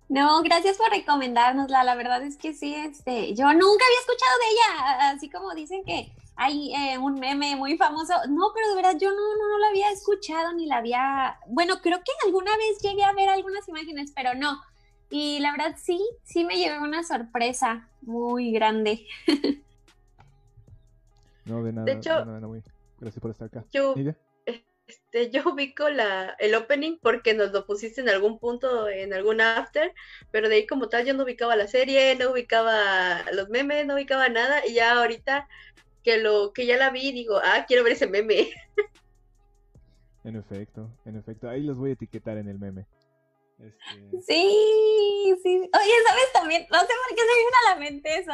No, 0.09 0.41
gracias 0.41 0.79
por 0.79 0.89
recomendárnosla. 0.89 1.85
La 1.85 1.97
verdad 1.97 2.23
es 2.23 2.39
que 2.39 2.55
sí, 2.55 2.75
este, 2.75 3.35
yo 3.35 3.45
nunca 3.53 3.85
había 3.85 4.01
escuchado 4.01 4.39
de 4.39 4.51
ella, 4.53 5.11
así 5.11 5.29
como 5.29 5.55
dicen 5.55 5.85
que 5.85 6.13
hay 6.35 6.75
eh, 6.75 6.97
un 6.97 7.21
meme 7.21 7.55
muy 7.57 7.77
famoso. 7.77 8.15
No, 8.27 8.47
pero 8.55 8.71
de 8.71 8.75
verdad 8.75 8.97
yo 8.99 9.11
no, 9.11 9.37
no, 9.37 9.49
no 9.51 9.59
la 9.59 9.69
había 9.69 9.91
escuchado 9.91 10.55
ni 10.55 10.65
la 10.65 10.79
había. 10.79 11.39
Bueno, 11.47 11.83
creo 11.83 11.99
que 11.99 12.13
alguna 12.25 12.57
vez 12.57 12.79
llegué 12.81 13.05
a 13.05 13.13
ver 13.13 13.29
algunas 13.29 13.69
imágenes, 13.69 14.13
pero 14.17 14.35
no. 14.35 14.63
Y 15.11 15.41
la 15.41 15.53
verdad 15.53 15.77
sí, 15.77 15.99
sí 16.23 16.45
me 16.45 16.57
llevé 16.57 16.79
una 16.81 17.03
sorpresa 17.03 17.89
muy 18.03 18.53
grande. 18.53 19.07
no, 21.47 21.63
de 21.63 21.73
nada. 21.73 21.85
De 21.87 21.93
hecho, 21.93 22.25
gracias 23.01 23.21
por 23.21 23.31
estar 23.31 23.49
acá. 23.49 23.65
Yo, 23.73 23.95
este, 24.89 25.31
yo 25.31 25.43
ubico 25.53 25.89
la, 25.89 26.35
el 26.39 26.55
opening 26.55 26.99
porque 27.01 27.35
nos 27.35 27.53
lo 27.53 27.67
pusiste 27.67 28.01
en 28.01 28.09
algún 28.09 28.39
punto, 28.39 28.89
en 28.89 29.13
algún 29.13 29.41
after, 29.41 29.93
pero 30.31 30.49
de 30.49 30.57
ahí 30.57 30.67
como 30.67 30.89
tal 30.89 31.05
yo 31.05 31.15
no 31.15 31.25
ubicaba 31.25 31.57
la 31.57 31.69
serie, 31.69 32.17
no 32.17 32.31
ubicaba 32.33 33.23
los 33.33 33.51
memes, 33.51 33.87
no 33.87 33.95
ubicaba 33.95 34.29
nada, 34.29 34.67
y 34.67 34.75
ya 34.75 34.99
ahorita 34.99 35.47
que 36.03 36.19
lo 36.19 36.53
que 36.55 36.65
ya 36.65 36.79
la 36.79 36.91
vi, 36.91 37.13
digo, 37.13 37.39
ah, 37.43 37.65
quiero 37.67 37.85
ver 37.85 37.93
ese 37.93 38.07
meme. 38.07 38.51
En 40.25 40.37
efecto, 40.37 40.91
en 41.07 41.17
efecto, 41.17 41.49
ahí 41.49 41.63
los 41.63 41.79
voy 41.79 41.91
a 41.91 41.93
etiquetar 41.95 42.37
en 42.37 42.49
el 42.49 42.59
meme. 42.59 42.85
Este... 43.59 44.23
Sí, 44.27 45.35
sí. 45.43 45.57
Oye, 45.57 45.93
¿sabes 46.07 46.33
también? 46.33 46.67
No 46.71 46.81
sé 46.81 46.87
por 46.87 47.17
qué 47.17 47.23
se 47.23 47.39
vino 47.39 47.57
a 47.67 47.75
la 47.75 47.81
mente 47.81 48.19
eso, 48.19 48.33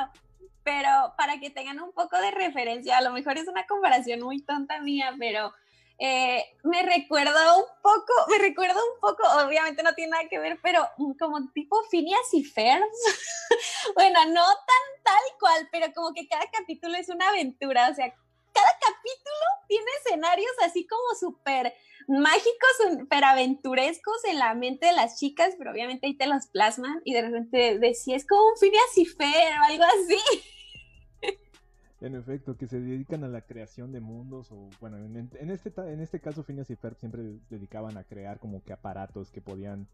pero 0.63 1.15
para 1.17 1.39
que 1.41 1.51
tengan 1.51 1.81
un 1.81 1.93
poco 1.93 2.19
de 2.21 2.31
referencia, 2.31 2.99
a 2.99 3.03
lo 3.03 3.13
mejor 3.13 3.39
es 3.39 3.49
una 3.49 3.67
comparación 3.67 4.21
muy 4.21 4.43
tonta 4.43 4.81
mía, 4.81 5.15
pero 5.19 5.53
eh, 5.99 6.45
me 6.65 6.83
recuerda 6.83 7.57
un 7.57 7.65
poco, 7.83 8.13
me 8.29 8.39
recuerda 8.39 8.75
un 8.75 9.01
poco, 9.01 9.23
obviamente 9.47 9.83
no 9.83 9.95
tiene 9.95 10.13
nada 10.13 10.29
que 10.29 10.39
ver, 10.39 10.59
pero 10.63 10.87
como 11.19 11.51
tipo 11.53 11.77
Phineas 11.91 12.33
y 12.33 12.43
Ferb. 12.43 12.83
bueno, 13.95 14.25
no 14.27 14.45
tan 14.45 15.03
tal 15.05 15.39
cual, 15.39 15.69
pero 15.71 15.93
como 15.95 16.13
que 16.13 16.27
cada 16.27 16.51
capítulo 16.51 16.97
es 16.97 17.09
una 17.09 17.29
aventura, 17.29 17.91
o 17.91 17.95
sea, 17.95 18.15
cada 18.55 18.71
capítulo 18.81 19.47
tiene 19.69 19.87
escenarios 20.05 20.53
así 20.65 20.87
como 20.87 21.03
súper 21.19 21.75
mágicos, 22.07 22.99
súper 22.99 23.25
aventurescos 23.25 24.25
en 24.25 24.39
la 24.39 24.55
mente 24.55 24.87
de 24.87 24.93
las 24.93 25.19
chicas, 25.19 25.55
pero 25.59 25.73
obviamente 25.73 26.07
ahí 26.07 26.17
te 26.17 26.27
los 26.27 26.47
plasman 26.47 27.01
y 27.05 27.15
de 27.15 27.23
repente 27.23 27.79
decías 27.79 28.25
como 28.27 28.47
un 28.47 28.57
Phineas 28.59 28.97
y 28.97 29.05
Ferb 29.05 29.61
o 29.61 29.65
algo 29.65 29.85
así. 29.85 30.19
En 32.01 32.15
efecto, 32.17 32.57
que 32.59 32.67
se 32.67 32.81
dedican 32.81 33.25
a 33.25 33.29
la 33.29 33.41
creación 33.41 33.91
de 33.91 34.01
mundos 34.01 34.53
o 34.53 34.69
bueno, 34.79 34.99
en, 34.99 35.51
este 35.51 35.73
en 35.77 36.01
este 36.01 36.21
caso 36.21 36.45
Phineas 36.45 36.69
y 36.69 36.77
Ferb 36.77 36.99
siempre 36.99 37.23
dedicaban 37.49 37.97
a 37.97 38.05
crear 38.05 38.39
como 38.39 38.63
que 38.63 38.75
aparatos 38.75 39.31
que 39.31 39.41
podían 39.41 39.89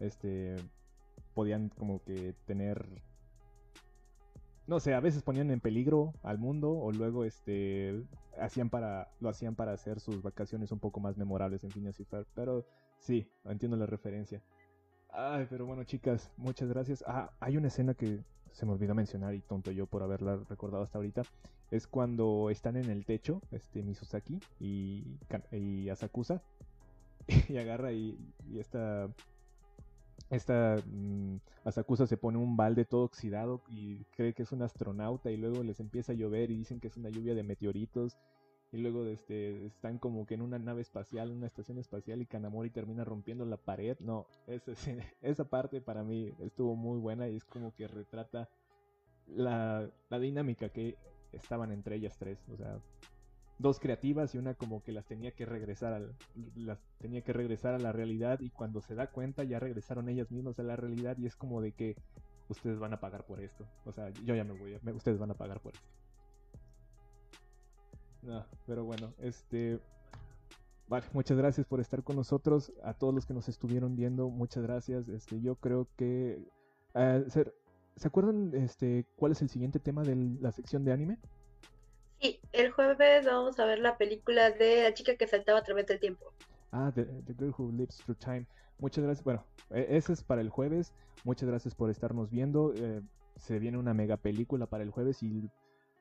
este 0.00 0.56
podían 1.32 1.68
como 1.68 2.02
que 2.02 2.34
tener 2.46 2.84
no 4.66 4.80
sé, 4.80 4.94
a 4.94 5.00
veces 5.00 5.22
ponían 5.22 5.50
en 5.50 5.60
peligro 5.60 6.14
al 6.22 6.38
mundo 6.38 6.72
o 6.72 6.92
luego 6.92 7.24
este 7.24 8.02
hacían 8.40 8.70
para 8.70 9.08
lo 9.20 9.28
hacían 9.28 9.54
para 9.54 9.72
hacer 9.72 10.00
sus 10.00 10.22
vacaciones 10.22 10.72
un 10.72 10.78
poco 10.78 11.00
más 11.00 11.16
memorables 11.16 11.62
en 11.64 11.70
Phineas 11.70 12.00
y 12.00 12.04
Ferb, 12.04 12.26
pero 12.34 12.64
sí, 12.98 13.28
entiendo 13.44 13.76
la 13.76 13.86
referencia. 13.86 14.42
Ay, 15.10 15.46
pero 15.48 15.66
bueno, 15.66 15.84
chicas, 15.84 16.30
muchas 16.36 16.68
gracias. 16.68 17.04
Ah, 17.06 17.30
hay 17.38 17.56
una 17.56 17.68
escena 17.68 17.94
que 17.94 18.20
se 18.54 18.66
me 18.66 18.72
olvidó 18.72 18.94
mencionar 18.94 19.34
y 19.34 19.40
tonto 19.40 19.70
yo 19.70 19.86
por 19.86 20.02
haberla 20.02 20.36
recordado 20.48 20.82
hasta 20.82 20.98
ahorita, 20.98 21.22
es 21.70 21.86
cuando 21.86 22.50
están 22.50 22.76
en 22.76 22.88
el 22.88 23.04
techo, 23.04 23.42
este 23.50 23.82
Misuzaki 23.82 24.40
y, 24.60 25.18
y 25.50 25.88
Asakusa, 25.88 26.40
y 27.48 27.56
agarra 27.56 27.92
y, 27.92 28.16
esta, 28.56 29.08
esta 30.30 30.76
mm, 30.86 31.36
Asakusa 31.64 32.06
se 32.06 32.16
pone 32.16 32.38
un 32.38 32.56
balde 32.56 32.84
todo 32.84 33.04
oxidado 33.04 33.62
y 33.68 34.04
cree 34.16 34.34
que 34.34 34.42
es 34.42 34.52
un 34.52 34.62
astronauta 34.62 35.30
y 35.30 35.36
luego 35.36 35.62
les 35.62 35.80
empieza 35.80 36.12
a 36.12 36.14
llover 36.14 36.50
y 36.50 36.58
dicen 36.58 36.80
que 36.80 36.88
es 36.88 36.96
una 36.96 37.10
lluvia 37.10 37.34
de 37.34 37.42
meteoritos 37.42 38.18
y 38.74 38.78
luego 38.78 39.06
este, 39.06 39.66
están 39.66 39.98
como 39.98 40.26
que 40.26 40.34
en 40.34 40.42
una 40.42 40.58
nave 40.58 40.82
espacial, 40.82 41.30
una 41.30 41.46
estación 41.46 41.78
espacial 41.78 42.20
y 42.20 42.26
Kanamori 42.26 42.70
termina 42.70 43.04
rompiendo 43.04 43.44
la 43.44 43.56
pared. 43.56 43.96
No, 44.00 44.26
esa, 44.48 44.72
esa 45.22 45.44
parte 45.44 45.80
para 45.80 46.02
mí 46.02 46.32
estuvo 46.40 46.74
muy 46.74 46.98
buena 46.98 47.28
y 47.28 47.36
es 47.36 47.44
como 47.44 47.72
que 47.74 47.86
retrata 47.86 48.48
la, 49.28 49.88
la 50.10 50.18
dinámica 50.18 50.70
que 50.70 50.96
estaban 51.30 51.70
entre 51.70 51.96
ellas 51.96 52.18
tres. 52.18 52.44
O 52.52 52.56
sea, 52.56 52.80
dos 53.58 53.78
creativas 53.78 54.34
y 54.34 54.38
una 54.38 54.54
como 54.54 54.82
que 54.82 54.92
las 54.92 55.06
tenía 55.06 55.32
que 55.32 55.46
regresar 55.46 55.92
a, 55.92 56.00
las 56.56 56.78
tenía 56.98 57.22
que 57.22 57.32
regresar 57.32 57.74
a 57.74 57.78
la 57.78 57.92
realidad 57.92 58.40
y 58.40 58.50
cuando 58.50 58.80
se 58.80 58.94
da 58.94 59.06
cuenta 59.08 59.44
ya 59.44 59.60
regresaron 59.60 60.08
ellas 60.08 60.30
mismas 60.30 60.58
a 60.58 60.62
la 60.62 60.76
realidad 60.76 61.16
y 61.18 61.26
es 61.26 61.36
como 61.36 61.60
de 61.60 61.72
que 61.72 61.96
ustedes 62.48 62.78
van 62.78 62.92
a 62.92 63.00
pagar 63.00 63.24
por 63.24 63.40
esto. 63.40 63.66
O 63.84 63.92
sea, 63.92 64.10
yo 64.24 64.34
ya 64.34 64.44
me 64.44 64.52
voy, 64.52 64.78
ustedes 64.94 65.18
van 65.18 65.30
a 65.30 65.34
pagar 65.34 65.60
por 65.60 65.72
esto. 65.74 65.86
No, 68.22 68.44
pero 68.66 68.84
bueno, 68.84 69.12
este. 69.18 69.80
Vale, 70.88 71.06
muchas 71.12 71.36
gracias 71.38 71.66
por 71.66 71.80
estar 71.80 72.02
con 72.02 72.16
nosotros. 72.16 72.72
A 72.82 72.94
todos 72.94 73.14
los 73.14 73.26
que 73.26 73.34
nos 73.34 73.48
estuvieron 73.48 73.96
viendo, 73.96 74.28
muchas 74.28 74.62
gracias. 74.62 75.08
Este, 75.08 75.40
yo 75.40 75.56
creo 75.56 75.88
que. 75.96 76.42
Uh, 76.94 77.28
¿Se 77.96 78.08
acuerdan 78.08 78.52
este, 78.54 79.06
cuál 79.16 79.32
es 79.32 79.42
el 79.42 79.48
siguiente 79.48 79.78
tema 79.78 80.02
de 80.02 80.16
la 80.40 80.50
sección 80.50 80.84
de 80.84 80.92
anime? 80.92 81.18
Sí, 82.20 82.40
el 82.52 82.70
jueves 82.70 83.26
vamos 83.26 83.58
a 83.58 83.64
ver 83.66 83.78
la 83.78 83.96
película 83.96 84.50
de 84.50 84.84
la 84.84 84.94
chica 84.94 85.16
que 85.16 85.26
saltaba 85.26 85.58
a 85.58 85.62
través 85.62 85.86
del 85.86 86.00
tiempo. 86.00 86.32
Ah, 86.72 86.90
The, 86.94 87.04
Girl 87.38 87.54
Who 87.56 87.72
Lives 87.72 87.98
Through 87.98 88.18
Time. 88.18 88.46
Muchas 88.78 89.04
gracias. 89.04 89.24
Bueno, 89.24 89.44
e, 89.70 89.86
ese 89.90 90.12
es 90.12 90.22
para 90.22 90.40
el 90.40 90.48
jueves. 90.48 90.92
Muchas 91.24 91.48
gracias 91.48 91.74
por 91.74 91.90
estarnos 91.90 92.30
viendo. 92.30 92.72
Eh, 92.76 93.02
se 93.36 93.58
viene 93.58 93.78
una 93.78 93.94
mega 93.94 94.16
película 94.16 94.66
para 94.66 94.84
el 94.84 94.90
jueves 94.90 95.22
y 95.22 95.50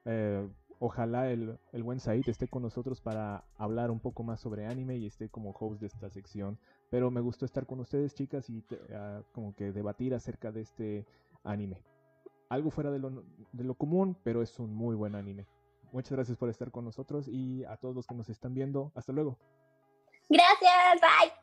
eh, 0.05 0.47
Ojalá 0.85 1.31
el, 1.31 1.57
buen 1.81 2.01
Said 2.01 2.27
esté 2.27 2.49
con 2.49 2.61
nosotros 2.61 2.99
para 2.99 3.45
hablar 3.55 3.89
un 3.89 4.01
poco 4.01 4.21
más 4.21 4.41
sobre 4.41 4.65
anime 4.65 4.97
y 4.97 5.05
esté 5.05 5.29
como 5.29 5.51
host 5.51 5.79
de 5.79 5.87
esta 5.87 6.09
sección. 6.09 6.59
Pero 6.89 7.09
me 7.09 7.21
gustó 7.21 7.45
estar 7.45 7.65
con 7.65 7.79
ustedes, 7.79 8.13
chicas, 8.13 8.49
y 8.49 8.65
ah, 8.93 9.21
como 9.31 9.55
que 9.55 9.71
debatir 9.71 10.13
acerca 10.13 10.51
de 10.51 10.59
este 10.59 11.05
anime. 11.45 11.81
Algo 12.49 12.69
fuera 12.69 12.91
de 12.91 12.99
lo, 12.99 13.23
de 13.53 13.63
lo 13.63 13.75
común, 13.75 14.17
pero 14.25 14.41
es 14.41 14.59
un 14.59 14.73
muy 14.73 14.93
buen 14.93 15.15
anime. 15.15 15.47
Muchas 15.93 16.13
gracias 16.13 16.37
por 16.37 16.49
estar 16.49 16.71
con 16.71 16.85
nosotros 16.85 17.27
y 17.27 17.63
a 17.65 17.77
todos 17.77 17.95
los 17.95 18.07
que 18.07 18.15
nos 18.15 18.27
están 18.27 18.55
viendo. 18.55 18.91
Hasta 18.95 19.13
luego. 19.13 19.37
Gracias, 20.27 20.99
bye. 20.99 21.42